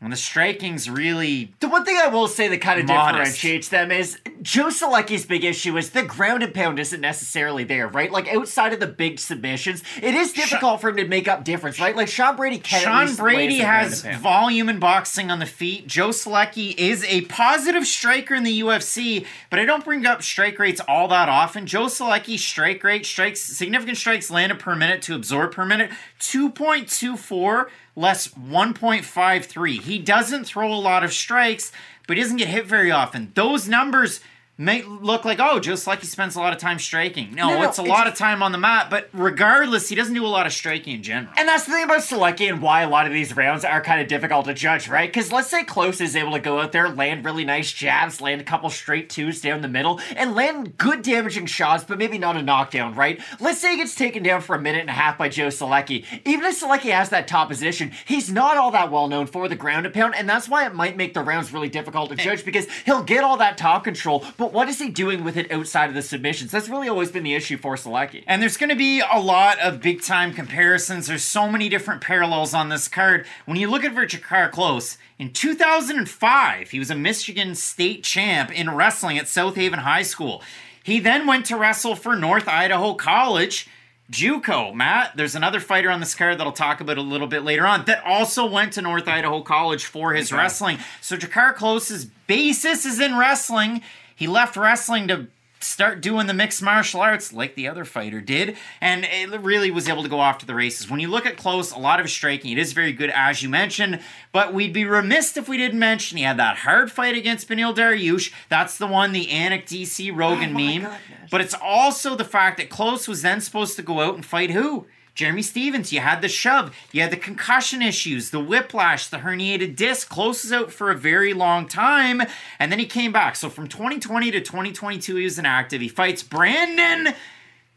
[0.00, 3.34] and the striking's really The one thing I will say that kind of Modest.
[3.34, 7.88] differentiates them is Joe Solecki's big issue is the ground and pound isn't necessarily there,
[7.88, 8.12] right?
[8.12, 11.80] Like outside of the big submissions, it is difficult for him to make up difference,
[11.80, 11.96] right?
[11.96, 12.82] Like Sean Brady can.
[12.82, 15.86] Sean Brady lay some ground has volume and boxing on the feet.
[15.86, 20.58] Joe Solecki is a positive striker in the UFC, but I don't bring up strike
[20.58, 21.66] rates all that often.
[21.66, 25.90] Joe Solecki's strike rate, strikes significant strikes landed per minute to absorb per minute,
[26.20, 27.66] 2.24
[27.96, 29.80] less 1.53.
[29.80, 31.72] He doesn't throw a lot of strikes,
[32.06, 33.32] but he doesn't get hit very often.
[33.34, 34.20] Those numbers
[34.56, 37.34] may look like, oh, just like he spends a lot of time striking.
[37.34, 39.96] No, No, no, it's a it's- lot of time on the mat, but regardless, he
[39.96, 41.32] doesn't do a lot of striking in general.
[41.36, 44.00] And that's the thing about Solecki and why a lot of these rounds are kind
[44.00, 45.12] of difficult to judge, right?
[45.12, 48.40] Because let's say Klose is able to go out there, land really nice jabs, land
[48.40, 52.36] a couple straight twos down the middle, and land good damaging shots, but maybe not
[52.36, 53.20] a knockdown, right?
[53.40, 56.04] Let's say he gets taken down for a minute and a half by Joe Solecki.
[56.24, 59.56] Even if Solecki has that top position, he's not all that well known for the
[59.56, 62.44] ground and pound, and that's why it might make the rounds really difficult to judge
[62.44, 65.88] because he'll get all that top control, but what is he doing with it outside
[65.88, 66.50] of the submissions?
[66.50, 68.24] That's really always been the issue for Solecki.
[68.26, 71.06] And there's going to be a lot of big time comparisons.
[71.06, 73.24] There's so many different parallels on this card.
[73.46, 78.68] When you look at Drakkar Klose, in 2005, he was a Michigan State champ in
[78.68, 80.42] wrestling at South Haven High School.
[80.82, 83.66] He then went to wrestle for North Idaho College.
[84.10, 87.44] Juco, Matt, there's another fighter on this card that I'll talk about a little bit
[87.44, 90.38] later on that also went to North Idaho College for his okay.
[90.38, 90.78] wrestling.
[91.00, 93.80] So Drakkar Klose's basis is in wrestling.
[94.14, 95.28] He left wrestling to
[95.64, 99.88] start doing the mixed martial arts like the other fighter did, and it really was
[99.88, 100.90] able to go off to the races.
[100.90, 103.42] When you look at Klose, a lot of his striking, it is very good, as
[103.42, 104.00] you mentioned,
[104.30, 107.74] but we'd be remiss if we didn't mention he had that hard fight against Beneil
[107.74, 108.32] Dariush.
[108.48, 110.82] That's the one, the Anik DC Rogan oh meme.
[110.82, 111.30] Goodness.
[111.30, 114.50] But it's also the fact that Klose was then supposed to go out and fight
[114.50, 114.86] who?
[115.14, 119.76] Jeremy Stephens, you had the shove, you had the concussion issues, the whiplash, the herniated
[119.76, 122.22] disc, closes out for a very long time,
[122.58, 123.36] and then he came back.
[123.36, 125.80] So from 2020 to 2022, he was inactive.
[125.80, 127.14] He fights Brandon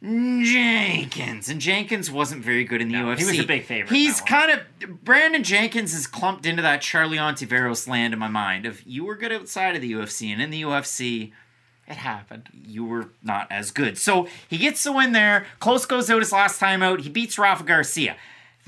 [0.01, 3.19] Jenkins, and Jenkins wasn't very good in the no, UFC.
[3.19, 3.95] He was a big favorite.
[3.95, 8.65] He's kind of Brandon Jenkins is clumped into that Charlie Ontiveros land in my mind.
[8.67, 11.33] Of you were good outside of the UFC, and in the UFC,
[11.88, 12.49] it happened.
[12.53, 13.97] You were not as good.
[13.97, 15.45] So he gets the win there.
[15.61, 17.01] Klose goes out his last time out.
[17.01, 18.17] He beats Rafa Garcia.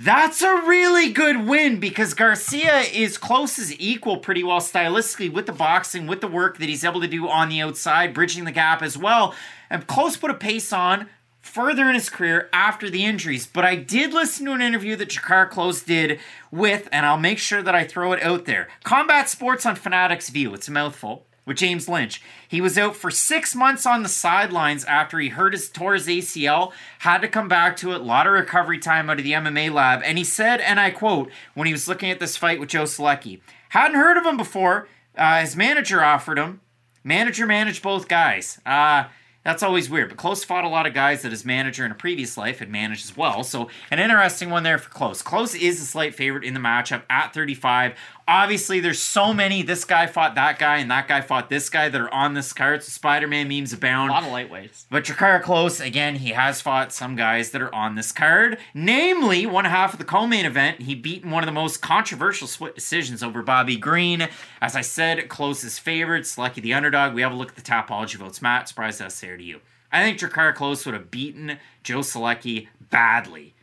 [0.01, 5.45] That's a really good win because Garcia is close as equal pretty well stylistically with
[5.45, 8.53] the boxing, with the work that he's able to do on the outside, bridging the
[8.53, 9.35] gap as well.
[9.69, 11.09] And Klose put a pace on
[11.41, 13.45] further in his career after the injuries.
[13.45, 17.39] But I did listen to an interview that Drakkar Klose did with, and I'll make
[17.39, 20.53] sure that I throw it out there Combat Sports on Fanatics View.
[20.53, 22.21] It's a mouthful with James Lynch.
[22.47, 26.07] He was out for six months on the sidelines after he hurt his tore his
[26.07, 29.33] ACL, had to come back to it, a lot of recovery time out of the
[29.33, 32.59] MMA lab, and he said, and I quote, when he was looking at this fight
[32.59, 34.87] with Joe Solecki, hadn't heard of him before.
[35.17, 36.61] Uh, his manager offered him.
[37.03, 38.59] Manager managed both guys.
[38.65, 39.05] Uh,
[39.43, 40.09] that's always weird.
[40.09, 42.69] But Klose fought a lot of guys that his manager in a previous life had
[42.69, 43.43] managed as well.
[43.43, 45.23] So an interesting one there for Klose.
[45.23, 47.95] Klose is a slight favorite in the matchup at 35
[48.29, 51.89] obviously there's so many this guy fought that guy and that guy fought this guy
[51.89, 52.83] that are on this card.
[52.83, 54.11] So spider-man memes abound.
[54.11, 54.85] A lot of lightweights.
[54.89, 58.59] But Drakkar Klose again he has fought some guys that are on this card.
[58.73, 62.75] Namely one half of the co-main event he beat one of the most controversial split
[62.75, 64.29] decisions over bobby green.
[64.61, 67.15] As i said Klose's favorites lucky the underdog.
[67.15, 68.41] We have a look at the Tapology votes.
[68.41, 69.59] Matt surprised that's there to you.
[69.91, 73.55] I think Drakkar Klose would have beaten joe Solecki badly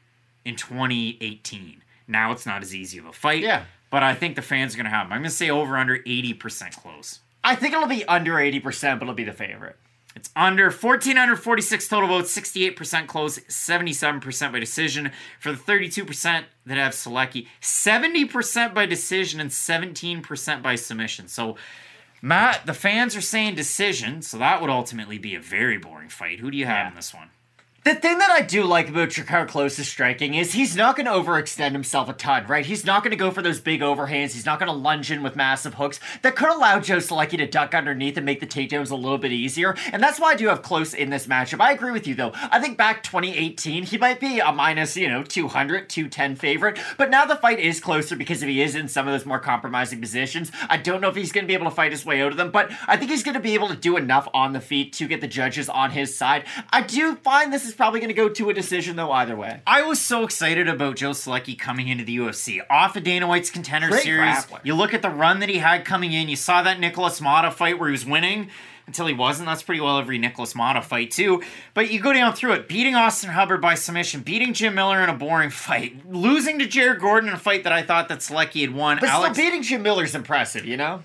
[0.45, 3.43] in 2018 now it's not as easy of a fight.
[3.43, 5.13] Yeah but I think the fans are going to have them.
[5.13, 7.21] I'm going to say over under 80% Klose.
[7.45, 9.77] I think it'll be under 80%, but it'll be the favorite.
[10.17, 12.75] It's under 1,446 total votes, 68%
[13.07, 15.13] Klose, 77% by decision.
[15.39, 21.29] For the 32% that have Solecki, 70% by decision and 17% by submission.
[21.29, 21.57] So,
[22.23, 26.41] Matt, the fans are saying decision, so that would ultimately be a very boring fight.
[26.41, 26.89] Who do you have yeah.
[26.89, 27.29] in this one?
[27.87, 31.13] The thing that I do like about Drakkar Klose's striking is he's not going to
[31.13, 32.67] overextend himself a ton, right?
[32.67, 34.33] He's not going to go for those big overhands.
[34.33, 37.47] He's not going to lunge in with massive hooks that could allow Joe Solecki to
[37.47, 39.77] duck underneath and make the takedowns a little bit easier.
[39.93, 41.61] And that's why I do have Klose in this matchup.
[41.61, 42.33] I agree with you, though.
[42.35, 46.81] I think back 2018, he might be a minus, you know, 200, 210 favorite.
[46.99, 49.39] But now the fight is closer because if he is in some of those more
[49.39, 52.21] compromising positions, I don't know if he's going to be able to fight his way
[52.23, 52.51] out of them.
[52.51, 55.07] But I think he's going to be able to do enough on the feet to
[55.07, 56.47] get the judges on his side.
[56.71, 59.61] I do find this is probably going to go to a decision though either way.
[59.67, 63.51] I was so excited about Joe Solecki coming into the UFC off of Dana White's
[63.51, 64.35] Contender Great Series.
[64.35, 64.61] Grappler.
[64.65, 66.29] You look at the run that he had coming in.
[66.29, 68.49] You saw that Nikolas Motta fight where he was winning
[68.87, 69.47] until he wasn't.
[69.49, 71.43] That's pretty well every Nikolas Motta fight too.
[71.75, 75.09] But you go down through it, beating Austin Hubbard by submission, beating Jim Miller in
[75.09, 78.61] a boring fight, losing to Jared Gordon in a fight that I thought that Solecki
[78.63, 78.99] had won.
[79.01, 81.03] But Alex- still beating Jim Miller's impressive, you know.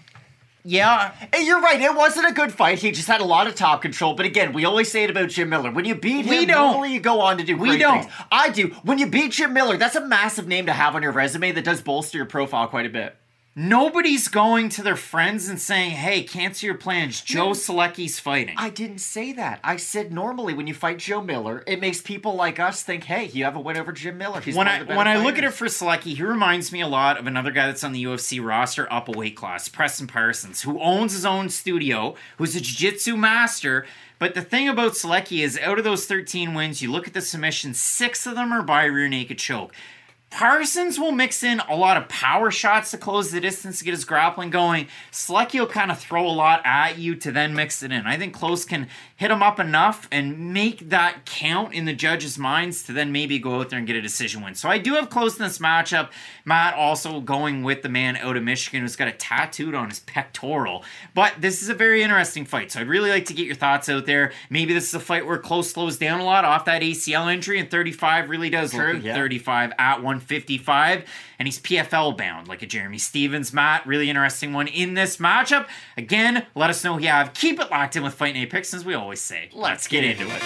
[0.64, 1.14] Yeah.
[1.34, 1.82] And you're right.
[1.82, 2.80] It wasn't a good fight.
[2.80, 4.14] He just had a lot of top control.
[4.14, 5.72] But again, we always say it about Jim Miller.
[5.72, 6.72] When you beat him, we don't.
[6.72, 8.01] normally you go on to do we don't.
[8.01, 8.14] Things.
[8.32, 8.68] I do.
[8.84, 11.64] When you beat Jim Miller, that's a massive name to have on your resume that
[11.64, 13.16] does bolster your profile quite a bit.
[13.53, 17.19] Nobody's going to their friends and saying, "Hey, cancel your plans.
[17.19, 19.59] Joe Solecki's fighting." I didn't say that.
[19.61, 23.25] I said normally when you fight Joe Miller, it makes people like us think, "Hey,
[23.25, 25.51] you have a win over Jim Miller." He's when I when I look at it
[25.51, 28.91] for Solecki, he reminds me a lot of another guy that's on the UFC roster,
[28.91, 33.85] up a weight class, Preston Parsons, who owns his own studio, who's a jiu-jitsu master.
[34.17, 37.21] But the thing about Solecki is, out of those 13 wins, you look at the
[37.21, 39.73] submissions, six of them are by rear naked choke.
[40.32, 43.91] Parsons will mix in a lot of power shots to close the distance to get
[43.91, 44.88] his grappling going.
[45.11, 48.07] Solecki will kind of throw a lot at you to then mix it in.
[48.07, 48.88] I think Klose can
[49.22, 53.38] hit him up enough and make that count in the judges' minds to then maybe
[53.38, 54.55] go out there and get a decision win.
[54.55, 56.09] So I do have Klose in this matchup.
[56.43, 59.99] Matt also going with the man out of Michigan who's got a tattooed on his
[59.99, 60.84] pectoral.
[61.13, 62.72] But this is a very interesting fight.
[62.72, 64.32] So I'd really like to get your thoughts out there.
[64.49, 67.59] Maybe this is a fight where Klose slows down a lot off that ACL injury,
[67.59, 69.13] and 35 really does True, look yeah.
[69.13, 71.05] 35 at 155.
[71.38, 73.51] And he's PFL bound like a Jeremy Stephens.
[73.51, 75.67] Matt, really interesting one in this matchup.
[75.97, 77.34] Again, let us know who you have.
[77.34, 79.49] Keep it locked in with Fight Night Picks, as we always say.
[79.53, 80.41] Let's, get, into it.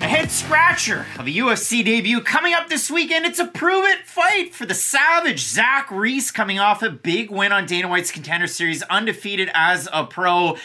[0.00, 3.26] A head scratcher of a UFC debut coming up this weekend.
[3.26, 5.40] It's a prove it fight for the Savage.
[5.40, 10.04] Zach Reese coming off a big win on Dana White's Contender Series, undefeated as a
[10.04, 10.56] pro.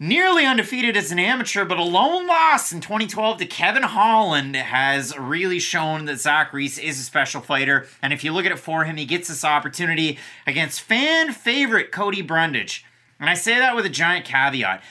[0.00, 5.18] Nearly undefeated as an amateur, but a lone loss in 2012 to Kevin Holland has
[5.18, 7.88] really shown that Zach Reese is a special fighter.
[8.00, 11.90] And if you look at it for him, he gets this opportunity against fan favorite
[11.90, 12.84] Cody Brundage.
[13.18, 14.84] And I say that with a giant caveat.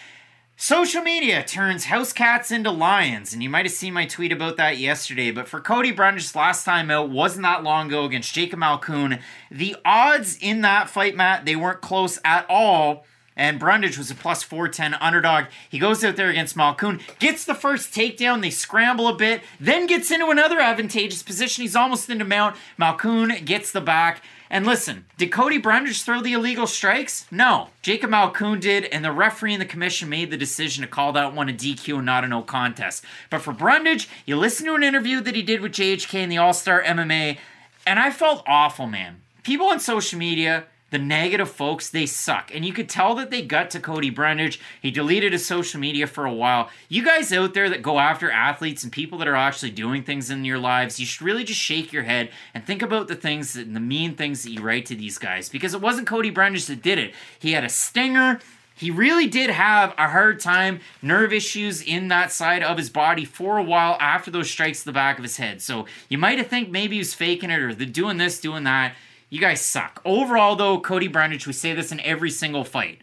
[0.57, 4.57] Social media turns house cats into lions, and you might have seen my tweet about
[4.57, 5.31] that yesterday.
[5.31, 9.21] But for Cody Brundage's last time out wasn't that long ago against Jacob Malkoun.
[9.49, 13.05] The odds in that fight, Matt, they weren't close at all.
[13.38, 15.45] And Brundage was a plus 410 underdog.
[15.69, 18.41] He goes out there against Malkoun, gets the first takedown.
[18.41, 21.61] They scramble a bit, then gets into another advantageous position.
[21.61, 22.55] He's almost into mount.
[22.79, 24.23] Malkoun gets the back.
[24.49, 27.27] And listen, did Cody Brundage throw the illegal strikes?
[27.29, 27.67] No.
[27.81, 31.33] Jacob Malkoun did, and the referee and the commission made the decision to call that
[31.33, 33.03] one a DQ and not a no contest.
[33.29, 36.38] But for Brundage, you listen to an interview that he did with JHK in the
[36.38, 37.38] All Star MMA,
[37.85, 39.21] and I felt awful, man.
[39.43, 42.49] People on social media, the negative folks, they suck.
[42.53, 44.59] And you could tell that they got to Cody Brundage.
[44.81, 46.69] He deleted his social media for a while.
[46.88, 50.29] You guys out there that go after athletes and people that are actually doing things
[50.29, 53.55] in your lives, you should really just shake your head and think about the things
[53.57, 55.49] and the mean things that you write to these guys.
[55.49, 57.13] Because it wasn't Cody Brundage that did it.
[57.38, 58.39] He had a stinger.
[58.73, 63.25] He really did have a hard time, nerve issues in that side of his body
[63.25, 65.61] for a while after those strikes to the back of his head.
[65.61, 68.95] So you might have think maybe he was faking it or doing this, doing that.
[69.30, 70.01] You guys suck.
[70.05, 73.01] Overall, though, Cody Brundage, we say this in every single fight.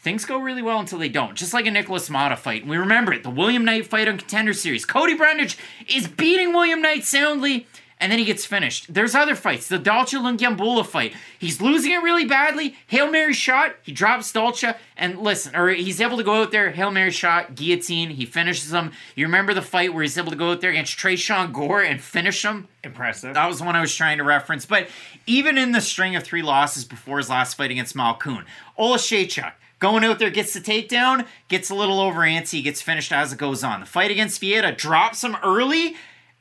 [0.00, 1.34] Things go really well until they don't.
[1.34, 2.62] Just like a Nikolas Motta fight.
[2.62, 4.86] And we remember it, the William Knight fight on Contender Series.
[4.86, 5.58] Cody Brundage
[5.88, 7.66] is beating William Knight soundly,
[8.00, 8.92] and then he gets finished.
[8.92, 9.68] There's other fights.
[9.68, 11.14] The Dalcha Lungiambula fight.
[11.38, 12.76] He's losing it really badly.
[12.86, 13.76] Hail Mary shot.
[13.82, 17.54] He drops Dalcha, and listen, or he's able to go out there, Hail Mary shot,
[17.54, 18.10] guillotine.
[18.10, 18.92] He finishes him.
[19.14, 22.00] You remember the fight where he's able to go out there against Tresean Gore and
[22.00, 22.68] finish him?
[22.84, 23.34] Impressive.
[23.34, 24.64] That was the one I was trying to reference.
[24.64, 24.88] But
[25.26, 28.44] even in the string of three losses before his last fight against Malkoun,
[28.78, 33.32] Olashaychuk going out there gets the takedown, gets a little over antsy, gets finished as
[33.32, 33.80] it goes on.
[33.80, 35.96] The fight against Vieira drops him early,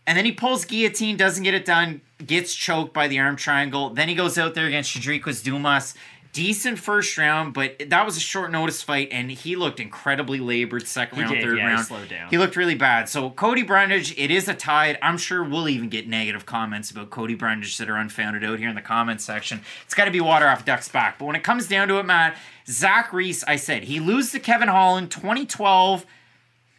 [0.08, 3.90] and then he pulls guillotine, doesn't get it done, gets choked by the arm triangle.
[3.90, 5.94] Then he goes out there against Sedriques Dumas.
[6.34, 10.88] Decent first round, but that was a short notice fight, and he looked incredibly labored
[10.88, 11.86] second round, did, third yeah, he round.
[11.86, 12.30] slowed down.
[12.30, 13.10] He looked really bad.
[13.10, 15.00] So Cody Brundage, it is a tide.
[15.02, 18.70] I'm sure we'll even get negative comments about Cody Brundage that are unfounded out here
[18.70, 19.62] in the comments section.
[19.84, 21.18] It's got to be water off duck's back.
[21.18, 22.38] But when it comes down to it, Matt,
[22.68, 26.06] Zach Reese, I said he loses to Kevin Holland 2012.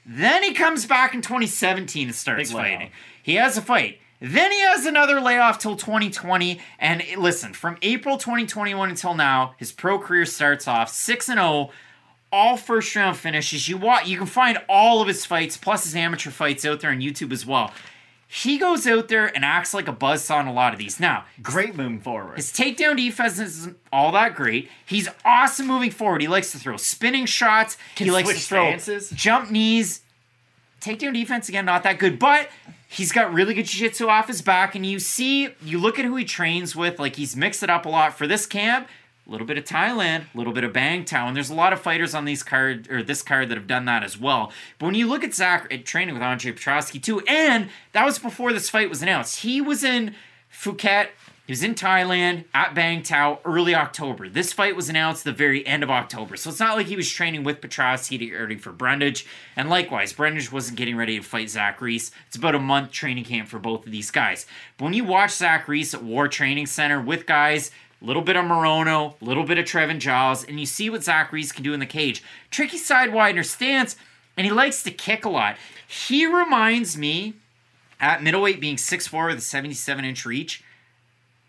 [0.06, 2.90] Then he comes back in 2017 and starts Big fighting.
[3.28, 4.00] He has a fight.
[4.20, 6.58] Then he has another layoff till 2020.
[6.78, 11.70] And listen, from April 2021 until now, his pro career starts off 6 and 0,
[12.32, 13.68] all first round finishes.
[13.68, 16.90] You want you can find all of his fights plus his amateur fights out there
[16.90, 17.70] on YouTube as well.
[18.26, 20.98] He goes out there and acts like a buzzsaw on a lot of these.
[20.98, 22.36] Now, Great moving forward.
[22.36, 24.70] his takedown defense isn't all that great.
[24.86, 26.22] He's awesome moving forward.
[26.22, 27.76] He likes to throw spinning shots.
[27.94, 29.10] Can he likes to throw stances.
[29.10, 30.00] jump knees.
[30.80, 32.48] Takedown defense again, not that good, but
[32.88, 34.74] he's got really good jiu-jitsu off his back.
[34.74, 36.98] And you see, you look at who he trains with.
[36.98, 38.88] Like he's mixed it up a lot for this camp.
[39.26, 41.82] A little bit of Thailand, a little bit of Bangtao, and there's a lot of
[41.82, 44.50] fighters on these card or this card that have done that as well.
[44.78, 48.18] But when you look at Zach at training with Andre Petroski too, and that was
[48.18, 49.40] before this fight was announced.
[49.40, 50.14] He was in
[50.50, 51.08] Phuket.
[51.48, 54.28] He was in Thailand at Bang Tao early October.
[54.28, 56.36] This fight was announced the very end of October.
[56.36, 59.24] So it's not like he was training with to get ready for Brundage.
[59.56, 62.10] And likewise, Brundage wasn't getting ready to fight Zach Reese.
[62.26, 64.44] It's about a month training camp for both of these guys.
[64.76, 67.70] But when you watch Zach Reese at War Training Center with guys,
[68.02, 71.02] a little bit of Morono, a little bit of Trevin Giles, and you see what
[71.02, 72.22] Zach Reese can do in the cage.
[72.50, 73.96] Tricky side stance,
[74.36, 75.56] and he likes to kick a lot.
[75.86, 77.36] He reminds me,
[77.98, 80.62] at middleweight being 6'4 with a 77 inch reach,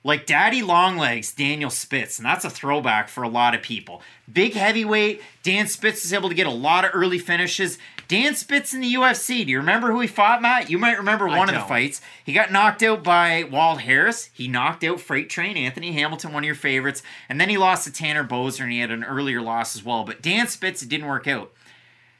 [0.04, 4.02] like Daddy Longlegs, Daniel Spitz, and that's a throwback for a lot of people.
[4.32, 7.78] Big heavyweight, Dan Spitz is able to get a lot of early finishes.
[8.08, 9.46] Dan Spitz in the UFC.
[9.46, 10.70] Do you remember who he fought, Matt?
[10.70, 12.02] You might remember one of the fights.
[12.24, 14.30] He got knocked out by Walt Harris.
[14.34, 17.84] He knocked out Freight Train Anthony Hamilton, one of your favorites, and then he lost
[17.84, 20.06] to Tanner Boser, and he had an earlier loss as well.
[20.06, 21.52] But Dan Spitz, it didn't work out.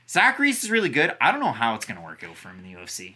[0.08, 1.16] Zach Reese is really good.
[1.20, 3.16] I don't know how it's going to work out for him in the UFC.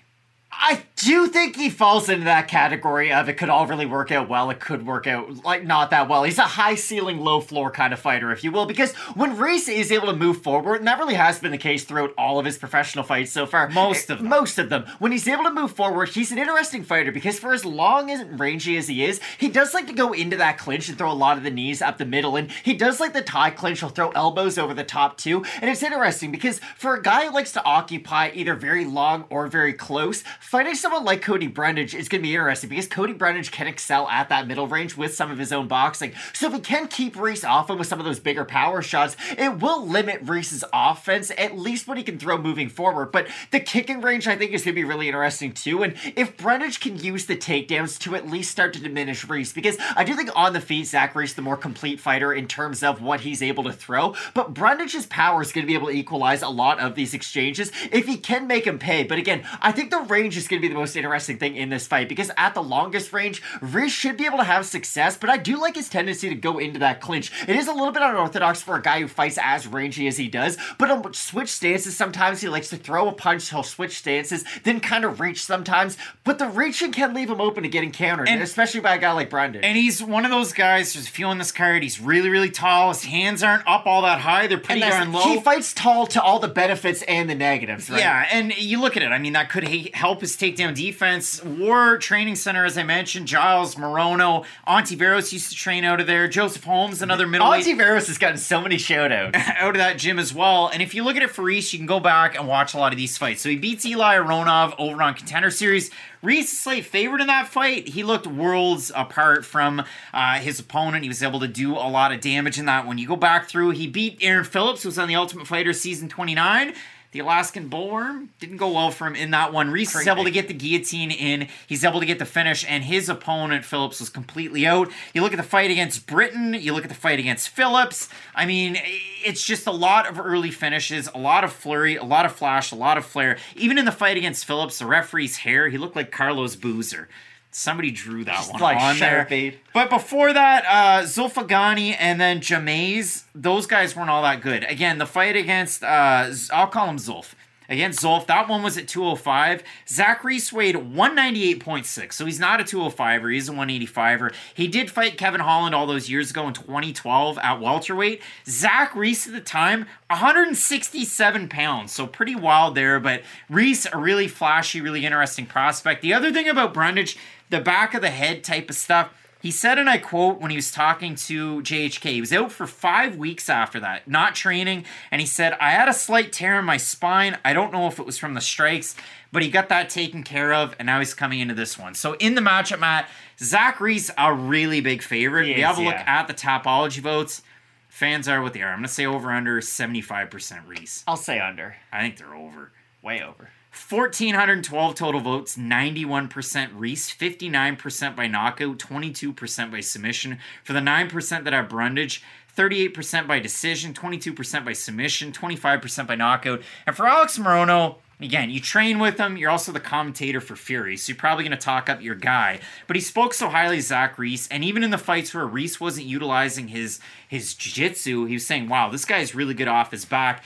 [0.61, 4.29] I do think he falls into that category of it could all really work out
[4.29, 4.49] well.
[4.49, 6.23] It could work out like not that well.
[6.23, 9.67] He's a high ceiling, low floor kind of fighter, if you will, because when Reese
[9.67, 12.45] is able to move forward, and that really has been the case throughout all of
[12.45, 13.69] his professional fights so far.
[13.69, 14.29] Most eh, of them.
[14.29, 14.85] Most of them.
[14.99, 18.39] When he's able to move forward, he's an interesting fighter because for as long and
[18.39, 21.13] rangy as he is, he does like to go into that clinch and throw a
[21.13, 23.79] lot of the knees up the middle, and he does like the Thai clinch.
[23.79, 27.33] He'll throw elbows over the top too, and it's interesting because for a guy who
[27.33, 32.09] likes to occupy either very long or very close, fighting someone like Cody Brundage is
[32.09, 35.31] going to be interesting because Cody Brundage can excel at that middle range with some
[35.31, 36.11] of his own boxing.
[36.33, 39.15] So if he can keep Reese off him with some of those bigger power shots,
[39.37, 43.11] it will limit Reese's offense at least what he can throw moving forward.
[43.11, 45.81] But the kicking range I think is going to be really interesting too.
[45.81, 49.77] And if Brundage can use the takedowns to at least start to diminish Reese, because
[49.95, 53.01] I do think on the feet Zach Reese the more complete fighter in terms of
[53.01, 56.41] what he's able to throw, but Brundage's power is going to be able to equalize
[56.41, 59.03] a lot of these exchanges if he can make him pay.
[59.03, 61.69] But again, I think the range is going to be the most interesting thing in
[61.69, 65.29] this fight because at the longest range, Reese should be able to have success, but
[65.29, 67.31] I do like his tendency to go into that clinch.
[67.47, 70.27] It is a little bit unorthodox for a guy who fights as rangy as he
[70.27, 74.43] does, but on switch stances, sometimes he likes to throw a punch, he'll switch stances,
[74.63, 78.27] then kind of reach sometimes, but the reaching can leave him open to getting countered,
[78.29, 79.61] And- especially by a guy like Brundage.
[79.63, 82.89] And he's one of those guys, just feeling this card, he's really, really tall.
[82.89, 84.47] His hands aren't up all that high.
[84.47, 85.21] They're pretty darn low.
[85.21, 87.99] he fights tall to all the benefits and the negatives, right?
[87.99, 89.11] Yeah, and you look at it.
[89.11, 89.63] I mean, that could
[89.93, 91.43] help his takedown defense.
[91.43, 96.27] War Training Center, as I mentioned, Giles Morono, Ontiveros used to train out of there.
[96.27, 99.35] Joseph Holmes, another middleweight, Ontiveros has gotten so many shoutouts.
[99.57, 100.67] out of that gym as well.
[100.67, 102.77] And if you look at it for Reese, you can go back and watch a
[102.77, 103.41] lot of these fights.
[103.41, 105.91] So he beats Eli Aronov over on Contender Series.
[106.21, 107.89] Reese is slight favorite in that fight.
[107.89, 111.03] He looked worlds apart from uh, his opponent.
[111.03, 112.87] He was able to do a lot of damage in that.
[112.87, 115.73] When you go back through, he beat Aaron Phillips, who was on the Ultimate Fighter
[115.73, 116.73] season 29.
[117.13, 119.69] The Alaskan Bullworm didn't go well for him in that one.
[119.69, 121.47] Reese is able to get the guillotine in.
[121.67, 124.89] He's able to get the finish, and his opponent, Phillips, was completely out.
[125.13, 128.09] You look at the fight against Britain, you look at the fight against Phillips.
[128.33, 128.79] I mean,
[129.23, 132.71] it's just a lot of early finishes, a lot of flurry, a lot of flash,
[132.71, 133.37] a lot of flare.
[133.55, 137.09] Even in the fight against Phillips, the referee's hair, he looked like Carlos Boozer.
[137.55, 139.25] Somebody drew that one like on there.
[139.73, 144.63] But before that, uh, Zulfagani and then Jamez, those guys weren't all that good.
[144.63, 147.33] Again, the fight against, uh, I'll call him Zulf.
[147.69, 149.63] Against Zulf, that one was at 205.
[149.87, 154.33] Zachary weighed 198.6, so he's not a 205er, he's a 185er.
[154.53, 158.21] He did fight Kevin Holland all those years ago in 2012 at welterweight.
[158.45, 164.27] Zach Reese at the time, 167 pounds, so pretty wild there, but Reese, a really
[164.27, 166.01] flashy, really interesting prospect.
[166.01, 167.17] The other thing about Brundage,
[167.49, 170.55] the back of the head type of stuff, he said, and I quote, when he
[170.55, 174.85] was talking to JHK, he was out for five weeks after that, not training.
[175.11, 177.37] And he said, I had a slight tear in my spine.
[177.43, 178.95] I don't know if it was from the strikes,
[179.33, 181.93] but he got that taken care of, and now he's coming into this one.
[181.93, 185.47] So in the matchup, Matt, Zach Reese, a really big favorite.
[185.47, 186.21] He we have a look yeah.
[186.21, 187.41] at the Tapology votes.
[187.89, 188.69] Fans are what they are.
[188.69, 191.03] I'm going to say over under 75% Reese.
[191.05, 191.75] I'll say under.
[191.91, 192.71] I think they're over.
[193.01, 193.49] Way over.
[193.73, 200.37] 1,412 total votes, 91% Reese, 59% by knockout, 22% by submission.
[200.63, 202.23] For the 9% that are Brundage,
[202.55, 206.61] 38% by decision, 22% by submission, 25% by knockout.
[206.85, 210.95] And for Alex Morono, again, you train with him, you're also the commentator for Fury,
[210.95, 212.59] so you're probably going to talk up your guy.
[212.85, 215.79] But he spoke so highly of Zach Reese, and even in the fights where Reese
[215.79, 220.05] wasn't utilizing his, his jiu-jitsu, he was saying, wow, this guy's really good off his
[220.05, 220.43] back.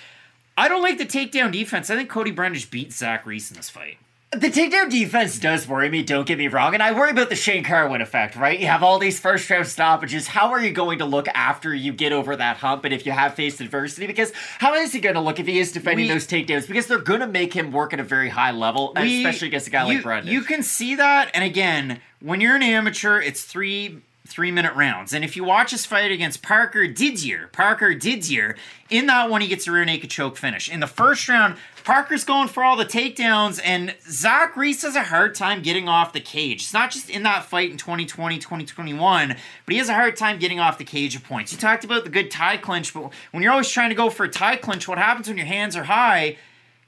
[0.57, 1.89] I don't like the takedown defense.
[1.89, 3.97] I think Cody Brundage beat Zach Reese in this fight.
[4.31, 7.35] The takedown defense does worry me, don't get me wrong, and I worry about the
[7.35, 8.59] Shane Carwin effect, right?
[8.59, 10.27] You have all these first round stoppages.
[10.27, 13.13] How are you going to look after you get over that hump and if you
[13.13, 14.05] have faced adversity?
[14.05, 16.67] Because how is he going to look if he is defending We- those takedowns?
[16.67, 19.67] Because they're going to make him work at a very high level, We- especially against
[19.67, 20.29] a guy you, like Brundage.
[20.33, 25.13] You can see that, and again, when you're an amateur, it's three three minute rounds.
[25.13, 28.55] And if you watch his fight against Parker Didier, Parker Didier,
[28.89, 30.69] in that one he gets a rear naked choke finish.
[30.69, 35.03] In the first round, Parker's going for all the takedowns, and Zach Reese has a
[35.03, 36.63] hard time getting off the cage.
[36.63, 39.37] It's not just in that fight in 2020, 2021, but
[39.71, 41.53] he has a hard time getting off the cage of points.
[41.53, 44.25] You talked about the good Thai clinch, but when you're always trying to go for
[44.25, 46.37] a Thai clinch, what happens when your hands are high?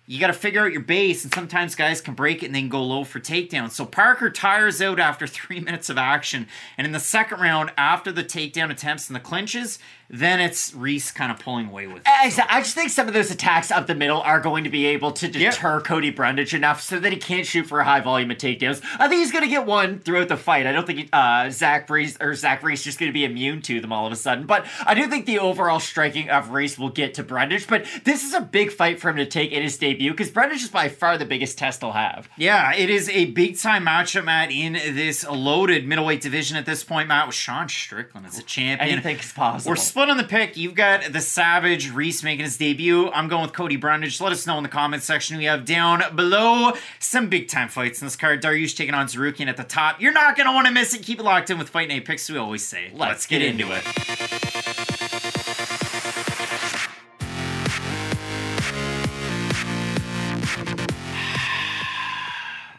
[0.09, 2.67] You got to figure out your base, and sometimes guys can break it and then
[2.67, 3.69] go low for takedown.
[3.69, 6.47] So Parker tires out after three minutes of action,
[6.79, 9.77] and in the second round, after the takedown attempts and the clinches,
[10.09, 12.03] then it's Reese kind of pulling away with it.
[12.07, 14.87] I, I just think some of those attacks up the middle are going to be
[14.87, 18.31] able to deter Cody Brundage enough so that he can't shoot for a high volume
[18.31, 18.81] of takedowns.
[18.97, 20.65] I think he's going to get one throughout the fight.
[20.65, 23.79] I don't think uh, Zach Reese or Zach Reese just going to be immune to
[23.81, 24.45] them all of a sudden.
[24.45, 27.67] But I do think the overall striking of Reese will get to Brundage.
[27.67, 30.63] But this is a big fight for him to take in his debut because Brundage
[30.63, 32.27] is by far the biggest test he'll have.
[32.37, 36.83] Yeah, it is a big time matchup, Matt, in this loaded middleweight division at this
[36.83, 38.89] point, Matt, with Sean Strickland as a champion.
[38.89, 39.71] Anything is possible.
[39.71, 40.55] We're split on the pick.
[40.55, 43.11] You've got the Savage Reese making his debut.
[43.11, 44.21] I'm going with Cody Brundage.
[44.21, 45.35] Let us know in the comments section.
[45.37, 48.41] We have down below some big time fights in this card.
[48.41, 49.99] Dariush taking on Tsarukyan at the top.
[49.99, 51.03] You're not going to want to miss it.
[51.03, 52.91] Keep it locked in with Fight Night Picks, we always say.
[52.93, 53.83] Let's, Let's get, get, into it.
[53.85, 53.95] it.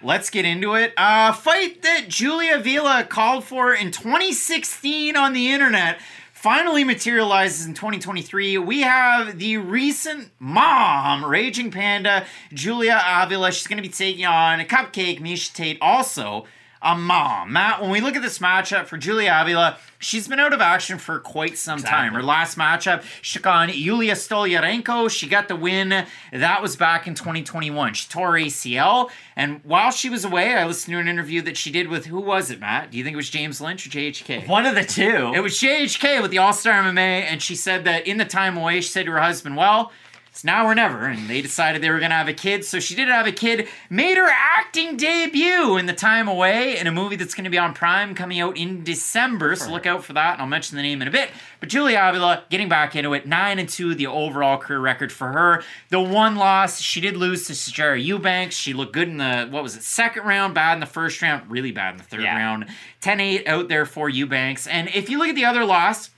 [0.03, 0.95] Let's get into it.
[0.97, 6.01] A uh, fight that Julia Avila called for in 2016 on the internet
[6.41, 8.57] finally materializes in 2023.
[8.57, 12.25] We have the recent mom, Raging Panda,
[12.55, 13.53] Julia Avila.
[13.53, 16.47] She's going to be taking on a Cupcake, Miesha Tate, also
[16.83, 17.53] a mom.
[17.53, 20.99] Matt, when we look at this matchup for Julia Avila, she's been out of action
[20.99, 21.97] for quite some exactly.
[21.97, 22.15] time.
[22.15, 25.11] Her last matchup, she took on Yulia Stoliarenko.
[25.11, 26.07] She got the win.
[26.33, 27.95] That was back in 2021.
[27.95, 29.11] She tore ACL.
[29.37, 32.21] And while she was away, I listened to an interview that she did with who
[32.21, 32.91] was it, Matt?
[32.91, 34.49] Do you think it was James Lynch or JHK?
[34.49, 35.33] One of the two.
[35.35, 36.99] It was JHK with the All Star MMA.
[36.99, 39.93] And she said that in the time away, she said to her husband, Well,
[40.31, 42.65] it's now or never, and they decided they were going to have a kid.
[42.65, 46.87] So she did have a kid, made her acting debut in The Time Away in
[46.87, 49.57] a movie that's going to be on Prime coming out in December.
[49.57, 51.31] So look out for that, and I'll mention the name in a bit.
[51.59, 55.33] But Julia Avila getting back into it, 9 and 2, the overall career record for
[55.33, 55.65] her.
[55.89, 58.55] The one loss, she did lose to Sijara Eubanks.
[58.55, 61.51] She looked good in the, what was it, second round, bad in the first round,
[61.51, 62.37] really bad in the third yeah.
[62.37, 62.67] round.
[63.01, 64.69] 10 8 out there for Eubanks.
[64.69, 66.11] And if you look at the other loss,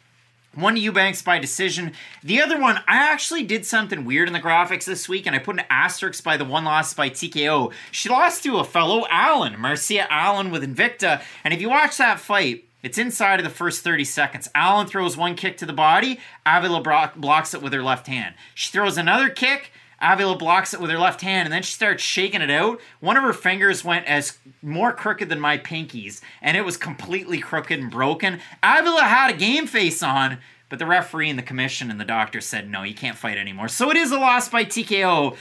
[0.54, 1.92] one Eubanks by decision.
[2.22, 5.38] The other one, I actually did something weird in the graphics this week, and I
[5.38, 7.72] put an asterisk by the one loss by TKO.
[7.90, 11.22] She lost to a fellow Allen, Marcia Allen with Invicta.
[11.44, 14.48] And if you watch that fight, it's inside of the first 30 seconds.
[14.54, 16.18] Allen throws one kick to the body.
[16.44, 18.34] Avila blocks it with her left hand.
[18.54, 19.72] She throws another kick.
[20.02, 22.80] Avila blocks it with her left hand and then she starts shaking it out.
[23.00, 27.38] One of her fingers went as more crooked than my pinkies and it was completely
[27.38, 28.40] crooked and broken.
[28.62, 30.38] Avila had a game face on,
[30.68, 33.68] but the referee and the commission and the doctor said no, you can't fight anymore.
[33.68, 35.36] So it is a loss by TKO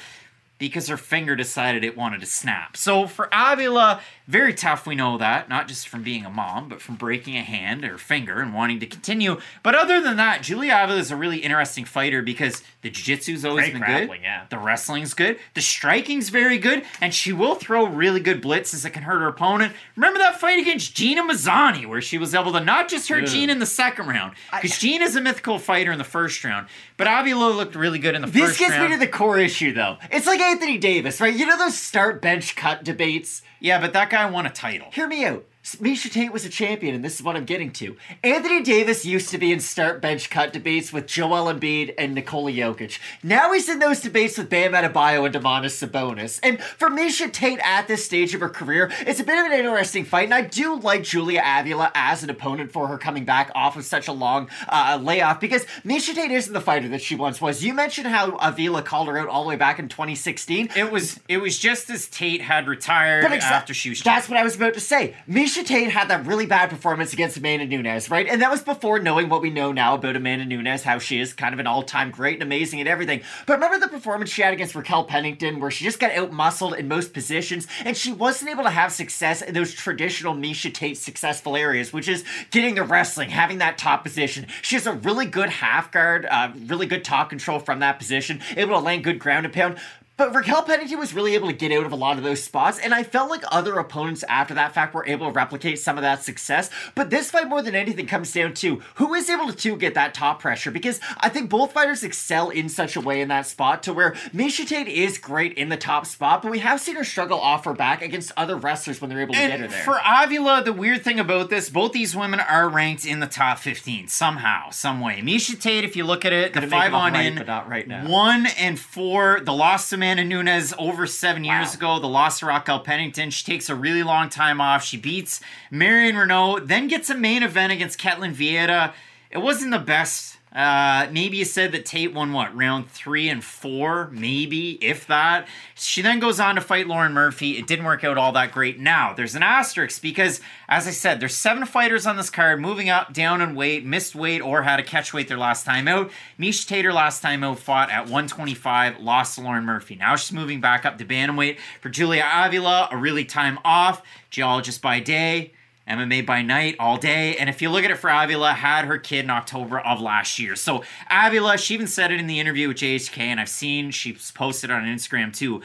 [0.61, 2.77] because her finger decided it wanted to snap.
[2.77, 3.99] So for Avila,
[4.31, 7.41] very tough, we know that, not just from being a mom, but from breaking a
[7.41, 9.39] hand or finger and wanting to continue.
[9.61, 13.69] But other than that, Julia Avila is a really interesting fighter because the jiu-jitsu's always
[13.69, 14.21] Great been good.
[14.21, 14.45] Yeah.
[14.49, 15.37] The wrestling's good.
[15.53, 16.83] The striking's very good.
[17.01, 19.73] And she will throw really good blitzes that can hurt her opponent.
[19.95, 23.51] Remember that fight against Gina Mazany where she was able to not just hurt Gina
[23.51, 27.51] in the second round, because Gina's a mythical fighter in the first round, but Avila
[27.51, 28.71] looked really good in the this first round.
[28.71, 29.97] This gets me to the core issue, though.
[30.09, 31.35] It's like Anthony Davis, right?
[31.35, 33.41] You know those start bench cut debates?
[33.61, 34.89] Yeah, but that guy won a title.
[34.91, 35.45] Hear me out.
[35.63, 37.95] Miesha Tate was a champion, and this is what I'm getting to.
[38.23, 42.51] Anthony Davis used to be in start bench cut debates with Joel Embiid and Nikola
[42.51, 42.97] Jokic.
[43.21, 46.39] Now he's in those debates with Bam Adebayo and Domantas Sabonis.
[46.41, 49.59] And for Miesha Tate at this stage of her career, it's a bit of an
[49.59, 53.51] interesting fight, and I do like Julia Avila as an opponent for her coming back
[53.53, 57.13] off of such a long uh, layoff because Miesha Tate isn't the fighter that she
[57.13, 57.63] once was.
[57.63, 60.69] You mentioned how Avila called her out all the way back in 2016.
[60.75, 64.01] It was it was just as Tate had retired exa- after she was.
[64.01, 65.15] That's what I was about to say.
[65.29, 68.25] Miesha Miesha Tate had that really bad performance against Amanda Nunes, right?
[68.25, 71.33] And that was before knowing what we know now about Amanda Nunes, how she is
[71.33, 73.21] kind of an all-time great and amazing at everything.
[73.45, 76.87] But remember the performance she had against Raquel Pennington, where she just got out-muscled in
[76.87, 81.57] most positions, and she wasn't able to have success in those traditional Miesha Tate successful
[81.57, 84.47] areas, which is getting the wrestling, having that top position.
[84.61, 88.39] She has a really good half guard, uh, really good top control from that position,
[88.55, 89.77] able to land good ground and pound.
[90.21, 92.77] But Raquel Pennington was really able to get out of a lot of those spots,
[92.77, 96.03] and I felt like other opponents after that fact were able to replicate some of
[96.03, 96.69] that success.
[96.93, 100.13] But this fight, more than anything, comes down to who is able to get that
[100.13, 103.81] top pressure because I think both fighters excel in such a way in that spot
[103.81, 107.03] to where Miesha Tate is great in the top spot, but we have seen her
[107.03, 109.83] struggle off her back against other wrestlers when they're able to and get her there.
[109.83, 113.57] For Avila, the weird thing about this, both these women are ranked in the top
[113.57, 115.19] 15 somehow, some way.
[115.23, 117.87] Miesha Tate, if you look at it, the five on right, in, but not right
[117.87, 118.07] now.
[118.07, 121.73] one and four, the loss to Amanda Nunes over seven years wow.
[121.95, 121.99] ago.
[122.01, 123.29] The loss to Raquel Pennington.
[123.29, 124.83] She takes a really long time off.
[124.83, 125.39] She beats
[125.69, 128.93] Marion Reneau, then gets a main event against Ketlen Vieira.
[129.29, 133.41] It wasn't the best Uh, maybe you said that Tate won what round three and
[133.41, 135.47] four, maybe if that.
[135.75, 137.57] She then goes on to fight Lauren Murphy.
[137.57, 138.77] It didn't work out all that great.
[138.77, 142.89] Now there's an asterisk because, as I said, there's seven fighters on this card moving
[142.89, 146.11] up, down in weight, missed weight, or had to catch weight their last time out.
[146.37, 149.95] Miesha Tater last time out fought at 125, lost to Lauren Murphy.
[149.95, 152.89] Now she's moving back up to bantamweight for Julia Avila.
[152.91, 155.53] A really time off, geologist by day.
[155.87, 157.35] MMA by night all day.
[157.37, 160.39] And if you look at it for Avila, had her kid in October of last
[160.39, 160.55] year.
[160.55, 164.31] So Avila, she even said it in the interview with JHK, and I've seen she's
[164.31, 165.61] posted on Instagram too.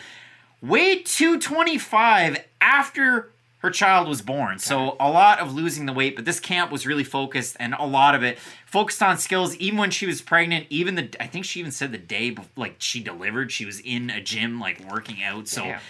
[0.63, 4.59] Weighed 225 after her child was born.
[4.59, 7.85] So a lot of losing the weight, but this camp was really focused and a
[7.85, 11.45] lot of it focused on skills even when she was pregnant, even the I think
[11.45, 14.81] she even said the day before, like she delivered, she was in a gym like
[14.91, 15.49] working out.
[15.49, 15.81] So Damn.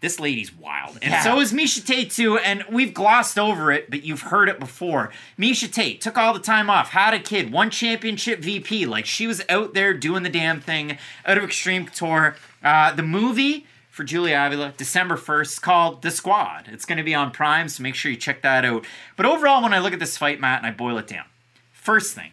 [0.00, 0.98] This lady's wild.
[1.02, 1.22] And Yeah.
[1.22, 5.12] so is Miesha Tate too, and we've glossed over it, but you've heard it before.
[5.38, 8.86] Miesha Tate took all the time off, had a kid, ONE Championship VP.
[8.86, 10.96] Like she was out there doing the damn thing
[11.26, 12.36] out of Extreme Couture.
[12.64, 16.68] Uh, the movie for Julia Avila, December 1st, called The Squad.
[16.72, 18.86] It's going to be on Prime, so make sure you check that out.
[19.16, 21.24] But overall, when I look at this fight, Matt, and I boil it down,
[21.72, 22.30] first thing,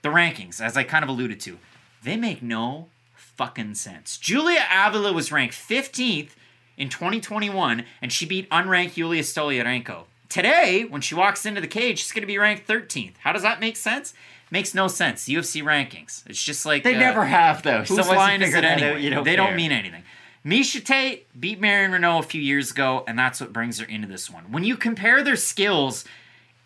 [0.00, 1.58] the rankings, as I kind of alluded to,
[2.02, 4.16] they make no fucking sense.
[4.16, 6.30] Julia Avila was ranked 15th
[6.76, 10.04] in 2021, and she beat unranked Yulia Stolyarenko.
[10.28, 13.14] Today, when she walks into the cage, she's going to be ranked 13th.
[13.18, 14.14] How does that make sense?
[14.50, 15.24] Makes no sense.
[15.28, 16.22] UFC rankings.
[16.26, 17.82] It's just like They uh, never have though.
[17.84, 19.02] Whose line is it anyway?
[19.02, 19.46] you don't they care.
[19.46, 20.02] don't mean anything.
[20.44, 24.08] Miesha Tate beat Marion Reneau a few years ago, and that's what brings her into
[24.08, 24.50] this one.
[24.50, 26.04] When you compare their skills,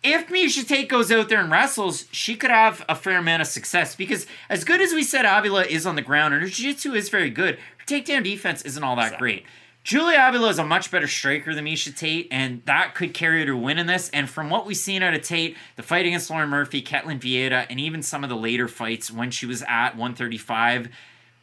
[0.03, 3.47] if Miesha Tate goes out there and wrestles, she could have a fair amount of
[3.47, 6.93] success because as good as we said Avila is on the ground and her jiu-jitsu
[6.93, 9.45] is very good, her takedown defense isn't all that great.
[9.87, 13.45] Julia Avila is a much better striker than Miesha Tate, and that could carry her
[13.45, 14.09] to win in this.
[14.09, 17.65] And from what we've seen out of Tate, the fight against Lauren Murphy, Ketlen Vieira,
[17.69, 20.89] and even some of the later fights when she was at 135, a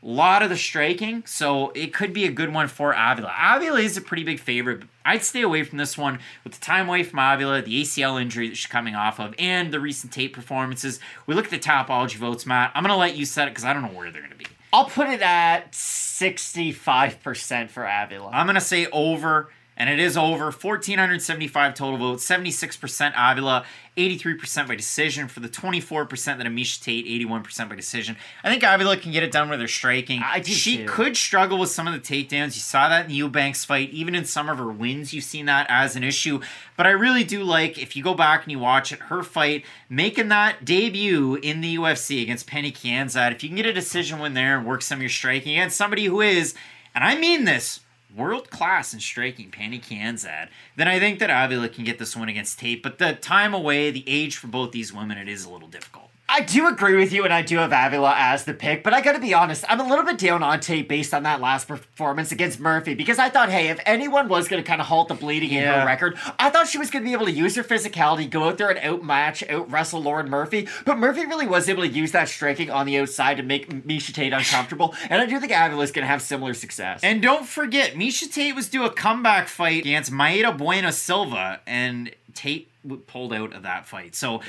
[0.03, 3.33] lot of the striking, so it could be a good one for Avila.
[3.43, 4.81] Avila is a pretty big favorite.
[4.81, 8.21] But I'd stay away from this one with the time away from Avila, the ACL
[8.21, 11.01] injury that she's coming off of, and the recent Tate performances.
[11.27, 12.73] We look at the Tapology votes, Matt.
[12.75, 14.37] I'm going to let you set it because I don't know where they're going to
[14.37, 14.45] be.
[14.75, 18.31] I'll put it at 65% for Avila.
[18.33, 20.47] I'm going to say over, and it is over.
[20.47, 23.65] 1,475 total votes, 76% Avila,
[23.97, 28.17] 83% by decision for the 24% that Amisha Tate, 81% by decision.
[28.43, 30.21] I think Avila can get it done with her striking.
[30.25, 30.87] I do she too.
[30.87, 32.55] could struggle with some of the takedowns.
[32.55, 33.91] You saw that in the Eubanks fight.
[33.91, 36.41] Even in some of her wins, you've seen that as an issue.
[36.77, 39.65] But I really do like, if you go back and you watch it, her fight,
[39.89, 43.33] making that debut in the UFC against Pannie Kianzad.
[43.33, 45.77] If you can get a decision win there and work some of your striking against
[45.77, 46.55] somebody who is,
[46.95, 47.81] and I mean this,
[48.17, 52.29] world class in striking Pannie Kianzad, then I think that Avila can get this one
[52.29, 52.83] against Tate.
[52.83, 56.11] But the time away, the age for both these women, it is a little difficult.
[56.27, 59.03] I do agree with you, and I do have Avila as the pick, but I
[59.03, 62.33] gotta be honest, I'm a little bit down on Tate based on that last performance
[62.33, 65.51] against Murphy because I thought, hey, if anyone was gonna kind of halt the bleeding
[65.51, 68.45] in her record, I thought she was gonna be able to use her physicality, go
[68.45, 72.13] out there and outmatch, out wrestle Lauren Murphy, but Murphy really was able to use
[72.13, 75.93] that striking on the outside to make Miesha Tate uncomfortable, and I do think Avila's
[75.93, 77.01] gonna have similar success.
[77.03, 82.11] And don't forget, Miesha Tate was due a comeback fight against Mayra Bueno Silva, and
[82.35, 82.71] Tate
[83.07, 84.15] pulled out of that fight.
[84.15, 84.41] So,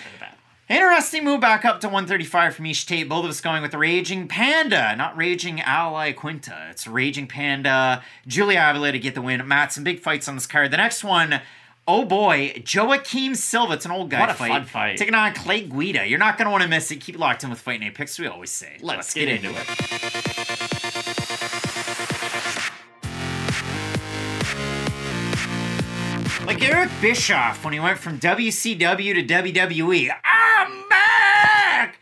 [0.70, 3.08] interesting move back up to 135 from Miesha Tate.
[3.10, 6.72] Both of us going with Raging Panda, not Raging Al Iaquinta.
[6.72, 9.46] It's Raging Panda, Julia Avila to get the win.
[9.48, 10.72] Matt, some big fights on this card.
[10.72, 11.42] The next one.
[11.88, 13.74] Oh boy, Joaquim Silva.
[13.74, 14.50] It's an old guy What a fight.
[14.50, 14.98] fun fight.
[14.98, 16.08] Taking on Clay Guida.
[16.08, 16.96] You're not going to want to miss it.
[16.96, 18.78] Keep locked in with Fight Night Picks, we always say.
[18.82, 20.35] Let's get into it.
[26.46, 30.12] Like Eric Bischoff when he went from WCW to WWE.
[30.24, 31.98] I'm back!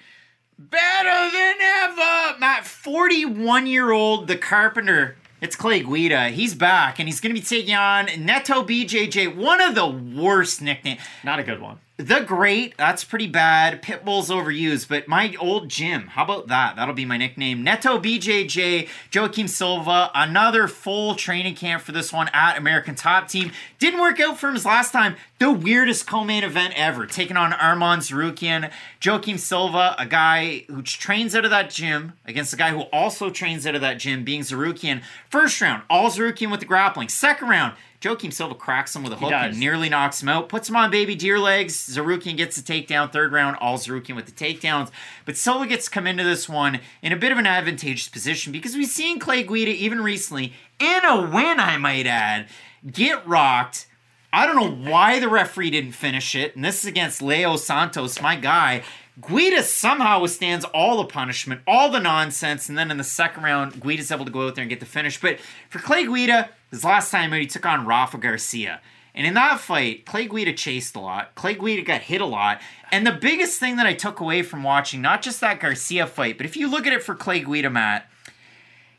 [0.60, 2.40] Better than ever!
[2.40, 5.16] Matt, 41 year old The Carpenter.
[5.40, 6.28] It's Clay Guida.
[6.30, 10.62] He's back and he's going to be taking on Neto BJJ, one of the worst
[10.62, 11.00] nicknames.
[11.24, 11.80] Not a good one.
[11.98, 13.84] The Great, that's pretty bad.
[13.84, 16.76] Pitbull's overused, but my old gym, how about that?
[16.76, 17.64] That'll be my nickname.
[17.64, 23.52] Neto BJJ, Joaquim Silva, another full training camp for this one at American Top Team.
[23.78, 25.18] Didn't work out for him his last time.
[25.38, 27.06] The weirdest co main event ever.
[27.06, 28.72] Taking on Arman Tsarukyan.
[29.06, 33.30] Joaquim Silva, a guy who trains out of that gym, against a guy who also
[33.30, 35.04] trains out of that gym, being Tsarukyan.
[35.30, 37.10] First round, all Tsarukyan with the grappling.
[37.10, 40.50] Second round, Joaquim Silva cracks him with a hook and nearly knocks him out.
[40.50, 41.76] Puts him on baby deer legs.
[41.76, 43.12] Tsarukyan gets the takedown.
[43.12, 44.92] Third round, all Tsarukyan with the takedowns.
[45.26, 48.52] But Silva gets to come into this one in a bit of an advantageous position
[48.52, 52.48] because we've seen Clay Guida even recently, in a win, I might add,
[52.86, 53.88] get rocked.
[54.34, 56.56] I don't know why the referee didn't finish it.
[56.56, 58.84] And this is against Leo Santos, my guy.
[59.22, 63.80] Guida somehow withstands all the punishment, all the nonsense, and then in the second round,
[63.80, 65.22] Guida's able to go out there and get the finish.
[65.22, 65.40] But
[65.70, 68.82] for Clay Guida, his last time out, he took on Rafa Garcia.
[69.16, 71.36] And in that fight, Clay Guida chased a lot.
[71.36, 72.60] Clay Guida got hit a lot.
[72.92, 76.38] And the biggest thing that I took away from watching, not just that Garcia fight,
[76.38, 78.10] but if you look at it for Clay Guida, Matt,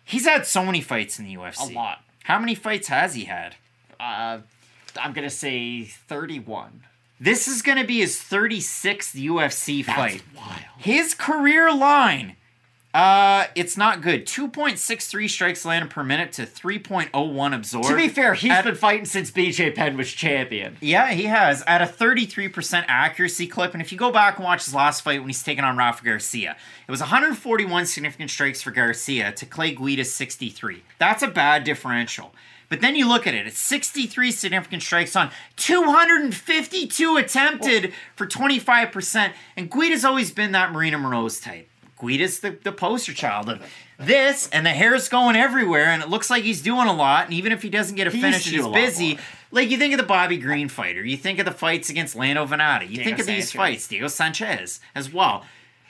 [0.05, 1.73] he's had so many fights in the UFC.
[1.73, 2.05] A lot.
[2.23, 3.57] How many fights has he had?
[3.99, 4.39] Uh,
[4.97, 6.85] I'm gonna say 31.
[7.21, 10.23] This is going to be his 36th UFC That's fight.
[10.37, 10.59] wild.
[10.77, 12.37] His career line,
[12.93, 14.27] uh, it's not good.
[14.27, 17.89] 2.63 strikes landed per minute to 3.01 absorbed.
[17.89, 20.77] To be fair, he's At- been fighting since BJ Penn was champion.
[20.81, 23.73] Yeah, he has at a 33% accuracy clip.
[23.73, 26.05] And if you go back and watch his last fight when he's taking on Rafa
[26.05, 30.83] Garcia, it was 141 significant strikes for Garcia to Clay Guida's 63.
[30.99, 32.35] That's a bad differential.
[32.69, 39.33] But then you look at it, it's 63 significant strikes on 252 attempted for 25%.
[39.57, 41.69] And Guida's always been that Marina Moroz type.
[41.97, 43.63] Guida's the, the poster child of
[43.99, 47.27] this, and the hair's going everywhere, and it looks like he's doing a lot.
[47.27, 49.19] And even if he doesn't get a He finish, he's a busy.
[49.51, 52.45] Like you think of the Bobby Green fighter, you think of the fights against Lando
[52.45, 55.45] Vannata, you Diego think of these fights, Diego Sanchez as well.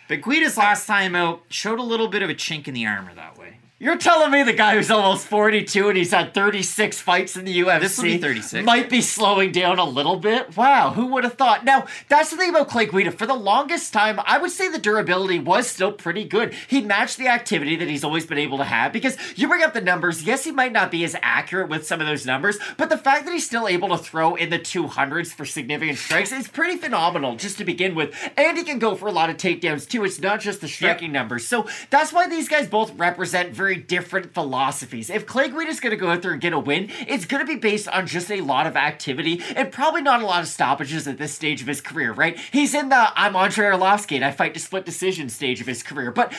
[0.06, 3.14] But Guida's last time out showed a little bit of a chink in the armor
[3.14, 3.58] that way.
[3.84, 7.60] You're telling me the guy who's almost 42 and he's had 36 fights in the
[7.60, 8.64] UFC This will be 36.
[8.64, 10.56] might be slowing down a little bit?
[10.56, 11.66] Wow, who would have thought?
[11.66, 13.10] Now, that's the thing about Clay Guida.
[13.10, 16.54] For the longest time, I would say the durability was still pretty good.
[16.66, 19.74] He matched the activity that he's always been able to have because you bring up
[19.74, 20.22] the numbers.
[20.22, 23.26] Yes, he might not be as accurate with some of those numbers, but the fact
[23.26, 27.36] that he's still able to throw in the 200s for significant strikes is pretty phenomenal
[27.36, 28.14] just to begin with.
[28.38, 30.04] And he can go for a lot of takedowns too.
[30.04, 31.46] It's not just the striking numbers.
[31.46, 35.10] So that's why these guys both represent very different philosophies.
[35.10, 37.44] If Clay Guida is going to go out there and get a win, it's going
[37.44, 40.48] to be based on just a lot of activity and probably not a lot of
[40.48, 42.38] stoppages at this stage of his career, right?
[42.52, 45.82] He's in the I'm Andrei Arlovsky and I fight to split decision stage of his
[45.82, 46.32] career, but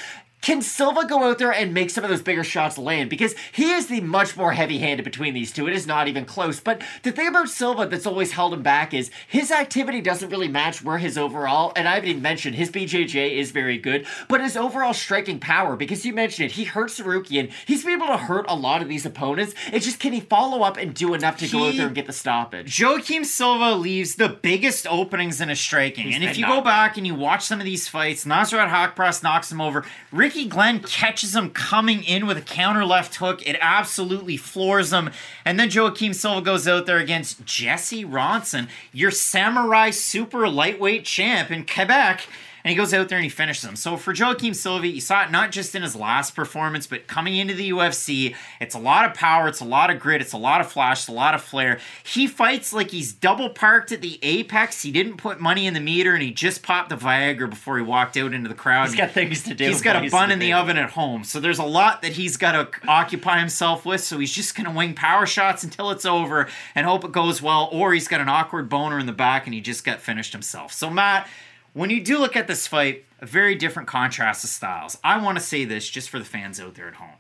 [0.45, 3.09] can Silva go out there and make some of those bigger shots land?
[3.09, 5.67] Because he is the much more heavy handed between these two.
[5.67, 6.59] It is not even close.
[6.59, 10.47] But the thing about Silva that's always held him back is his activity doesn't really
[10.47, 14.39] match where his overall, and I haven't even mentioned, his BJJ is very good, but
[14.39, 17.51] his overall striking power, because you mentioned it, he hurts Tsarukyan.
[17.65, 19.55] He's been able to hurt a lot of these opponents.
[19.73, 22.05] It's just, can he follow up and do enough to go out there and get
[22.05, 22.79] the stoppage?
[22.79, 26.13] Joaquim Silva leaves the biggest openings in his striking.
[26.13, 29.51] and if you go back and you watch some of these fights, Nasrat Haqparast knocks
[29.51, 29.83] him over.
[30.11, 33.41] Ricky Glenn catches him coming in with a counter left hook.
[33.47, 35.11] It absolutely floors him.
[35.45, 41.49] And then Joaquim Silva goes out there against Jesse Ronson, your samurai super lightweight champ
[41.49, 42.27] in Quebec.
[42.65, 43.75] And he goes out there and he finishes him.
[43.75, 47.35] So for Joaquim Silva, you saw it not just in his last performance, but coming
[47.35, 48.35] into the UFC.
[48.59, 51.01] It's a lot of power, it's a lot of grit, it's a lot of flash,
[51.01, 51.77] it's a lot of flair.
[52.03, 54.81] He fights like he's double parked at the apex.
[54.81, 57.83] He didn't put money in the meter and he just popped the Viagra before he
[57.83, 58.87] walked out into the crowd.
[58.87, 59.67] He's got things to do.
[59.67, 61.23] He's got a bun in the oven at home.
[61.23, 64.01] So there's a lot that he's got to occupy himself with.
[64.01, 67.43] So he's just going to wing power shots until it's over and hope it goes
[67.43, 67.69] well.
[67.71, 70.73] Or he's got an awkward boner in the back and he just got finished himself.
[70.73, 71.27] So, Matt,
[71.75, 74.97] when you do look at this fight, a very different contrast of styles.
[75.03, 77.17] I want to say this just for the fans out there at home.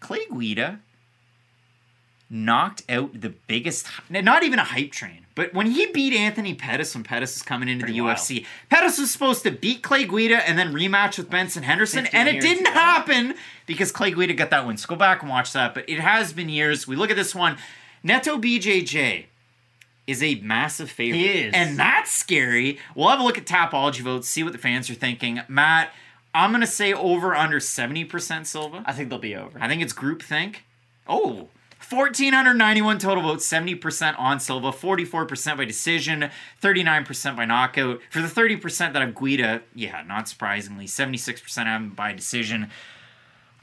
[0.00, 0.80] Clay Guida
[2.30, 6.94] knocked out the biggest, not even a hype train, but when he beat Anthony Pettis
[6.94, 8.16] when Pettis was coming into Pretty the wild.
[8.16, 12.28] UFC, Pettis was supposed to beat Clay Guida and then rematch with Benson Henderson, and
[12.28, 13.34] it didn't happen
[13.66, 14.78] because Clay Guida got that win.
[14.78, 15.74] So go back and watch that.
[15.74, 16.88] But it has been years.
[16.88, 17.58] We look at this one.
[18.02, 19.26] Neto BJJ
[20.08, 21.18] is a massive favorite.
[21.18, 21.54] He is.
[21.54, 22.78] And that's scary.
[22.94, 25.42] We'll have a look at Tapology votes, see what the fans are thinking.
[25.48, 25.92] Matt,
[26.34, 28.82] I'm going to say over under 70% Silva.
[28.86, 29.58] I think they'll be over.
[29.60, 30.56] I think it's groupthink.
[31.06, 31.48] Oh,
[31.88, 36.30] 1,491 total votes, 70% on Silva, 44% by decision,
[36.62, 38.00] 39% by knockout.
[38.10, 42.70] For the 30% that have Guida, yeah, not surprisingly, 76% have him by decision.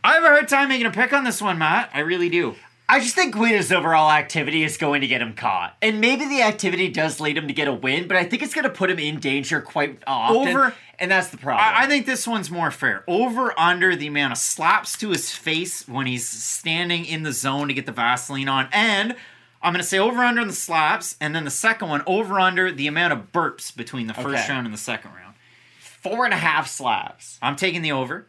[0.03, 1.89] I have a hard time making a pick on this one, Matt.
[1.93, 2.55] I really do.
[2.87, 5.75] I just think Guida's overall activity is going to get him caught.
[5.81, 8.53] And maybe the activity does lead him to get a win, but I think it's
[8.53, 10.47] going to put him in danger quite often.
[10.49, 11.65] Over- and that's the problem.
[11.65, 13.03] I, I think this one's more fair.
[13.07, 17.67] Over under the amount of slaps to his face when he's standing in the zone
[17.67, 18.69] to get the Vaseline on.
[18.71, 19.15] And
[19.61, 21.17] I'm going to say over under the slaps.
[21.19, 24.47] And then the second one, over under the amount of burps between the first Okay.
[24.53, 25.35] round and the second round.
[25.79, 27.39] Four and a half slaps.
[27.41, 28.27] I'm taking the over.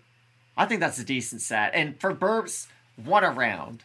[0.56, 1.72] I think that's a decent set.
[1.74, 2.66] And for burps,
[2.96, 3.84] one a round.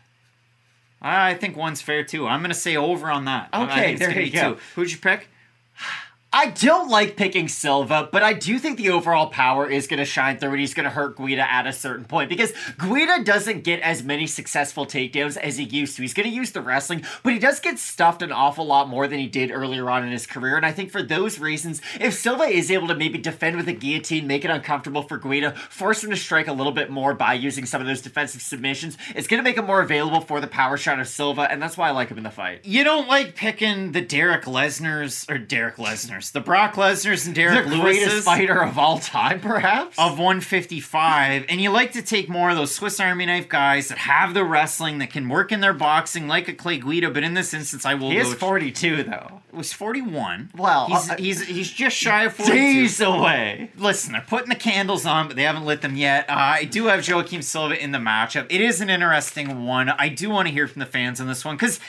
[1.02, 2.28] I think one's fair too.
[2.28, 3.50] I'm going to say over on that.
[3.54, 4.54] Okay, there you go.
[4.54, 4.60] two.
[4.76, 5.30] Who'd you pick?
[6.34, 10.06] I don't like picking Silva, but I do think the overall power is going to
[10.06, 13.66] shine through and he's going to hurt Guida at a certain point because Guida doesn't
[13.66, 16.04] get as many successful takedowns as he used to.
[16.04, 19.08] He's going to use the wrestling, but he does get stuffed an awful lot more
[19.08, 20.56] than he did earlier on in his career.
[20.56, 23.74] And I think for those reasons, if Silva is able to maybe defend with a
[23.74, 27.34] guillotine, make it uncomfortable for Guida, force him to strike a little bit more by
[27.34, 30.48] using some of those defensive submissions, it's going to make him more available for the
[30.48, 32.62] power shot of Silva, and that's why I like him in the fight.
[32.64, 35.76] You don't like picking the Derek Lesnar's or Derek
[36.22, 39.98] Lesnar's, the Brock Lesnar's and Derek The greatest fighter of all time, perhaps?
[39.98, 43.98] of 155, and you like to take more of those Swiss Army knife guys that
[44.00, 47.10] have the wrestling that can work in their boxing like a Clay Guida.
[47.10, 49.42] But in this instance, I will he is 42, though.
[49.52, 50.52] it was 41.
[50.56, 52.54] Well, he's, uh, he's he's just shy of 42.
[52.56, 53.72] Days away.
[53.78, 56.30] Listen, they're putting the candles on, but they haven't lit them yet.
[56.30, 58.46] Uh, I do have Joaquim Silva in the matchup.
[58.50, 59.90] It is an interesting one.
[59.90, 61.80] I do want to hear from the fans on this one because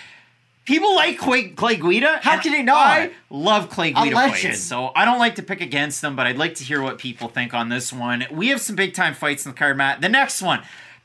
[0.64, 2.20] people like Clay, Clay Guida.
[2.22, 2.86] How can you not?
[2.86, 6.38] I love Clay Guida fights, so I don't like to pick against them, but I'd
[6.38, 8.24] like to hear what people think on this one.
[8.30, 10.00] We have some big time fights in the card, Matt.
[10.00, 10.62] The next one.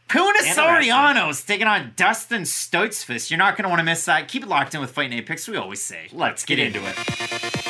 [0.07, 0.39] Puna.
[0.39, 3.29] Soriano's taking on Dustin Stoltzfus.
[3.29, 4.29] You're not going to want to miss that.
[4.29, 5.47] Keep it locked in with Fight Night Picks.
[5.47, 6.07] We always say.
[6.13, 7.66] Let's get into it.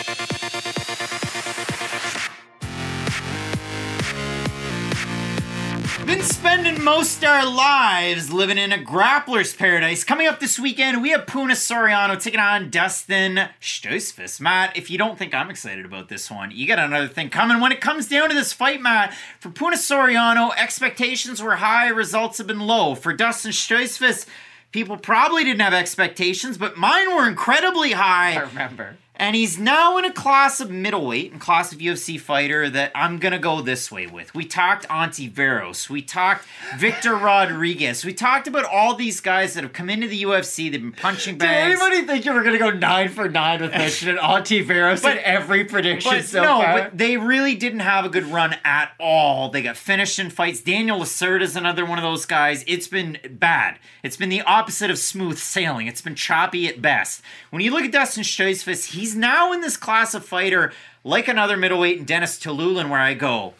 [6.07, 10.05] Been spending most our lives living in a grappler's paradise.
[10.05, 14.39] Coming up this weekend, we have Puna Soriano taking on Dustin Stoltzfus.
[14.39, 17.59] Matt, if you don't think I'm excited about this one, you got another thing coming.
[17.59, 22.37] When it comes down to this fight, Matt, for Puna Soriano, expectations were high, results
[22.37, 22.95] have been low.
[22.95, 24.27] For Dustin Stoltzfus,
[24.71, 28.35] people probably didn't have expectations, but mine were incredibly high.
[28.35, 28.95] I remember.
[29.19, 33.17] And he's now in a class of middleweight, and class of UFC fighter that I'm
[33.17, 34.33] gonna go this way with.
[34.35, 36.45] We talked Antiveros, we talked
[36.77, 40.71] Victor Rodriguez, we talked about all these guys that have come into the UFC.
[40.71, 41.79] They've been punching bags.
[41.79, 45.01] Did anybody think you were going to go nine for nine with Mission and Antiveros
[45.01, 46.73] But- in every prediction But so no, far?
[46.81, 49.49] but they really didn't have a good run at all.
[49.49, 50.61] They got finished in fights.
[50.61, 52.63] Daniel Lacerda is another one of those guys.
[52.67, 53.79] It's been bad.
[54.03, 55.87] It's been the opposite of smooth sailing.
[55.87, 57.21] It's been choppy at best.
[57.49, 60.71] When you look at Dustin Stoltzfus, he's now in this class of fighter
[61.03, 63.53] like another middleweight in Denis Tiuliulin, where I go,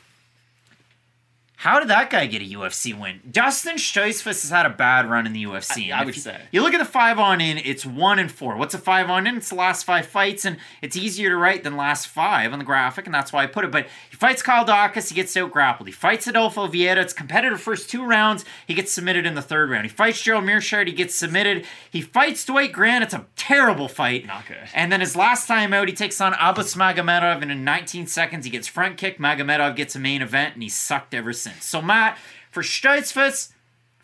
[1.62, 3.20] how did that guy get a UFC win?
[3.30, 5.92] Dustin Stoltzfus has had a bad run in the UFC.
[5.92, 6.40] I- I would you- say.
[6.52, 8.56] You look at the five on in, it's one and four.
[8.58, 9.38] What's a five on in?
[9.38, 12.66] It's the last five fights, and it's easier to write than last five on the
[12.66, 13.72] graphic, and that's why I put it.
[13.72, 15.88] But he fights Kyle Daukaus, he gets out grappled.
[15.88, 19.72] He fights Adolfo Vieira, it's competitive first two rounds, he gets submitted in the third
[19.72, 19.86] round.
[19.86, 21.66] He fights Gerald Meerschaert, he gets submitted.
[21.90, 24.28] He fights Dwight Grant, it's a terrible fight.
[24.28, 24.58] Not good.
[24.76, 28.46] And then his last time out, he takes on Abus Magomedov, and in 19 seconds,
[28.46, 29.18] he gets front kick.
[29.18, 31.47] Magomedov gets a main event, and he's sucked ever since.
[31.60, 32.18] So, Matt,
[32.52, 33.52] for Stoltzfus,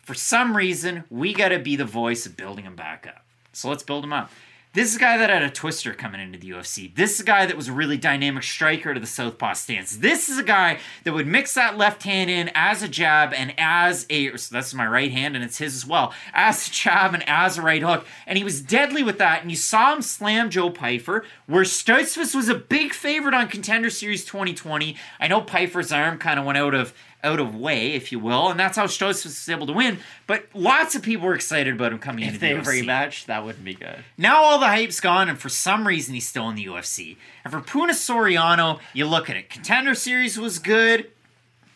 [0.02, 3.24] for some reason, we got to be the voice of building him back up.
[3.52, 4.30] So let's build him up.
[4.74, 6.92] This is a guy that had a twister coming into the UFC.
[6.92, 9.98] This is a guy that was a really dynamic striker to the southpaw stance.
[9.98, 13.54] This is a guy that would mix that left hand in as a jab and
[13.56, 17.14] as a so that's my right hand and it's his as well as a jab
[17.14, 18.04] and as a right hook.
[18.26, 19.42] And he was deadly with that.
[19.42, 23.90] And you saw him slam Joe Pfeiffer, where Stoltzfus was a big favorite on Contender
[23.90, 24.96] Series 2020.
[25.20, 26.92] I know Pfeiffer's arm kind of went out of
[27.24, 29.98] out of way, if you will, and that's how Stoltz was able to win.
[30.26, 32.84] But lots of people were excited about him coming if into the UFC.
[32.84, 34.04] rematch, that wouldn't be good.
[34.16, 37.16] Now all the hype's gone, and for some reason he's still in the UFC.
[37.42, 39.48] And for Puna Soriano, you look at it.
[39.50, 41.10] Contender Series was good.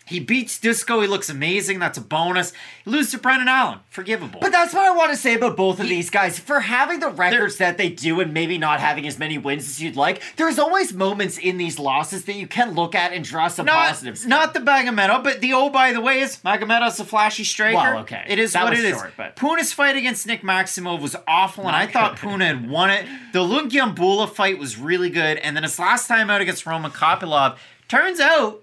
[0.08, 1.00] He beats Disco.
[1.00, 1.78] He looks amazing.
[1.78, 2.52] That's a bonus.
[2.84, 3.80] He loses to Brendan Allen.
[3.90, 4.40] Forgivable.
[4.40, 6.38] But that's what I want to say about both of these guys.
[6.38, 9.82] For having the records that they do and maybe not having as many wins as
[9.82, 13.48] you'd like, there's always moments in these losses that you can look at and draw
[13.48, 14.24] some not, positives.
[14.26, 17.76] not the Magomedov, but the oh, by the way, is Magomedov's a flashy striker.
[17.76, 18.24] Well, okay.
[18.28, 18.96] It is That what it is.
[18.96, 22.28] short, but- Puna's fight against Nick Maximov was awful, and Not I thought good.
[22.28, 23.06] Puna had won it.
[23.32, 27.58] The Lungiambula fight was really good, and then his last time out against Roman Kopylov,
[27.88, 28.62] turns out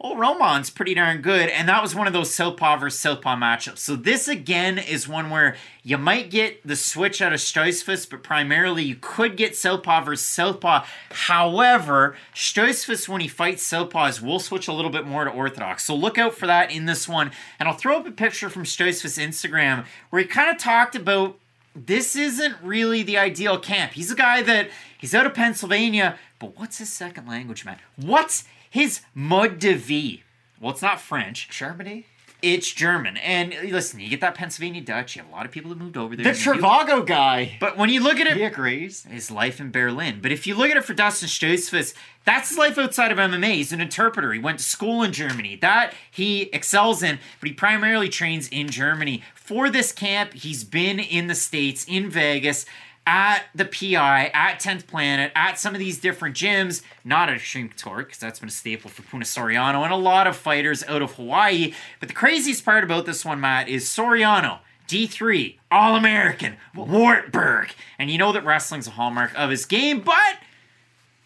[0.00, 3.78] Well, Roman's pretty darn good, and that was one of those southpaw versus southpaw matchups.
[3.78, 8.24] So this again is one where you might get the switch out of Stoltzfus, but
[8.24, 10.84] primarily you could get southpaw versus southpaw.
[11.10, 15.84] However, Stoltzfus when he fights southpaws will switch a little bit more to orthodox.
[15.84, 17.30] So look out for that in this one.
[17.60, 21.38] And I'll throw up a picture from Stoltzfus Instagram where he kind of talked about
[21.74, 23.92] this isn't really the ideal camp.
[23.92, 27.78] He's a guy that he's out of Pennsylvania, but what's his second language, man?
[27.96, 28.44] What's
[28.74, 30.22] his mode de vie?
[30.60, 31.48] Well, it's not French.
[31.48, 32.06] Germany?
[32.42, 33.16] It's German.
[33.18, 35.16] And uh, listen, you get that Pennsylvania Dutch.
[35.16, 36.24] You have a lot of people that moved over there.
[36.24, 37.56] The Trivago guy.
[37.58, 39.04] But when you look at it, He agrees.
[39.04, 40.18] his life in Berlin.
[40.20, 41.94] But if you look at it for Dustin Stoltzfus,
[42.26, 43.52] that's his life outside of MMA.
[43.54, 44.32] He's an interpreter.
[44.32, 45.56] He went to school in Germany.
[45.56, 49.22] That he excels in, but he primarily trains in Germany.
[49.34, 52.66] For this camp, he's been in the States, in Vegas.
[53.06, 57.70] At the PI, at 10th Planet, at some of these different gyms, not at Extreme
[57.70, 61.02] Couture, because that's been a staple for Puna Soriano and a lot of fighters out
[61.02, 61.74] of Hawaii.
[62.00, 64.60] But the craziest part about this one, Matt, is Soriano.
[64.88, 67.70] D3, All American, Wartburg.
[67.98, 70.38] And you know that wrestling's a hallmark of his game, but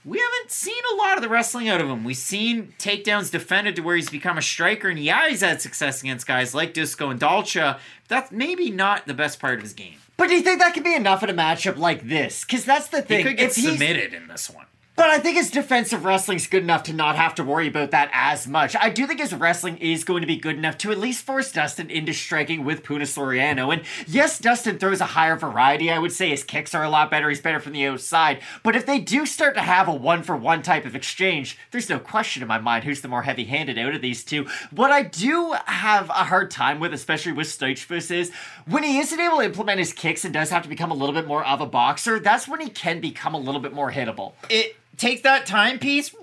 [0.05, 2.05] we haven't seen a lot of the wrestling out of him.
[2.05, 6.01] We've seen takedowns defended to where he's become a striker, and yeah, he's had success
[6.03, 7.79] against guys like Disco and Dalcha.
[8.07, 9.99] That's maybe not the best part of his game.
[10.19, 12.45] But do you think that could be enough in a matchup like this?
[12.45, 13.19] Because that's the thing.
[13.19, 14.67] He could get If submitted in this one.
[14.99, 18.11] But I think his defensive wrestling's good enough to not have to worry about that
[18.13, 18.75] as much.
[18.75, 21.53] I do think his wrestling is going to be good enough to at least force
[21.53, 23.73] Dustin into striking with Puna Soriano.
[23.73, 25.89] And yes, Dustin throws a higher variety.
[25.89, 27.29] I would say his kicks are a lot better.
[27.29, 28.41] He's better from the outside.
[28.65, 31.89] But if they do start to have a one for one type of exchange, there's
[31.89, 34.49] no question in my mind who's the more heavy handed out of these two.
[34.73, 38.33] What I do have a hard time with, especially with Stoltzfus, is
[38.67, 41.15] when he isn't able to implement his kicks and does have to become a little
[41.15, 44.33] bit more of a boxer, that's when he can become a little bit more hittable.
[44.51, 46.15] It take that timepiece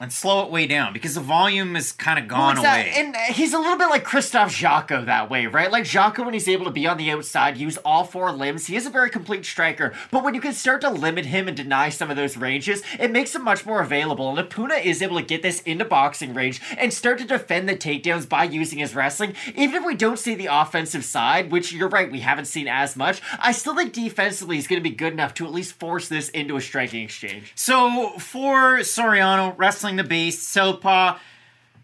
[0.00, 2.60] and slow it way down because the volume is kind of gone that?
[2.60, 2.92] away.
[2.96, 5.70] And uh, he's a little bit like Christoph Jotko that way, right?
[5.70, 8.76] Like Jotko, when he's able to be on the outside, use all four limbs, he
[8.76, 9.94] is a very complete striker.
[10.10, 13.10] But when you can start to limit him and deny some of those ranges, it
[13.10, 14.28] makes him much more available.
[14.28, 17.68] And if Puna is able to get this into boxing range and start to defend
[17.68, 21.72] the takedowns by using his wrestling, even if we don't see the offensive side, which
[21.72, 24.94] you're right, we haven't seen as much, I still think defensively he's going to be
[24.94, 27.52] good enough to at least force this into a striking exchange.
[27.54, 31.18] So for Soriano, wrestling the base, southpaw,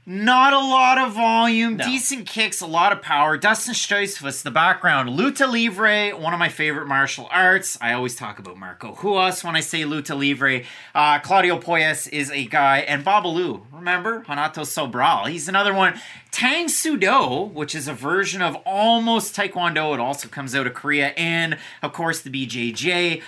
[0.05, 1.85] not a lot of volume, No.
[1.85, 3.37] decent kicks, a lot of power.
[3.37, 7.79] Dustin Stoltzfus, the background, Luta Livre, one of my favorite martial arts.
[7.81, 10.63] I always talk about Marco Ruas when I say Luta Livre.
[10.93, 15.29] Uh, Claudio Poyas is a guy, and Babalu, remember Renato Sobral.
[15.29, 15.95] He's another one.
[16.33, 19.95] Tang Soo Do, which is a version of almost Taekwondo.
[19.95, 23.23] It also comes out of Korea, and of course the BJJ.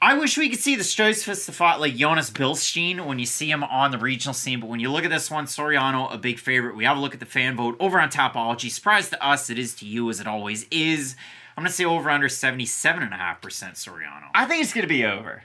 [0.00, 3.64] I wish we could see the Stoltzfus fight like Jonas Bilstein when you see him
[3.64, 6.76] on the regional scene, but when you look at this one, Soriano, a big favorite.
[6.76, 8.70] We have a look at the fan vote over on Tapology.
[8.70, 11.16] Surprise to us, it is to you as it always is.
[11.56, 13.10] I'm going to say over under 77.5%
[13.40, 14.28] Soriano.
[14.34, 15.42] I think it's going to be over.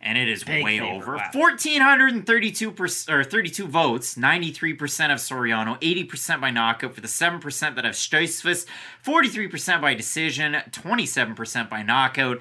[0.00, 1.16] And it is Big way favorite, over.
[1.16, 1.30] wow.
[1.32, 7.84] 1,432 per, or 32 votes, 93% of Soriano, 80% by knockout for the 7% that
[7.84, 8.64] have Stoltzfus,
[9.04, 12.40] 43% by decision, 27% by knockout.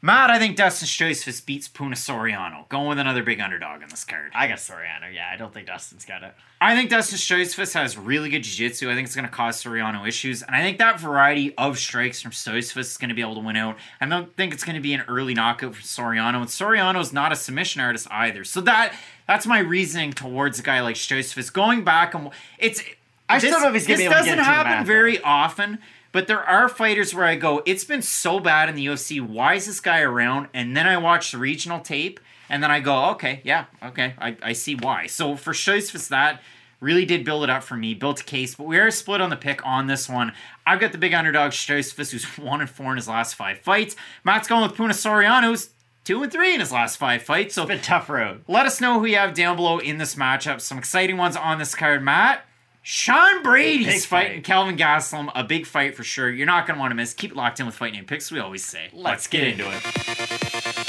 [0.00, 2.68] Matt, I think Dustin Stoltzfus beats Puna Soriano.
[2.68, 4.30] Going with another big underdog in this card.
[4.32, 5.12] I got Soriano.
[5.12, 6.34] Yeah, I don't think Dustin's got it.
[6.60, 8.88] I think Dustin Stoltzfus has really good jiu-jitsu.
[8.88, 10.42] I think it's going to cause Soriano issues.
[10.42, 13.40] And I think that variety of strikes from Stoltzfus is going to be able to
[13.40, 13.76] win out.
[14.00, 16.36] I don't think it's going to be an early knockout for Soriano.
[16.36, 18.44] And Soriano's not a submission artist either.
[18.44, 18.94] So that
[19.26, 21.52] that's my reasoning towards a guy like Stoltzfus.
[21.52, 22.82] Going back and it's
[23.28, 24.86] I still don't know if he's gonna this be able to get This doesn't happen
[24.86, 25.78] very often.
[26.12, 29.20] But there are fighters where I go, it's been so bad in the UFC.
[29.20, 30.48] Why is this guy around?
[30.54, 32.18] And then I watch the regional tape,
[32.48, 35.06] and then I go, okay, yeah, okay, I, I see why.
[35.06, 36.40] So for Stoltzfus, that
[36.80, 38.54] really did build it up for me, built a case.
[38.54, 40.32] But we are split on the pick on this one.
[40.66, 43.94] I've got the big underdog Stoltzfus, who's one and four in his last five fights.
[44.24, 45.70] Matt's going with Puna Soriano, who's
[46.04, 47.54] two and three in his last five fights.
[47.54, 48.44] So Been a tough road.
[48.48, 50.62] let us know who you have down below in this matchup.
[50.62, 52.44] Some exciting ones on this card, Matt.
[52.90, 54.44] Sean Brady's Big fighting fight.
[54.44, 56.30] Calvin Gastelum, a big fight for sure.
[56.30, 57.12] You're not going to want to miss.
[57.12, 58.88] Keep locked in with Fight Night Picks, we always say.
[58.94, 59.82] Let's get into it.
[59.84, 60.87] It's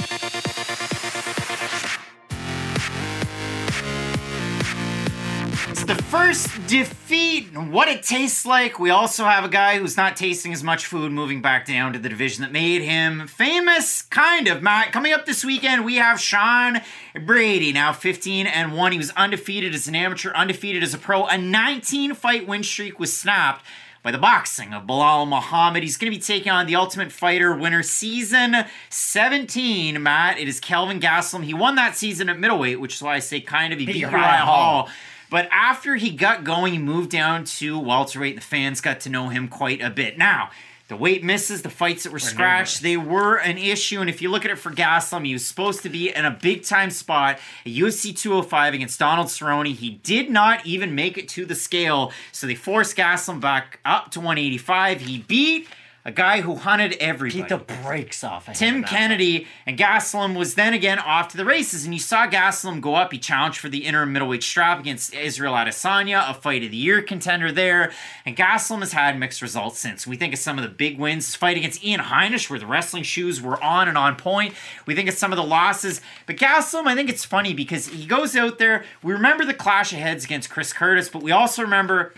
[5.90, 8.78] the first defeat and what it tastes like.
[8.78, 12.00] We also have a guy who's not tasting as much food moving back down to
[12.00, 14.62] the division that made him famous, kind of.
[14.62, 16.82] Matt, coming up this weekend, we have Sean
[17.26, 18.92] Brady, now 15 and 1.
[18.92, 21.26] He was undefeated as an amateur, undefeated as a pro.
[21.26, 23.66] A 19 fight win streak was snapped
[24.04, 25.82] by the boxing of Belal Muhammad.
[25.82, 28.56] He's going to be taking on the Ultimate Fighter winner season
[28.92, 30.38] 17, Matt.
[30.38, 31.44] It is Kelvin Gastelum.
[31.44, 33.96] He won that season at middleweight, which is why I say kind of he beat
[33.96, 34.84] Uriah Hall.
[34.84, 34.90] Hall.
[35.30, 38.36] But after he got going, he moved down to welterweight.
[38.36, 40.18] The fans got to know him quite a bit.
[40.18, 40.50] Now,
[40.90, 44.02] the weight misses, the fights that were scratched, they were an issue.
[44.02, 46.32] And if you look at it for Gastelum, he was supposed to be in a
[46.32, 49.76] big time spot at UFC 205 against Donald Cerrone.
[49.76, 52.12] He did not even make it to the scale.
[52.32, 55.02] So they forced Gastelum back up to 185.
[55.02, 55.68] He beat
[56.10, 57.44] a guy who hunted everybody.
[57.44, 61.46] Beat the brakes off of Tim Kennedy and Gastelum was then again off to the
[61.46, 63.12] races, and you saw Gastelum go up.
[63.12, 67.04] He challenged for the interim middleweight strap against Israel Adesanya, a fight of the year
[67.04, 67.92] contender there.
[68.26, 70.08] And Gastelum has had mixed results since.
[70.08, 72.66] We think of some of the big wins, his fight against Ian Heinisch, where the
[72.66, 74.56] wrestling shoes were on and on point.
[74.88, 78.08] We think of some of the losses, but Gastelum, I think it's funny because he
[78.08, 78.84] goes out there.
[79.04, 82.14] We remember the clash of heads against Chris Curtis, but we also remember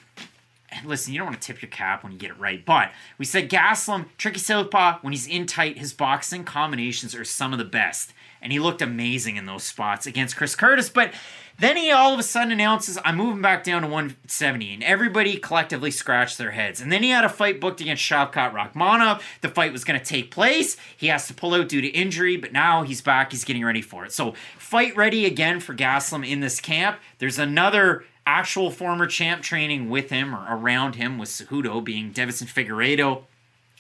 [0.86, 3.26] listen, you don't want to tip your cap when you get it right, but we
[3.26, 7.66] said Gastelum, tricky southpaw, when he's in tight, his boxing combinations are some of the
[7.66, 8.14] best.
[8.42, 10.90] And he looked amazing in those spots against Chris Curtis.
[10.90, 11.14] But
[11.60, 14.74] then he all of a sudden announces, I'm moving back down to 170.
[14.74, 16.82] And everybody collectively scratched their heads.
[16.82, 19.22] And then he had a fight booked against Shavkat Rakhmonov.
[19.42, 20.76] The fight was going to take place.
[20.98, 23.32] He has to pull out due to injury, but now he's back.
[23.32, 24.12] He's getting ready for it.
[24.12, 26.98] So, fight ready again for Gastelum in this camp.
[27.20, 32.48] There's another actual former champ training with him or around him with Cejudo being Deiveson
[32.48, 33.24] Figueiredo,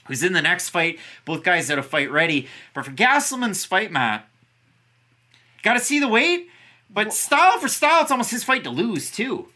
[0.07, 0.99] who's in the next fight.
[1.25, 2.47] Both guys out a fight ready.
[2.73, 4.27] But for Gastelum's fight, Matt,
[5.63, 6.47] got to see the weight.
[6.89, 9.47] But style for style, it's almost his fight to lose too.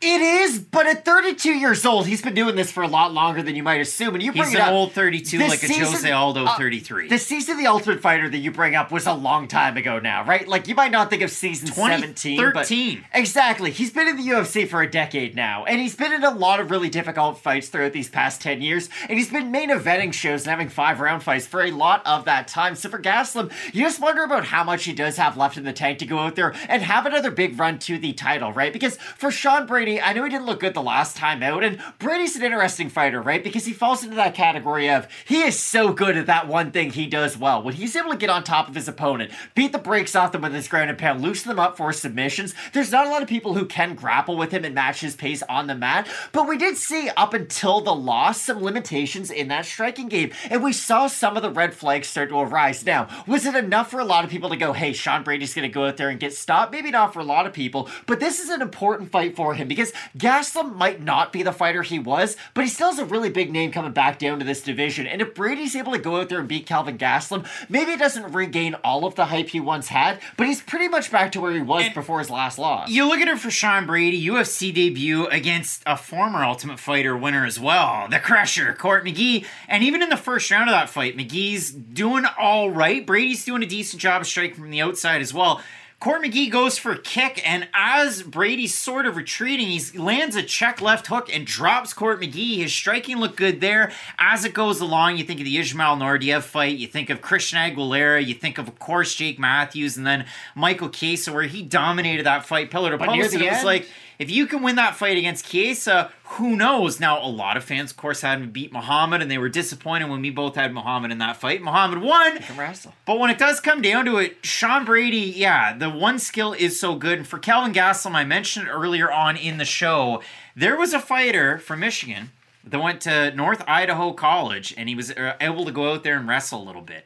[0.00, 3.42] It is, but at 32 years old, he's been doing this for a lot longer
[3.42, 4.14] than you might assume.
[4.14, 6.58] And you bring He's it an up, old 32, this like a Jose Aldo uh,
[6.58, 7.08] 33.
[7.08, 9.98] The season of the Ultimate Fighter that you bring up was a long time ago
[9.98, 10.46] now, right?
[10.46, 12.66] Like you might not think of season 17, but
[13.14, 13.70] exactly.
[13.70, 16.60] He's been in the UFC for a decade now, and he's been in a lot
[16.60, 20.42] of really difficult fights throughout these past 10 years, and he's been main eventing shows
[20.42, 22.74] and having five round fights for a lot of that time.
[22.74, 25.72] So for Gastelum, you just wonder about how much he does have left in the
[25.72, 28.72] tank to go out there and have another big run to the title, right?
[28.72, 31.80] Because for Sean Brady, I know he didn't look good the last time out, and
[31.98, 33.42] Brady's an interesting fighter, right?
[33.42, 36.90] Because he falls into that category of he is so good at that one thing
[36.90, 37.62] he does well.
[37.62, 40.42] When he's able to get on top of his opponent, beat the brakes off them
[40.42, 43.28] with his ground and pound, loosen them up for submissions, there's not a lot of
[43.28, 46.08] people who can grapple with him and match his pace on the mat.
[46.32, 50.62] But we did see up until the loss some limitations in that striking game, and
[50.62, 52.84] we saw some of the red flags start to arise.
[52.86, 55.68] Now, was it enough for a lot of people to go, hey, Sean Brady's going
[55.68, 56.72] to go out there and get stopped?
[56.72, 59.68] Maybe not for a lot of people, but this is an important fight for him
[59.74, 63.30] because Gastelum might not be the fighter he was, but he still has a really
[63.30, 65.06] big name coming back down to this division.
[65.06, 68.32] And if Brady's able to go out there and beat Calvin Gastelum, maybe he doesn't
[68.32, 71.52] regain all of the hype he once had, but he's pretty much back to where
[71.52, 72.88] he was And- before his last loss.
[72.90, 77.44] You look at it for Sean Brady, UFC debut against a former Ultimate Fighter winner
[77.44, 79.44] as well, the Crusher, Court McGee.
[79.68, 83.04] And even in the first round of that fight, McGee's doing all right.
[83.06, 85.60] Brady's doing a decent job of striking from the outside as well.
[86.04, 90.42] Court McGee goes for a kick, and as Brady's sort of retreating, he lands a
[90.42, 92.58] check left hook and drops Court McGee.
[92.58, 93.90] His striking looked good there.
[94.18, 97.58] As it goes along, you think of the Ismail Naurdiev fight, you think of Christian
[97.58, 102.26] Aguilera, you think of, of course, Jake Matthews, and then Michael Chiesa, where he dominated
[102.26, 103.32] that fight pillar to But near post.
[103.36, 106.56] And the it was end- like, if you can win that fight against Chiesa, who
[106.56, 107.00] knows?
[107.00, 110.08] Now, a lot of fans, of course, had him beat Muhammad, and they were disappointed
[110.08, 111.62] when we both had Muhammad in that fight.
[111.62, 112.38] Muhammad won.
[112.38, 112.94] Can wrestle.
[113.06, 116.78] But when it does come down to it, Sean Brady, yeah, the one skill is
[116.78, 117.18] so good.
[117.18, 120.22] And for Calvin Gastelum, I mentioned earlier on in the show,
[120.56, 122.30] there was a fighter from Michigan
[122.66, 126.16] that went to North Idaho College, and he was uh, able to go out there
[126.16, 127.04] and wrestle a little bit.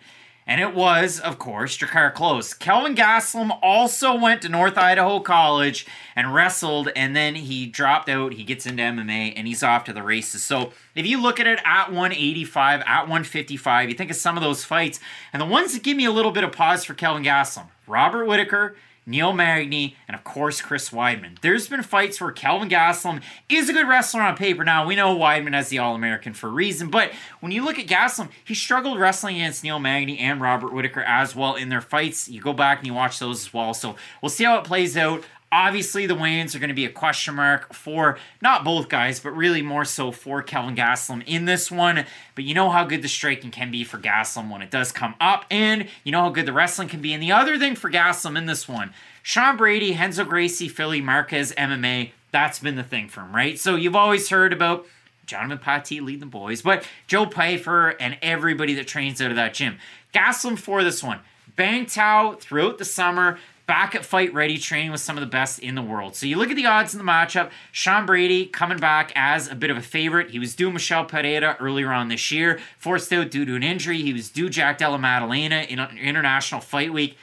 [0.49, 2.59] And it was, of course, Drakkar Klose.
[2.59, 8.33] Kelvin Gastelum also went to North Idaho College and wrestled, and then he dropped out.
[8.33, 10.43] He gets into MMA, and he's off to the races.
[10.43, 14.43] So if you look at it at 185, at 155, you think of some of
[14.43, 15.01] those fights,
[15.35, 18.25] and the ones that give me a little bit of pause for Kelvin Gastelum, Robert
[18.25, 18.75] Whitaker,
[19.09, 21.41] Neil Magny, and of course Chris Weidman.
[21.41, 24.65] There's been fights where Kelvin Gastelum is a good wrestler on paper.
[24.65, 27.11] Now we know Weidman has the All American for a reason, but
[27.41, 31.35] when you look at Gastelum, he struggled wrestling against Neil Magny and Robert Whitaker as
[31.35, 32.29] well in their fights.
[32.29, 33.73] You go back and you watch those as well.
[33.73, 35.25] So we'll see how it plays out.
[35.51, 39.31] Obviously, the weigh-ins are going to be a question mark for not both guys, but
[39.31, 42.05] really more so for Kelvin Gastelum in this one.
[42.35, 45.15] But you know how good the striking can be for Gastelum when it does come
[45.21, 47.15] up, and you know how good the wrestling can be.
[47.15, 48.93] And the other thing for Gastelum in this one,
[49.23, 53.59] Sean Brady, Renzo Gracie, Philly Marquez, MMA, that's been the thing for him, right?
[53.59, 54.87] So you've always heard about
[55.25, 59.55] Jonathan Patti leading the boys, but Joe Pfeiffer and everybody that trains out of that
[59.55, 59.79] gym.
[60.13, 61.21] Gastelum for this one.
[61.57, 63.39] Bang Tao throughout the summer,
[63.69, 66.17] back at fight ready, training with some of the best in the world.
[66.17, 67.51] So you look at the odds in the matchup.
[67.71, 70.31] Sean Brady coming back as a bit of a favorite.
[70.31, 74.03] He was due Michel Pereira earlier on this year, forced out due to an injury.
[74.03, 77.17] He was due Jack Della Maddalena in an International Fight Week.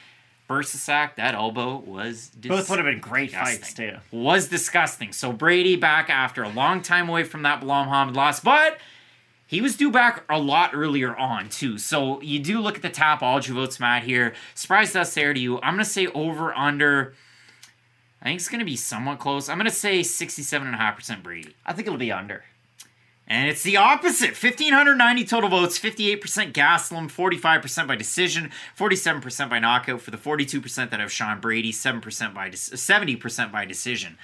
[0.47, 3.57] Bursasak, that elbow was Both would have been great disgusting.
[3.61, 3.93] fights, too.
[4.11, 5.11] Was disgusting.
[5.11, 8.77] So Brady back after a long time away from that Belal loss, but
[9.47, 11.77] he was due back a lot earlier on too.
[11.77, 14.33] So you do look at the Tapology votes, Matt here.
[14.53, 15.57] Surprise us there to you.
[15.61, 17.13] I'm gonna say over under.
[18.21, 19.47] I think it's gonna be somewhat close.
[19.47, 21.55] I'm gonna say 67.5% Brady.
[21.65, 22.43] I think it'll be under.
[23.27, 24.41] And it's the opposite.
[24.41, 30.99] 1,590 total votes, 58% Gastelum, 45% by decision, 47% by knockout for the 42% that
[30.99, 34.17] have Sean Brady, 7% by de- 70% by decision.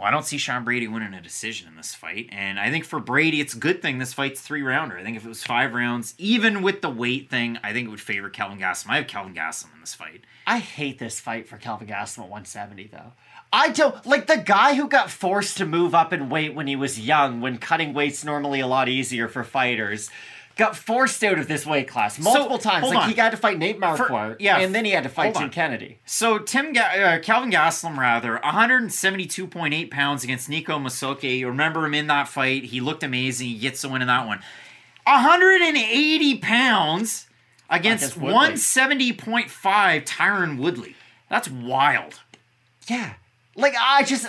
[0.00, 2.30] Well, I don't see Sean Brady winning a decision in this fight.
[2.32, 4.96] And I think for Brady, it's a good thing this fight's three rounder.
[4.96, 7.90] I think if it was five rounds, even with the weight thing, I think it
[7.90, 8.88] would favor Kelvin Gastelum.
[8.88, 10.22] I have Kelvin Gastelum in this fight.
[10.46, 13.12] I hate this fight for Calvin Gastelum at 170, though.
[13.52, 16.76] I don't like the guy who got forced to move up in weight when he
[16.76, 20.08] was young, when cutting weight's normally a lot easier for fighters.
[20.56, 22.86] Got forced out of this weight class multiple times.
[22.86, 23.08] Like on.
[23.08, 25.50] he got to fight Nate Marquardt, yeah, and then he had to fight Tim on.
[25.50, 25.98] Kennedy.
[26.04, 31.38] So Tim Ga- uh, Calvin Gastelum rather 172.8 pounds against Nico Musoke.
[31.38, 32.64] You remember him in that fight?
[32.64, 33.48] He looked amazing.
[33.48, 34.40] He gets the win in that one.
[35.06, 37.26] 180 pounds
[37.70, 40.96] against Against 170.5 Tyron Woodley.
[41.28, 42.20] That's wild.
[42.88, 43.14] Yeah.
[43.54, 44.26] Like I just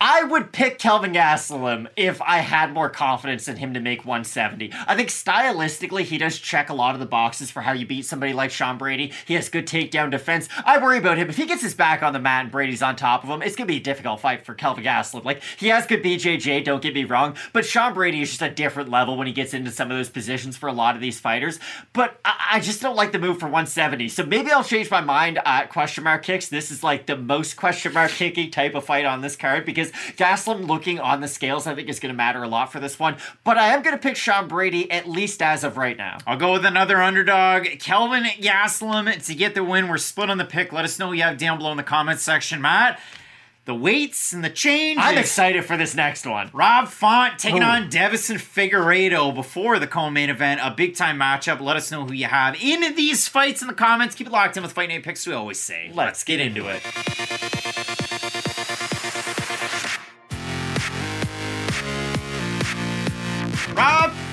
[0.00, 4.70] I would pick Kelvin Gastelum if I had more confidence in him to make 170.
[4.86, 8.04] I think stylistically he does check a lot of the boxes for how you beat
[8.04, 9.12] somebody like Sean Brady.
[9.24, 10.48] He has good takedown defense.
[10.64, 12.96] I worry about him if he gets his back on the mat and Brady's on
[12.96, 13.40] top of him.
[13.40, 15.24] It's gonna be a difficult fight for Kelvin Gastelum.
[15.24, 18.50] Like he has good BJJ, don't get me wrong, but Sean Brady is just a
[18.50, 21.18] different level when he gets into some of those positions for a lot of these
[21.18, 21.58] fighters.
[21.94, 24.08] But I, I just don't like the move for 170.
[24.08, 26.48] So maybe I'll change my mind at question mark kicks.
[26.48, 29.85] This is like the most question mark kicking type of fight on this card because
[30.16, 32.98] Gastelum looking on the scales, I think is going to matter a lot for this
[32.98, 33.16] one.
[33.44, 36.18] But I am going to pick Sean Brady at least as of right now.
[36.26, 39.88] I'll go with another underdog, Kelvin Gastelum, to get the win.
[39.88, 40.72] We're split on the pick.
[40.72, 43.00] Let us know what you have down below in the comments section, Matt.
[43.66, 45.02] The weights and the changes.
[45.04, 46.50] I'm excited for this next one.
[46.52, 51.60] Rob Font taking on Deiveson Figueiredo before the co-main event, a big time matchup.
[51.60, 54.14] Let us know who you have in these fights in the comments.
[54.14, 55.26] Keep it locked in with Fight Night Picks.
[55.26, 55.90] We always say.
[55.92, 56.80] Let's get into it.
[56.84, 57.85] Rob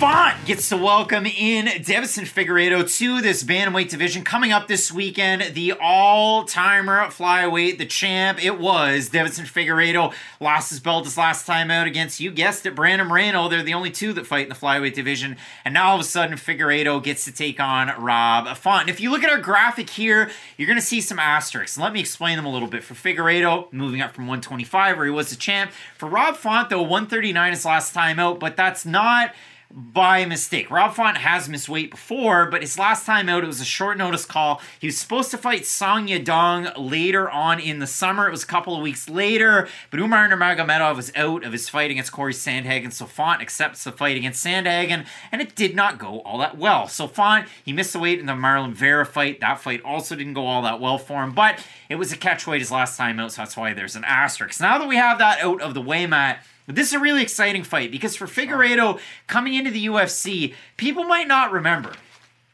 [0.04, 4.26] Font gets to welcome in Deiveson Figueiredo to this bantamweight division.
[4.26, 10.14] Coming up this weekend, the all-timer flyweight, the champ, it was Deiveson Figueiredo.
[10.42, 13.48] Lost his belt his last time out against, you guessed it, Brandon Moreno.
[13.48, 15.38] They're the only two that fight in the flyweight division.
[15.64, 18.82] And now all of a sudden, Figueiredo gets to take on Rob Font.
[18.82, 21.78] And if you look at our graphic here, you're going to see some asterisks.
[21.78, 22.84] Let me explain them a little bit.
[22.84, 25.72] For Figueiredo, moving up from 125, where he was the champ.
[25.98, 29.34] For Rob Font, though, 139 his last time out, but that's not
[29.76, 30.70] by mistake.
[30.70, 33.98] Rob Font has missed weight before, but his last time out, it was a short
[33.98, 34.62] notice call.
[34.80, 38.28] He was supposed to fight Song Yadong later on in the summer.
[38.28, 41.90] It was a couple of weeks later, but Umar Nurmagomedov was out of his fight
[41.90, 46.20] against Corey Sandhagen, so Font accepts the fight against Sandhagen, and it did not go
[46.22, 46.88] all that well.
[46.88, 49.40] So Font, he missed the weight in the Marlon Vera fight.
[49.40, 52.46] That fight also didn't go all that well for him, but it was a catch
[52.46, 54.62] weight his last time out, so that's why there's an asterisk.
[54.62, 57.64] Now that we have that out of the way, Matt, this is a really exciting
[57.64, 61.94] fight because for Figueiredo coming into the UFC, people might not remember.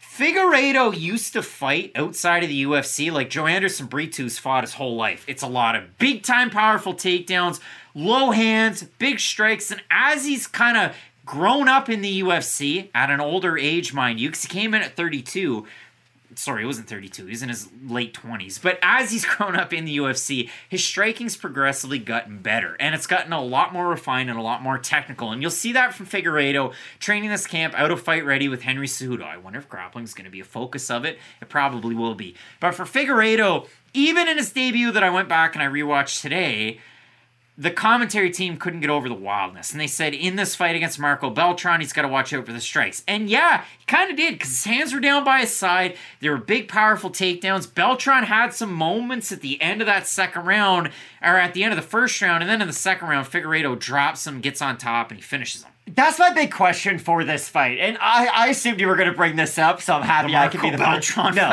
[0.02, 5.24] Figueiredo used to fight outside of the UFC like Joanderson Brito's fought his whole life.
[5.28, 7.62] It's a lot of big time powerful takedowns,
[7.96, 10.96] low hands, big strikes, and as he's kind of
[11.26, 14.82] grown up in the UFC at an older age, mind you, because he came in
[14.82, 15.66] at 32
[16.40, 17.26] sorry, he wasn't 32.
[17.26, 18.62] He was in his late 20s.
[18.62, 22.78] But as he's grown up in the UFC, his striking's progressively gotten better.
[22.80, 25.32] And it's gotten a lot more refined and a lot more technical.
[25.32, 28.88] And you'll see that from Figueiredo training this camp out of fight ready with Henry
[28.88, 29.24] Cejudo.
[29.24, 31.20] I wonder if grappling is going to be a focus of it.
[31.42, 32.36] It probably will be.
[32.60, 36.80] But for Figueiredo, even in his debut that I went back and I rewatched today,
[37.60, 39.74] the commentary team couldn't get over the wildness.
[39.74, 42.54] And they said in this fight against Marco Beltran, he's got to watch out for
[42.54, 43.04] the strikes.
[43.06, 45.98] And yeah, he kind of did because his hands were down by his side.
[46.22, 47.72] There were big, powerful takedowns.
[47.72, 50.92] Beltran had some moments at the end of that second round,
[51.22, 52.42] or at the end of the first round.
[52.42, 55.64] And then in the second round, Figueiredo drops him, gets on top, and he finishes
[55.64, 55.72] him.
[55.86, 57.80] That's my big question for this fight.
[57.80, 60.48] And I, I assumed you were going to bring this up, so I'm happy I
[60.48, 61.52] can be the Beltran no.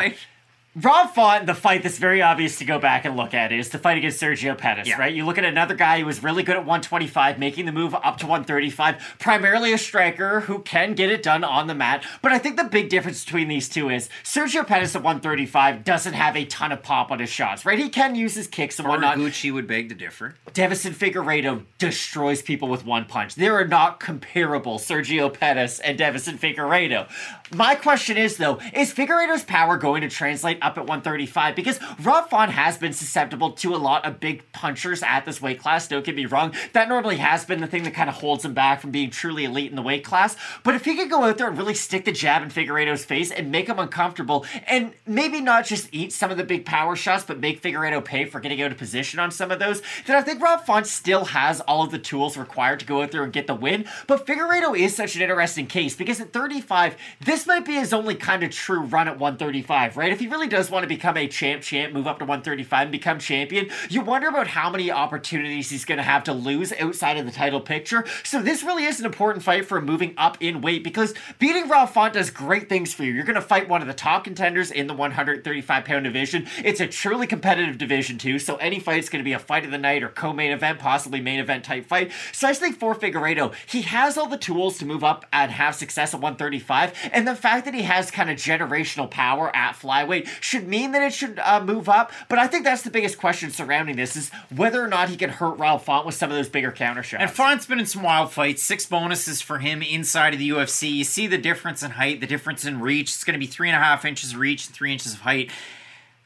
[0.82, 3.78] Rob Font, the fight that's very obvious to go back and look at is the
[3.78, 4.98] fight against Sergio Pettis, Yeah.
[4.98, 5.14] right?
[5.14, 8.18] You look at another guy who was really good at 125, making the move up
[8.18, 12.04] to 135, primarily a striker who can get it done on the mat.
[12.20, 16.12] But I think the big difference between these two is Sergio Pettis at 135 doesn't
[16.12, 17.78] have a ton of pop on his shots, right?
[17.78, 19.16] He can use his kicks and whatnot.
[19.16, 20.34] Gucci would beg to differ.
[20.52, 23.34] Deiveson Figueiredo destroys people with one punch.
[23.34, 27.08] They are not comparable Sergio Pettis and Deiveson Figueiredo.
[27.54, 31.56] My question is though, is Figueiredo's power going to translate up at 135?
[31.56, 35.60] Because Rob Font has been susceptible to a lot of big punchers at this weight
[35.60, 35.88] class.
[35.88, 36.52] Don't get me wrong.
[36.72, 39.44] That normally has been the thing that kind of holds him back from being truly
[39.44, 40.36] elite in the weight class.
[40.64, 43.30] But if he could go out there and really stick the jab in Figueiredo's face
[43.30, 47.24] and make him uncomfortable, and maybe not just eat some of the big power shots,
[47.24, 50.22] but make Figueiredo pay for getting out of position on some of those, then I
[50.22, 53.32] think Rob Font still has all of the tools required to go out there and
[53.32, 53.84] get the win.
[54.06, 58.14] But Figueiredo is such an interesting case because at 35, this might be his only
[58.14, 60.12] kind of true run at 135, right?
[60.12, 62.92] If he really does want to become a champ champ, move up to 135 and
[62.92, 67.18] become champion, you wonder about how many opportunities he's going to have to lose outside
[67.18, 68.04] of the title picture.
[68.24, 71.90] So this really is an important fight for moving up in weight because beating Rob
[71.90, 73.12] Font does great things for you.
[73.12, 76.46] You're going to fight one of the top contenders in the 135 pound division.
[76.64, 79.64] It's a truly competitive division too, so any fight is going to be a fight
[79.64, 82.12] of the night or co-main event, possibly main event type fight.
[82.32, 85.74] So I think for Figueiredo, he has all the tools to move up and have
[85.74, 90.26] success at 135, and the fact that he has kind of generational power at flyweight
[90.46, 92.12] should mean that it should uh, move up.
[92.28, 95.30] But I think that's the biggest question surrounding this is whether or not he can
[95.30, 97.20] hurt Ralph Font with some of those bigger counter shots.
[97.20, 98.62] And Font's been in some wild fights.
[98.62, 100.92] Six bonuses for him inside of the UFC.
[100.92, 103.08] You see the difference in height, the difference in reach.
[103.08, 105.20] It's going to be three and a half inches of reach and three inches of
[105.20, 105.50] height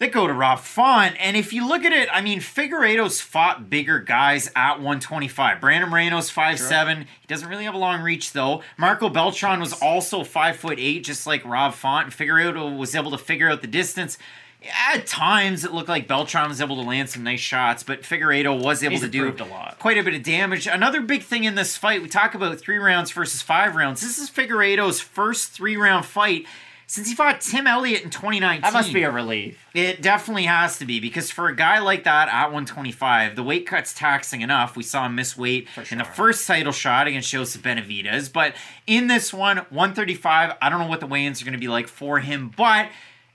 [0.01, 1.15] that go to Rob Font.
[1.21, 5.61] And if you look at it, I mean, Figueiredo's fought bigger guys at 125.
[5.61, 7.01] Brandon Moreno's 5'7.
[7.01, 8.63] He doesn't really have a long reach, though.
[8.79, 12.07] Marco Beltran was also 5'8, just like Rob Font.
[12.07, 14.17] And Figueiredo was able to figure out the distance.
[14.91, 18.59] At times, it looked like Beltran was able to land some nice shots, but Figueiredo
[18.63, 20.67] was able He's to do a quite a bit of damage.
[20.67, 24.01] Another big thing in this fight, we talk about three rounds versus five rounds.
[24.01, 26.47] This is Figueiredo's first three round fight
[26.91, 28.63] since he fought Tim Elliott in 2019.
[28.63, 29.65] that must be a relief.
[29.75, 33.65] It definitely has to be because for a guy like that at 125, the weight
[33.65, 34.77] cut's taxing enough.
[34.77, 38.57] We saw him miss weight in the first title shot against Joseph Benavidez, but
[38.89, 41.87] in this one, 135, I don't know what the weigh-ins are going to be like
[41.87, 42.89] for him, but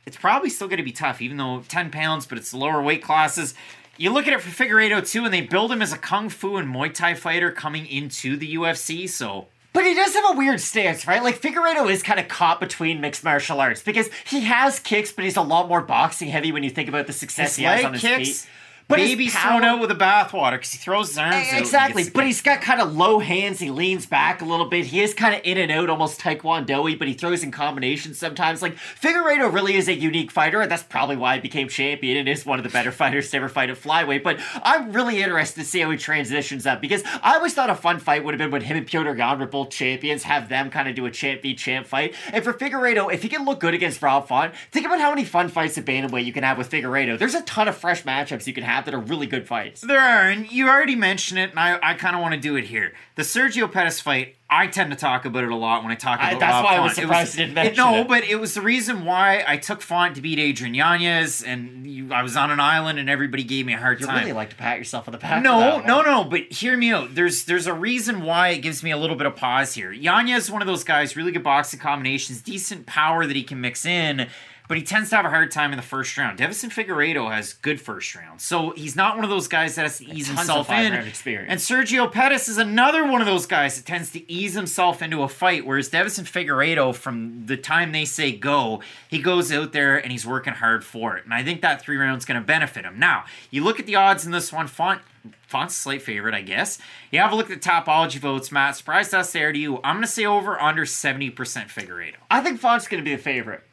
[0.06, 3.02] it's probably still going to be tough, even though 10 pounds, but it's lower weight
[3.02, 3.53] classes.
[3.95, 6.57] You look at it for Figueiredo too, and they build him as a kung fu
[6.57, 9.07] and Muay Thai fighter coming into the UFC.
[9.07, 11.22] So But he does have a weird stance, right?
[11.22, 15.26] Like Figueiredo is kind of caught between mixed martial arts because he has kicks, but
[15.26, 17.84] he's a lot more boxing heavy when you think about the success his he has
[17.84, 18.49] on his kicks, feet.
[18.87, 18.99] But
[19.33, 22.41] power- thrown out with the bathwater because he throws his arms out Exactly, but he's
[22.41, 23.59] got kind of low hands.
[23.59, 24.85] He leans back a little bit.
[24.85, 28.61] He is kind of in and out, almost taekwondo-y, but he throws in combinations sometimes.
[28.61, 32.29] Like Figueiredo really is a unique fighter, and that's probably why he became champion and
[32.29, 34.21] is one of the better fighters to ever fight at flyweight.
[34.21, 37.75] But I'm really interested to see how he transitions up because I always thought a
[37.75, 40.69] fun fight would have been when him and Petr Yan were both champions, have them
[40.69, 42.13] kind of do a champ v champ fight.
[42.31, 45.25] And for Figueiredo, if he can look good against Rob Font, think about how many
[45.25, 47.17] fun fights at bantamweight you can have with Figueiredo.
[47.17, 49.80] There's a ton of fresh matchups you can have that are really good fights.
[49.80, 52.57] There are, and you already mentioned it, and I, I kind of want to do
[52.57, 52.91] it here.
[53.15, 56.19] The Sergio Pettis fight, I tend to talk about it a lot when I talk
[56.19, 56.97] I- about that's Rob why I was Font.
[56.97, 58.07] It surprised you didn't mention it, no, it.
[58.10, 62.11] but it was the reason why I took Font to beat Adrian Yanez, and you,
[62.14, 64.19] I was on an island, and everybody gave me a hard You time.
[64.19, 65.41] really like to pat yourself on the back.
[65.41, 66.23] No, no, no.
[66.26, 67.15] But hear me out.
[67.15, 69.91] There's there's a reason why it gives me a little bit of pause here.
[69.91, 73.61] Yanez is one of those guys, really good boxing combinations, decent power that he can
[73.61, 74.27] mix in,
[74.67, 76.39] but he tends to have a hard time in the first round.
[76.39, 79.97] Deiveson Figueiredo has good first round, so he's not one of those guys that has
[79.99, 80.93] to ease himself in.
[80.93, 81.49] experience.
[81.49, 85.21] And Sergio Pettis is another one of those guys that tends to ease himself into
[85.23, 89.97] a fight, whereas Deiveson Figueiredo, from the time they say go, he goes out there
[89.97, 91.25] and he's working hard for it.
[91.25, 92.99] And I think that three rounds going to benefit him.
[92.99, 95.01] Now, you look at the odds in this one, Font.
[95.47, 96.77] Font's a slight favorite, I guess.
[97.11, 98.75] You have a look at the Tapology votes, Matt.
[98.75, 99.77] Surprised us there to you.
[99.77, 102.15] I'm going to say over under 70% Figueiredo.
[102.29, 103.63] I think Font's going to be the favorite.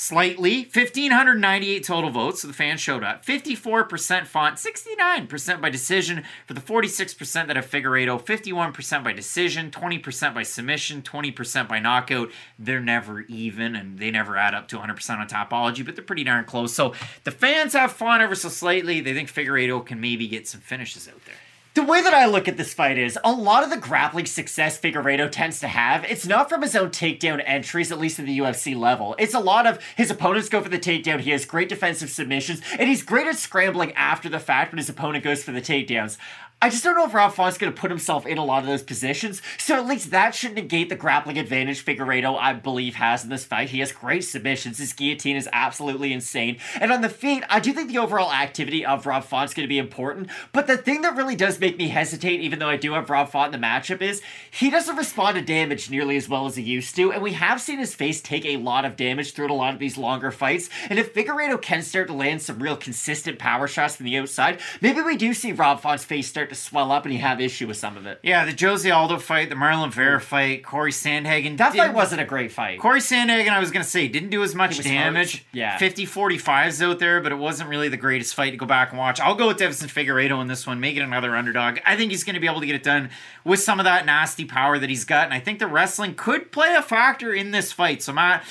[0.00, 3.26] Slightly, 1,598 total votes, so the fans showed up.
[3.26, 10.34] 54% Font, 69% by decision for the 46% that have Figueiredo, 51% by decision, 20%
[10.34, 12.30] by submission, 20% by knockout.
[12.60, 16.22] They're never even, and they never add up to 100% on Tapology, but they're pretty
[16.22, 16.72] darn close.
[16.72, 16.94] So
[17.24, 19.00] the fans have Font ever so slightly.
[19.00, 21.34] They think Figueiredo can maybe get some finishes out there.
[21.78, 24.80] The way that I look at this fight is a lot of the grappling success
[24.80, 28.40] Figueiredo tends to have, it's not from his own takedown entries, at least at the
[28.40, 29.14] UFC level.
[29.16, 32.62] It's a lot of his opponents go for the takedown, he has great defensive submissions,
[32.76, 36.16] and he's great at scrambling after the fact when his opponent goes for the takedowns.
[36.60, 38.68] I just don't know if Rob Font's going to put himself in a lot of
[38.68, 43.22] those positions, so at least that should negate the grappling advantage Figueiredo, I believe, has
[43.22, 43.70] in this fight.
[43.70, 47.72] He has great submissions, his guillotine is absolutely insane, and on the feet, I do
[47.72, 51.14] think the overall activity of Rob Font's going to be important, but the thing that
[51.14, 54.02] really does make me hesitate, even though I do have Rob Font in the matchup,
[54.02, 54.20] is
[54.50, 57.60] he doesn't respond to damage nearly as well as he used to, and we have
[57.60, 60.68] seen his face take a lot of damage throughout a lot of these longer fights,
[60.90, 64.58] and if Figueiredo can start to land some real consistent power shots from the outside,
[64.80, 67.66] maybe we do see Rob Font's face start to swell up and you have issue
[67.66, 68.20] with some of it.
[68.22, 70.22] Yeah, the Jose Aldo fight, the Marlon Vera mm.
[70.22, 71.56] fight, Corey Sandhagen.
[71.56, 72.80] That fight wasn't a great fight.
[72.80, 75.46] Corey Sandhagen, I was going to say, didn't do as much damage.
[75.52, 75.78] Yeah.
[75.78, 78.98] 50 45s out there, but it wasn't really the greatest fight to go back and
[78.98, 79.20] watch.
[79.20, 81.78] I'll go with Deiveson Figueiredo in this one, make it another underdog.
[81.84, 83.10] I think he's going to be able to get it done
[83.44, 86.52] with some of that nasty power that he's got, and I think the wrestling could
[86.52, 88.02] play a factor in this fight.
[88.02, 88.44] So, Matt,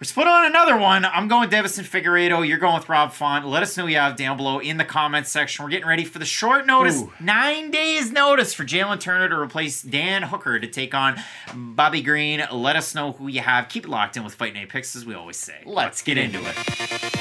[0.00, 1.04] we're split on another one.
[1.04, 2.48] I'm going Deiveson Figueiredo.
[2.48, 3.46] You're going with Rob Font.
[3.46, 5.62] Let us know who you have down below in the comments section.
[5.62, 7.12] We're getting ready for the short notice, Ooh.
[7.20, 11.20] nine days notice for Jalin Turner to replace Dan Hooker to take on
[11.54, 12.42] Bobby Green.
[12.50, 13.68] Let us know who you have.
[13.68, 15.58] Keep it locked in with Fight Night Picks, as we always say.
[15.66, 17.19] Let's get into it.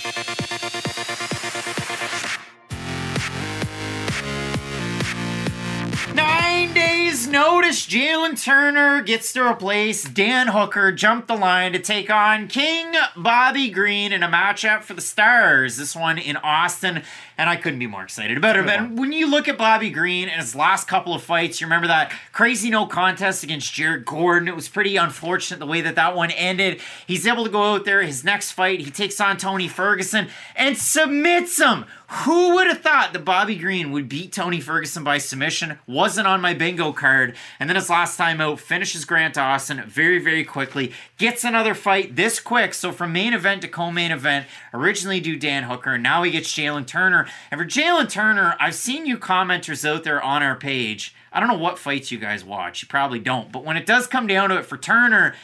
[7.28, 12.94] Boys, Jalin Turner gets to replace Dan Hooker, jump the line to take on King
[13.16, 15.78] Bobby Green in a matchup for the Stars.
[15.78, 17.04] This one in Austin,
[17.40, 18.66] and I couldn't be more excited about it.
[18.66, 21.88] But when you look at Bobby Green and his last couple of fights, you remember
[21.88, 24.49] that crazy no contest against Jared Gordon.
[24.49, 26.82] It was pretty unfortunate the way that that one ended.
[27.07, 30.78] He's able to go out there, his next fight, he takes on Tony Ferguson and
[30.78, 31.86] submits him.
[32.10, 35.78] Who would have thought that Bobby Green would beat Tony Ferguson by submission?
[35.86, 37.36] Wasn't on my bingo card.
[37.60, 40.91] And then his last time out, finishes Grant Dawson very, very quickly.
[41.20, 42.74] Gets another fight this quick.
[42.74, 45.99] So from main event to co-main event, originally do Dan Hooker.
[45.99, 47.28] Now he gets Jalin Turner.
[47.51, 51.15] And for Jalin Turner, I've seen you commenters out there on our page.
[51.31, 52.81] I don't know what fights you guys watch.
[52.81, 53.51] You probably don't.
[53.51, 55.35] But when it does come down to it for Turner,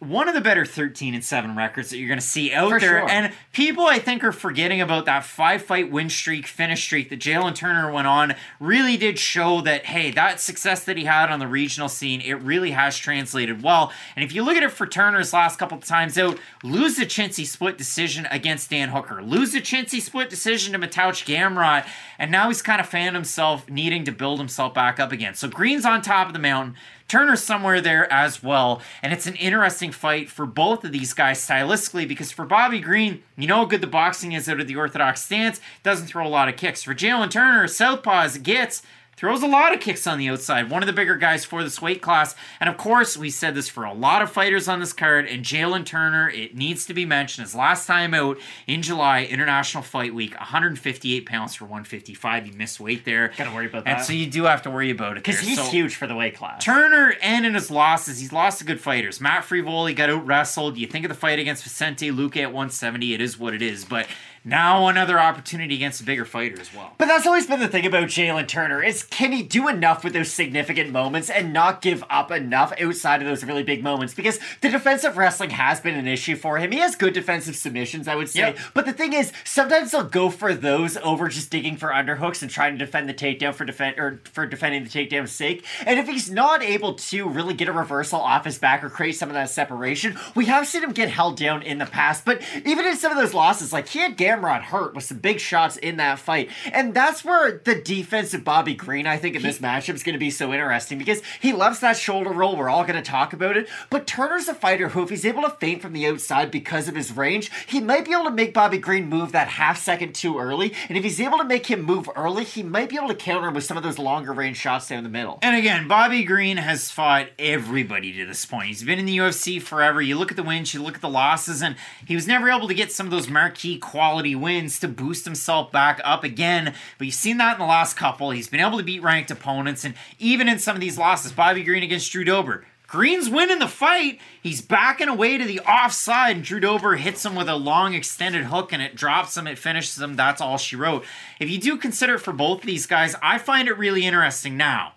[0.00, 2.80] one of the better 13 and 7 records that you're going to see out For
[2.80, 3.00] there.
[3.00, 3.10] sure.
[3.10, 7.20] And people, I think, are forgetting about that five fight win streak, finish streak that
[7.20, 8.34] Jalin Turner went on.
[8.58, 12.34] Really did show that, hey, that success that he had on the regional scene, it
[12.34, 13.92] really has translated well.
[14.16, 17.04] And if you look at it for Turner's last couple of times out, lose the
[17.04, 21.86] chintzy split decision against Dan Hooker, lose the chintzy split decision to Mateusz Gamrot,
[22.18, 25.34] and now he's kind of found himself needing to build himself back up again.
[25.34, 26.76] So Green's on top of the mountain.
[27.10, 28.80] Turner's somewhere there as well.
[29.02, 33.24] And it's an interesting fight for both of these guys stylistically because for Bobby Green,
[33.36, 36.28] you know how good the boxing is out of the orthodox stance, doesn't throw a
[36.28, 36.84] lot of kicks.
[36.84, 38.82] For Jalen Turner, Southpaw as it gets,
[39.20, 40.70] throws a lot of kicks on the outside.
[40.70, 42.34] One of the bigger guys for this weight class.
[42.58, 45.26] And of course, we said this for a lot of fighters on this card.
[45.26, 49.82] And Jalin Turner, it needs to be mentioned, his last time out in July, International
[49.82, 52.46] Fight Week, 158 pounds for 155.
[52.46, 53.30] You missed weight there.
[53.36, 53.98] Gotta worry about that.
[53.98, 55.22] And so you do have to worry about it.
[55.24, 56.64] Because he's So- huge for the weight class.
[56.64, 59.20] Turner and in his losses, he's lost to good fighters.
[59.20, 60.78] Matt Frevola got out wrestled.
[60.78, 63.84] You think of the fight against Vicente Luque at 170, it is what it is.
[63.84, 64.06] But
[64.44, 66.94] now another opportunity against a bigger fighter as well.
[66.96, 70.14] But that's always been the thing about Jalin Turner is can he do enough with
[70.14, 74.14] those significant moments and not give up enough outside of those really big moments?
[74.14, 76.72] Because the defensive wrestling has been an issue for him.
[76.72, 78.40] He has good defensive submissions, I would say.
[78.40, 78.58] Yep.
[78.74, 82.50] But the thing is, sometimes they'll go for those over just digging for underhooks and
[82.50, 85.64] trying to defend the takedown for defend or for defending the takedown's sake.
[85.84, 89.12] And if he's not able to really get a reversal off his back or create
[89.12, 92.24] some of that separation, we have seen him get held down in the past.
[92.24, 95.40] But even in some of those losses, like he had Gamrot hurt with some big
[95.40, 96.50] shots in that fight.
[96.72, 100.14] And that's where the defense of Bobby Green, I think, in this matchup is going
[100.14, 102.56] to be so interesting because he loves that shoulder roll.
[102.56, 103.68] We're all going to talk about it.
[103.90, 106.94] But Turner's a fighter who, if he's able to feint from the outside because of
[106.94, 110.38] his range, he might be able to make Bobby Green move that half second too
[110.38, 110.72] early.
[110.88, 113.48] And if he's able to make him move early, he might be able to counter
[113.48, 115.38] him with some of those longer range shots down the middle.
[115.42, 118.68] And again, Bobby Green has fought everybody to this point.
[118.68, 120.00] He's been in the UFC forever.
[120.00, 121.76] You look at the wins, you look at the losses, and
[122.06, 125.72] he was never able to get some of those marquee quality wins to boost himself
[125.72, 126.74] back up again.
[126.98, 128.30] But you've seen that in the last couple.
[128.30, 131.62] He's been able to beat ranked opponents, and even in some of these losses, Bobby
[131.62, 132.64] Green against Drew Dober.
[132.86, 134.18] Green's winning the fight.
[134.42, 138.46] He's backing away to the offside, and Drew Dober hits him with a long extended
[138.46, 139.46] hook, and it drops him.
[139.46, 140.16] It finishes him.
[140.16, 141.04] That's all she wrote.
[141.38, 144.94] If you do consider it for both these guys, I find it really interesting now.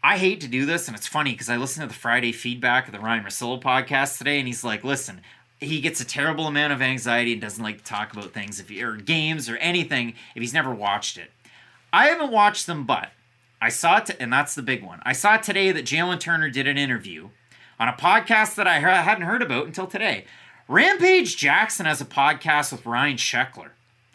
[0.00, 2.86] I hate to do this, and it's funny because I listened to the Friday feedback
[2.86, 5.20] of the Ryan Rosillo podcast today, and he's like, "Listen,
[5.60, 8.68] he gets a terrible amount of anxiety and doesn't like to talk about things if
[8.68, 11.32] he, or games or anything if he's never watched it."
[11.92, 13.10] I haven't watched them, but
[13.60, 15.00] I saw it, and that's the big one.
[15.04, 17.30] I saw today that Jalin Turner did an interview
[17.80, 20.24] on a podcast that I hadn't heard about until today.
[20.68, 23.70] Rampage Jackson has a podcast with Ryan Sheckler.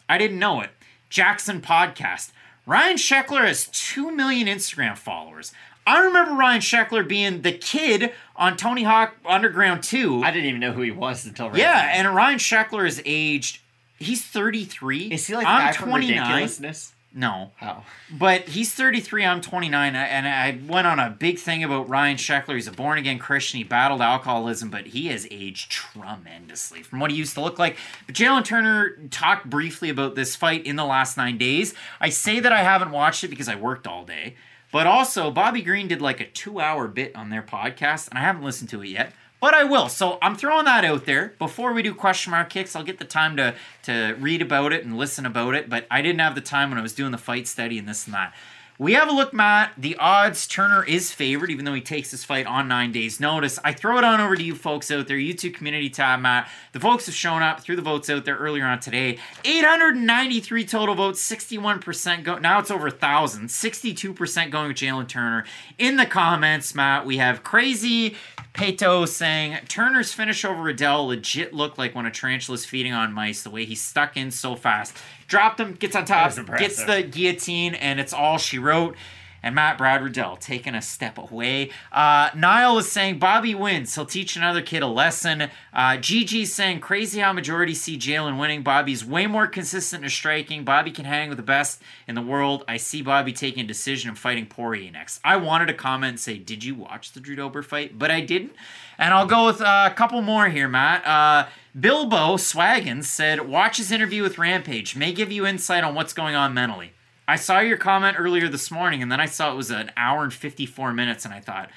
[0.08, 0.70] I didn't know it.
[1.08, 2.30] Jackson Podcast.
[2.66, 5.52] Ryan Sheckler has 2 million Instagram followers.
[5.86, 8.12] I remember Ryan Sheckler being the kid
[8.42, 10.24] on Tony Hawk Underground 2.
[10.24, 12.08] I didn't even know who he was until right yeah, now.
[12.08, 13.60] and Ryan Sheckler is aged.
[13.98, 15.12] He's 33.
[15.12, 16.18] Is he like I'm from 29.
[16.18, 16.92] Ridiculousness?
[17.14, 17.52] No.
[17.60, 17.84] Oh.
[18.10, 22.54] But he's 33, I'm 29, and I went on a big thing about Ryan Sheckler.
[22.54, 23.58] He's a born again Christian.
[23.58, 27.76] He battled alcoholism, but he has aged tremendously from what he used to look like.
[28.06, 31.74] But Jalin Turner talked briefly about this fight in the last nine days.
[32.00, 34.34] I say that I haven't watched it because I worked all day,
[34.72, 38.22] but also Bobby Green did like a two hour bit on their podcast, and I
[38.22, 39.12] haven't listened to it yet.
[39.40, 39.88] But I will.
[39.88, 41.34] So I'm throwing that out there.
[41.40, 43.54] Before we do question mark kicks, I'll get the time to
[43.84, 45.68] to read about it and listen about it.
[45.68, 48.06] But I didn't have the time when I was doing the fight study and this
[48.06, 48.34] and that.
[48.78, 49.74] We have a look, Matt.
[49.76, 53.58] The odds Turner is favored, even though he takes this fight on nine days' notice.
[53.62, 56.48] I throw it on over to you folks out there, YouTube community tab, Matt.
[56.72, 59.18] The folks have shown up through the votes out there earlier on today.
[59.44, 62.38] 893 total votes, 61% go.
[62.38, 63.48] Now it's over 1,000.
[63.48, 65.44] 62% going with Jalin Turner.
[65.78, 68.16] In the comments, Matt, we have Crazy
[68.54, 73.42] Pato saying Turner's finish over Adele legit looked like when a tarantula's feeding on mice,
[73.42, 74.96] the way he stuck in so fast.
[75.32, 78.96] Dropped him, gets on top, gets the guillotine, and it's all she wrote.
[79.42, 81.70] And Matt Brad Riddell taking a step away.
[81.90, 83.94] Uh, Niall is saying Bobby wins.
[83.94, 85.50] He'll teach another kid a lesson.
[85.72, 88.62] Uh, Gigi's saying crazy how majority see Jalin winning.
[88.62, 90.64] Bobby's way more consistent in striking.
[90.64, 92.64] Bobby can hang with the best in the world.
[92.68, 95.20] I see Bobby taking a decision and fighting Poirier next.
[95.24, 97.98] I wanted to comment and say, did you watch the Drew Dober fight?
[97.98, 98.52] But I didn't.
[98.98, 101.04] And I'll go with uh, a couple more here, Matt.
[101.04, 101.48] Uh,
[101.78, 104.94] Bilbo Swaggins said, watch his interview with Rampage.
[104.94, 106.92] May give you insight on what's going on mentally.
[107.26, 110.24] I saw your comment earlier this morning, and then I saw it was an hour
[110.24, 111.70] and 54 minutes, and I thought,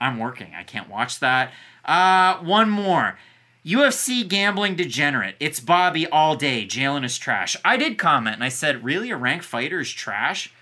[0.00, 0.54] I'm working.
[0.54, 1.52] I can't watch that.
[1.84, 3.18] Uh, one more.
[3.64, 5.36] UFC gambling degenerate.
[5.40, 6.64] It's Bobby all day.
[6.66, 7.56] Jalin is trash.
[7.64, 9.10] I did comment, and I said, really?
[9.10, 10.52] A ranked fighter is trash?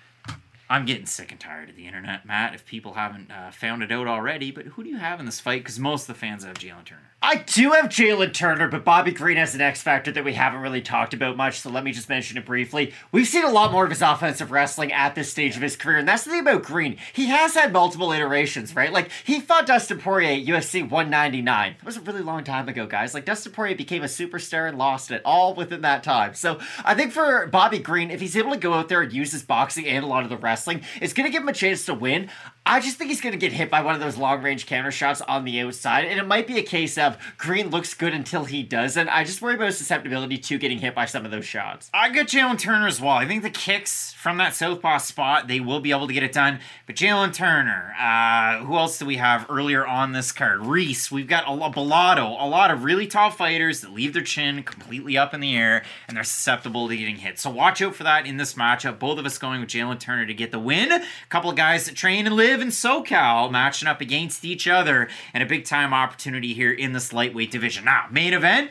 [0.74, 2.52] I'm getting sick and tired of the internet, Matt.
[2.52, 5.38] If people haven't uh, found it out already, but who do you have in this
[5.38, 5.60] fight?
[5.60, 7.14] Because most of the fans have Jalin Turner.
[7.22, 10.60] I do have Jalin Turner, but Bobby Green has an X factor that we haven't
[10.60, 12.92] really talked about much, so let me just mention it briefly.
[13.12, 15.96] We've seen a lot more of his offensive wrestling at this stage of his career,
[15.96, 16.98] and that's the thing about Green.
[17.14, 18.92] He has had multiple iterations, right?
[18.92, 21.76] Like, he fought Dustin Poirier at UFC 199.
[21.78, 23.14] That was a really long time ago, guys.
[23.14, 26.34] Like, Dustin Poirier became a superstar and lost it all within that time.
[26.34, 29.32] So, I think for Bobby Green, if he's able to go out there and use
[29.32, 31.84] his boxing and a lot of the wrestling, it's going to give him a chance
[31.86, 32.30] to win.
[32.66, 34.90] I just think he's going to get hit by one of those long range counter
[34.90, 38.46] shots on the outside, and it might be a case of Green looks good until
[38.46, 39.08] he doesn't.
[39.08, 41.90] I just worry about his susceptibility to getting hit by some of those shots.
[41.92, 43.12] I got Jalin Turner as well.
[43.12, 46.32] I think the kicks from that southpaw spot, they will be able to get it
[46.32, 46.60] done.
[46.86, 50.64] But Jalin Turner, uh, who else do we have earlier on this card?
[50.64, 54.62] Reese, we've got a Bellato, a lot of really tall fighters that leave their chin
[54.62, 57.38] completely up in the air, and they're susceptible to getting hit.
[57.38, 58.98] So watch out for that in this matchup.
[58.98, 60.92] Both of us going with Jalin Turner to get the win.
[60.92, 65.08] A couple of guys that train and live in SoCal matching up against each other,
[65.32, 67.84] and a big time opportunity here in this lightweight division.
[67.84, 68.70] Now, main event.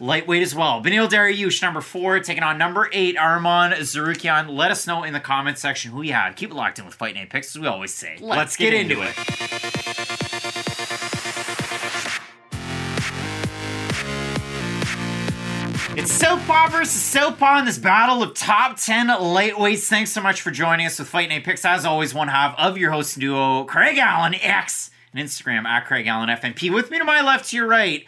[0.00, 0.82] Lightweight as well.
[0.82, 4.48] Beneil Dariush, number four, taking on number eight, Arman Tsarukyan.
[4.50, 6.34] Let us know in the comment section who you had.
[6.34, 8.16] Keep it locked in with Fight Night Picks, as we always say.
[8.20, 9.98] Let's, Let's get, get, into, into it.
[9.98, 10.03] it.
[15.96, 19.86] It's Southpaw versus Southpaw in this battle of top 10 lightweights.
[19.86, 21.64] Thanks so much for joining us with Fight Night Picks.
[21.64, 26.08] As always, one half of your host duo, Craig Allen X, and Instagram at Craig
[26.08, 26.74] Allen FNP.
[26.74, 28.04] With me to my left, to your right,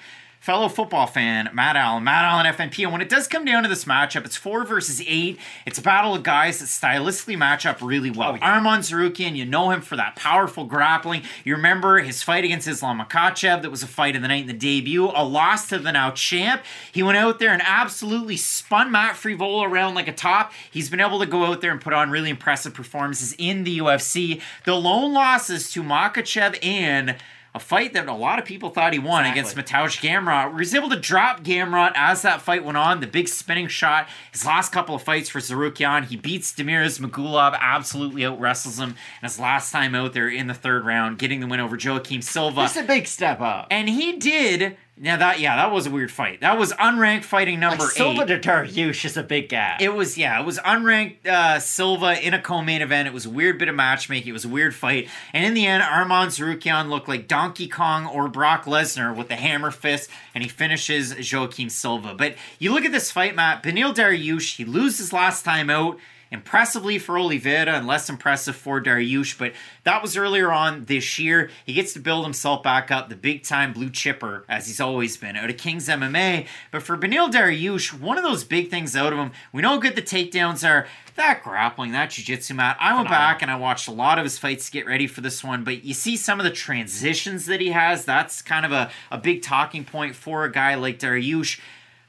[0.47, 2.85] fellow football fan, Matt Allen, Matt Allen FNP.
[2.85, 5.41] And when it does come down to this matchup, it's four versus eight.
[5.67, 8.31] It's a battle of guys that stylistically match up really well.
[8.31, 8.61] Oh, yeah.
[8.61, 11.23] Arman Tsarukyan, you know him for that powerful grappling.
[11.43, 14.47] You remember his fight against Islam Makhachev, that was a fight of the night in
[14.47, 16.63] the debut, a loss to the now champ.
[16.93, 20.53] He went out there and absolutely spun Matt Frevola around like a top.
[20.71, 23.79] He's been able to go out there and put on really impressive performances in the
[23.79, 24.41] UFC.
[24.63, 27.17] The lone losses to Makhachev and
[27.57, 29.41] a fight that a lot of people thought he won exactly.
[29.41, 30.51] against Mateusz Gamrot.
[30.51, 33.01] He was able to drop Gamrot as that fight went on.
[33.01, 34.09] The big spinning shot.
[34.31, 38.91] His last couple of fights for Tsarukyan, he beats Damir Ismagulov, absolutely out wrestles him.
[38.91, 42.21] And his last time out there in the third round, getting the win over Joaquim
[42.21, 42.61] Silva.
[42.61, 43.69] That's a big step up.
[43.71, 46.41] And he did now that yeah, that was a weird fight.
[46.41, 48.27] That was unranked fighting number like Silva eight.
[48.29, 49.81] Silva to Dariush is a big gap.
[49.81, 53.07] It was yeah, it was unranked uh, Silva in a co-main event.
[53.07, 54.31] It was a weird bit of matchmaking.
[54.31, 58.07] It was a weird fight, and in the end, Arman Tsarukyan looked like Donkey Kong
[58.07, 62.15] or Brock Lesnar with the hammer fist, and he finishes Joaquim Silva.
[62.15, 63.63] But you look at this fight, Matt.
[63.63, 65.99] Beneil Dariush, he loses last time out
[66.31, 69.53] impressively for Oliveira and less impressive for Dariush, but
[69.85, 71.51] that was earlier on this year.
[71.65, 75.17] He gets to build himself back up, the big time blue chipper, as he's always
[75.17, 76.47] been, out of King's MMA.
[76.71, 79.79] But for Beneil Dariush, one of those big things out of him, we know how
[79.79, 80.87] good the takedowns are.
[81.15, 82.77] That grappling, that jiu-jitsu mat.
[82.79, 85.23] I went back and I watched a lot of his fights to get ready for
[85.23, 88.05] this one, but you see some of the transitions that he has.
[88.05, 91.59] That's kind of a, a big talking point for a guy like Dariush.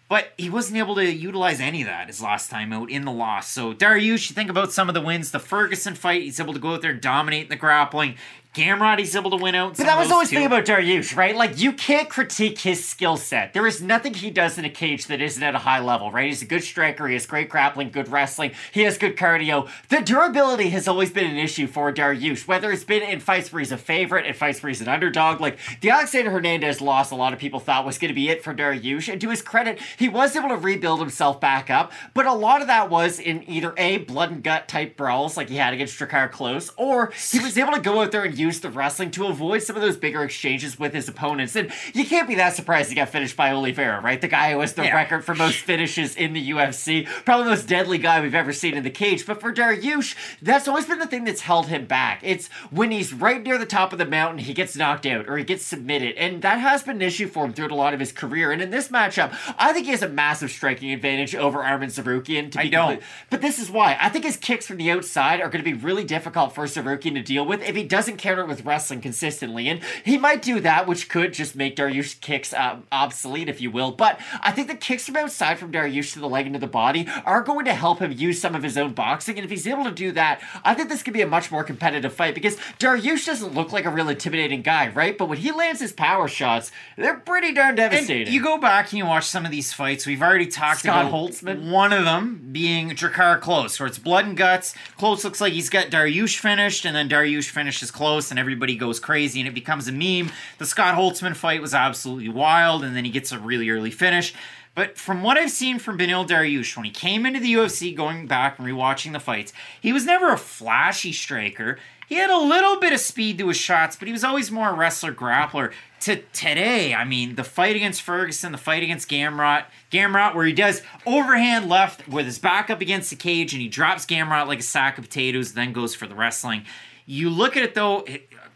[0.09, 3.11] But he wasn't able to utilize any of that his last time out in the
[3.11, 3.49] loss.
[3.49, 5.31] So Dariush, you think about some of the wins.
[5.31, 8.15] The Ferguson fight, he's able to go out there and dominate the grappling.
[8.57, 9.77] Gamrot, he's able to win out.
[9.77, 11.35] But that was always the thing about Dariush, right?
[11.35, 13.53] Like, you can't critique his skill set.
[13.53, 16.25] There is nothing he does in a cage that isn't at a high level, right?
[16.25, 17.07] He's a good striker.
[17.07, 18.53] He has great grappling, good wrestling.
[18.71, 19.69] He has good cardio.
[19.89, 23.59] The durability has always been an issue for Dariush, whether it's been in fights where
[23.59, 25.39] he's a favorite, in fights where he's an underdog.
[25.39, 28.43] Like, the Alexander Hernandez loss, a lot of people thought was going to be it
[28.43, 29.11] for Dariush.
[29.11, 31.91] And to his credit, he was able to rebuild himself back up.
[32.15, 35.49] But a lot of that was in either A, blood and gut type brawls like
[35.49, 38.46] he had against Drakkar Klose, or he was able to go out there and use
[38.47, 41.55] use the wrestling to avoid some of those bigger exchanges with his opponents.
[41.55, 44.19] And you can't be that surprised he got finished by Oliveira, right?
[44.19, 44.95] The guy who has the Yeah.
[44.95, 47.05] record for most finishes in the UFC.
[47.25, 49.25] Probably the most deadly guy we've ever seen in the cage.
[49.25, 52.19] But for Dariush, that's always been the thing that's held him back.
[52.23, 55.37] It's when he's right near the top of the mountain, he gets knocked out or
[55.37, 56.15] he gets submitted.
[56.15, 58.51] And that has been an issue for him throughout a lot of his career.
[58.51, 62.51] And in this matchup, I think he has a massive striking advantage over Arman Tsarukyan.
[62.51, 62.89] To be I don't.
[62.91, 63.97] complete- But this is why.
[63.99, 67.15] I think his kicks from the outside are going to be really difficult for Tsarukyan
[67.15, 69.67] to deal with if he doesn't counter it with wrestling consistently.
[69.67, 73.71] And he might do that, which could just make Dariush's kicks um, obsolete, if you
[73.71, 73.91] will.
[73.91, 76.67] But I think the kicks from outside from Dariush to the leg and to the
[76.67, 79.35] body are going to help him use some of his own boxing.
[79.37, 81.63] And if he's able to do that, I think this could be a much more
[81.63, 85.17] competitive fight because Dariush doesn't look like a real intimidating guy, right?
[85.17, 88.33] But when he lands his power shots, they're pretty darn And devastating.
[88.33, 90.05] you go back and you watch some of these fights.
[90.05, 91.69] We've already talked Scott about Holtzman.
[91.71, 94.73] one of them being Drakkar Klose, where it's blood and guts.
[94.97, 98.99] Klose looks like he's got Dariush finished, and then Dariush finishes Klose, and everybody goes
[98.99, 100.31] crazy, and it becomes a meme.
[100.57, 104.33] The Scott Holtzman fight was absolutely wild, and then he gets a really early finish.
[104.77, 108.27] But from what I've seen from Beneil Dariush, when he came into the UFC, going
[108.27, 111.79] back and rewatching the fights, he was never a flashy striker.
[112.07, 114.69] He had a little bit of speed to his shots, but he was always more
[114.69, 115.73] a wrestler grappler.
[116.01, 120.53] To today, I mean, the fight against Ferguson, the fight against Gamrot, Gamrot, where he
[120.53, 124.59] does overhand left with his back up against the cage and he drops Gamrot like
[124.59, 126.65] a sack of potatoes, then goes for the wrestling.
[127.07, 128.05] You look at it though,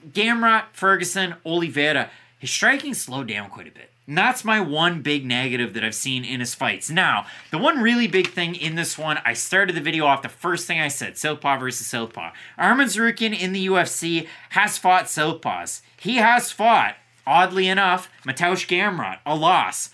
[0.08, 3.92] Gamrot, Ferguson, Oliveira, his striking slowed down quite a bit.
[4.08, 6.90] And that's my one big negative that I've seen in his fights.
[6.90, 10.28] Now, the one really big thing in this one, I started the video off the
[10.28, 12.32] first thing I said Southpaw versus Southpaw.
[12.60, 15.82] Arman Tsarukyan in the UFC has fought Southpaws.
[15.98, 16.96] He has fought,
[17.26, 19.92] oddly enough, Mateusz Gamrot, a loss.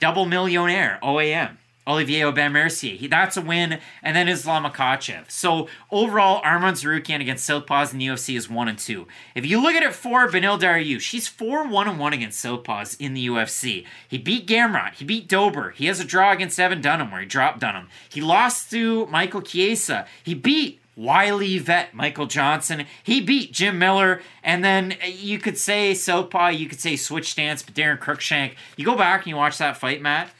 [0.00, 1.58] Double millionaire, OAM.
[1.86, 2.96] Olivier Aubin Mercier.
[2.96, 3.78] He, that's a win.
[4.02, 5.30] And then Islam Makhachev.
[5.30, 9.06] So overall, Arman Tsarukyan against Southpaws in the UFC is 1 and 2.
[9.34, 12.96] If you look at it for Beneil Dariush, she's 4 1 and 1 against Southpaws
[13.00, 13.84] in the UFC.
[14.06, 14.94] He beat Gamrot.
[14.94, 15.70] He beat Dober.
[15.70, 17.88] He has a draw against Evan Dunham where he dropped Dunham.
[18.08, 20.06] He lost to Michael Chiesa.
[20.22, 22.86] He beat Wiley Vet, Michael Johnson.
[23.02, 24.20] He beat Jim Miller.
[24.44, 28.54] And then uh, you could say Southpaw, you could say Switch Stance, but Daron Cruickshank.
[28.76, 30.30] You go back and you watch that fight, Matt.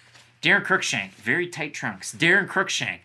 [0.42, 2.12] Daron Cruickshank, very tight trunks.
[2.12, 2.98] Daron Cruickshank,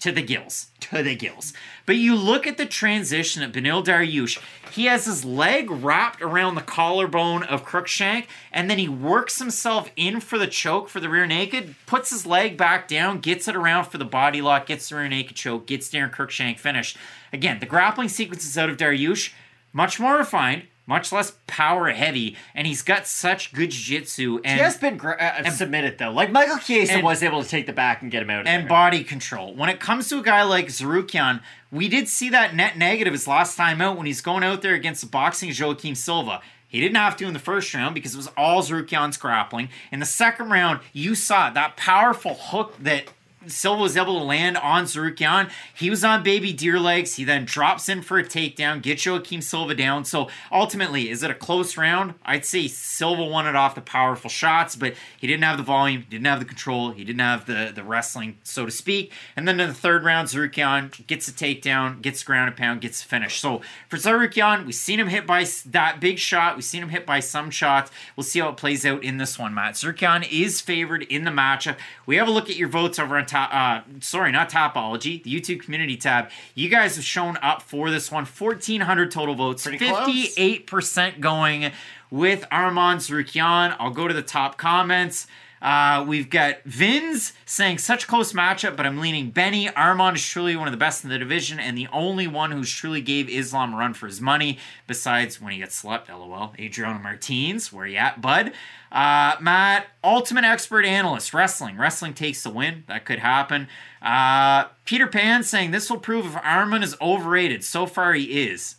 [0.00, 1.54] to the gills, to the gills.
[1.86, 4.38] But you look at the transition of Beneil Dariush.
[4.70, 9.90] He has his leg wrapped around the collarbone of Cruickshank, and then he works himself
[9.96, 13.56] in for the choke for the rear naked, puts his leg back down, gets it
[13.56, 16.98] around for the body lock, gets the rear naked choke, gets Daron Cruickshank finished.
[17.32, 19.32] Again, the grappling sequences out of Dariush,
[19.72, 24.62] much more refined, much less power heavy, and he's got such good jiu-jitsu and He
[24.64, 26.10] has been gr- uh, submitted though.
[26.10, 28.42] Like Michael Chiesa and- was able to take the back and get him out.
[28.42, 28.68] Of and there.
[28.68, 29.54] body control.
[29.54, 31.40] When it comes to a guy like Tsarukyan,
[31.70, 34.74] we did see that net negative his last time out when he's going out there
[34.74, 36.40] against the boxing Joaquim Silva.
[36.66, 39.68] He didn't have to in the first round because it was all Tsarukyan's grappling.
[39.92, 43.04] In the second round, you saw that powerful hook that
[43.46, 45.50] Silva was able to land on Tsarukyan.
[45.74, 47.16] He was on baby deer legs.
[47.16, 50.04] He then drops in for a takedown, gets Joaquim Silva down.
[50.04, 52.14] So ultimately, is it a close round?
[52.24, 56.06] I'd say Silva won it off the powerful shots, but he didn't have the volume,
[56.08, 59.12] didn't have the control, he didn't have the, the wrestling, so to speak.
[59.36, 63.02] And then in the third round, Tsarukyan gets a takedown, gets ground and pound, gets
[63.02, 63.40] finished.
[63.40, 66.56] So for Tsarukyan, we've seen him hit by that big shot.
[66.56, 67.90] We've seen him hit by some shots.
[68.16, 69.74] We'll see how it plays out in this one, Matt.
[69.74, 71.76] Tsarukyan is favored in the matchup.
[72.06, 73.50] We have a look at your votes over on top.
[73.52, 76.30] Uh, sorry, not Tapology, the YouTube community tab.
[76.54, 78.24] You guys have shown up for this one.
[78.24, 79.64] 1,400 total votes.
[79.64, 81.72] Pretty 58% going
[82.10, 83.76] with Arman Tsarukyan.
[83.78, 85.26] I'll go to the top comments.
[85.62, 89.68] Uh, we've got Vins saying such close matchup, but I'm leaning Benny.
[89.68, 92.68] Arman is truly one of the best in the division and the only one who's
[92.68, 94.58] truly gave Islam a run for his money,
[94.88, 96.52] besides when he gets slept, lol.
[96.58, 98.52] Adriano Martins, where you at, bud?
[98.90, 101.78] Uh, Matt, ultimate expert analyst, wrestling.
[101.78, 102.82] Wrestling takes the win.
[102.88, 103.68] That could happen.
[104.02, 107.62] Uh, Peter Pan saying this will prove if Arman is overrated.
[107.62, 108.76] So far, he is.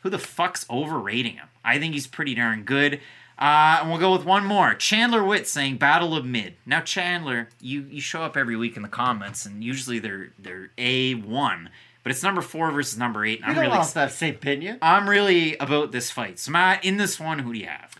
[0.00, 1.48] Who the fuck's overrating him?
[1.62, 3.00] I think he's pretty darn good.
[3.44, 4.72] Uh, and we'll go with one more.
[4.72, 6.54] Chandler Witt saying Battle of Mid.
[6.64, 10.70] Now, Chandler, you, you show up every week in the comments, and usually they're they're
[10.78, 11.68] A one,
[12.02, 13.40] but it's number four versus number eight.
[13.40, 14.78] And we I'm don't really lost that same opinion.
[14.80, 16.38] I'm really about this fight.
[16.38, 17.94] So Matt, in this one, who do you have?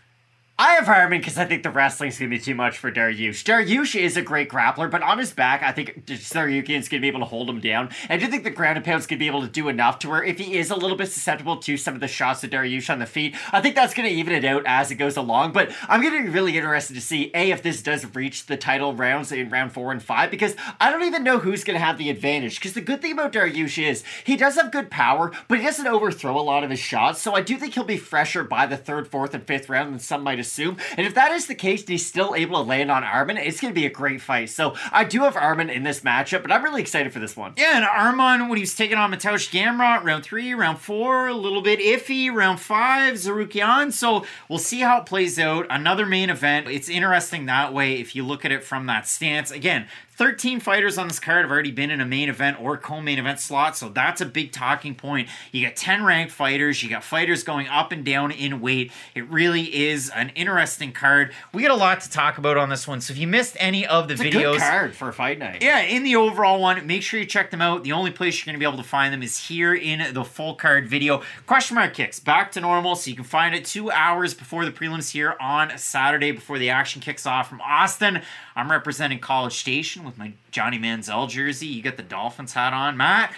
[0.64, 3.44] I have Harman because I think the wrestling's gonna be too much for Dariush.
[3.44, 7.20] Dariush is a great grappler, but on his back, I think Tsarukyan's gonna be able
[7.20, 7.90] to hold him down.
[8.08, 10.24] I do think the ground and pound's gonna be able to do enough to where
[10.24, 12.98] if he is a little bit susceptible to some of the shots of Dariush on
[12.98, 15.52] the feet, I think that's gonna even it out as it goes along.
[15.52, 18.94] But I'm gonna be really interested to see a if this does reach the title
[18.94, 22.08] rounds in round four and five because I don't even know who's gonna have the
[22.08, 22.54] advantage.
[22.54, 25.86] Because the good thing about Dariush is he does have good power, but he doesn't
[25.86, 27.20] overthrow a lot of his shots.
[27.20, 29.98] So I do think he'll be fresher by the third, fourth, and fifth round than
[29.98, 30.53] some might assume.
[30.58, 33.72] And if that is the case, he's still able to land on Arman, it's going
[33.72, 34.50] to be a great fight.
[34.50, 37.54] So I do have Arman in this matchup, but I'm really excited for this one.
[37.56, 41.34] Yeah, and Arman, when he was taking on Mateusz Gamrot, round three, round four, a
[41.34, 43.92] little bit iffy, round five, Tsarukyan.
[43.92, 45.66] So we'll see how it plays out.
[45.70, 46.68] Another main event.
[46.68, 49.50] It's interesting that way if you look at it from that stance.
[49.50, 49.86] Again,
[50.16, 53.40] 13 fighters on this card have already been in a main event or co-main event
[53.40, 55.28] slot, so that's a big talking point.
[55.50, 58.92] You got 10 ranked fighters, you got fighters going up and down in weight.
[59.16, 61.32] It really is an interesting card.
[61.52, 63.84] We got a lot to talk about on this one, so if you missed any
[63.84, 65.62] of the It's a videos, good card for a fight night.
[65.62, 67.82] yeah, in the overall one, make sure you check them out.
[67.82, 70.24] The only place you're going to be able to find them is here in the
[70.24, 71.22] full card video.
[71.46, 74.70] Question mark kicks back to normal, so you can find it two hours before the
[74.70, 78.22] prelims here on Saturday before the action kicks off from Austin.
[78.54, 81.66] I'm representing College Station with my Johnny Manziel jersey.
[81.66, 83.32] You got the Dolphins hat on, Matt.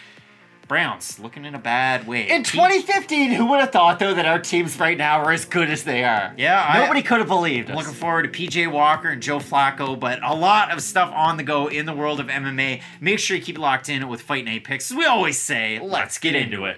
[0.68, 2.28] Browns looking in a bad way.
[2.28, 5.70] In 2015, who would have thought though that our teams right now are as good
[5.70, 6.34] as they are?
[6.36, 7.76] Yeah, nobody could have believed us.
[7.76, 11.44] looking forward to PJ Walker and Joe Flacco, but a lot of stuff on the
[11.44, 12.82] go in the world of MMA.
[13.00, 14.90] Make sure you keep locked in with Fight Night Picks.
[14.90, 16.74] As we always say, let's get into it.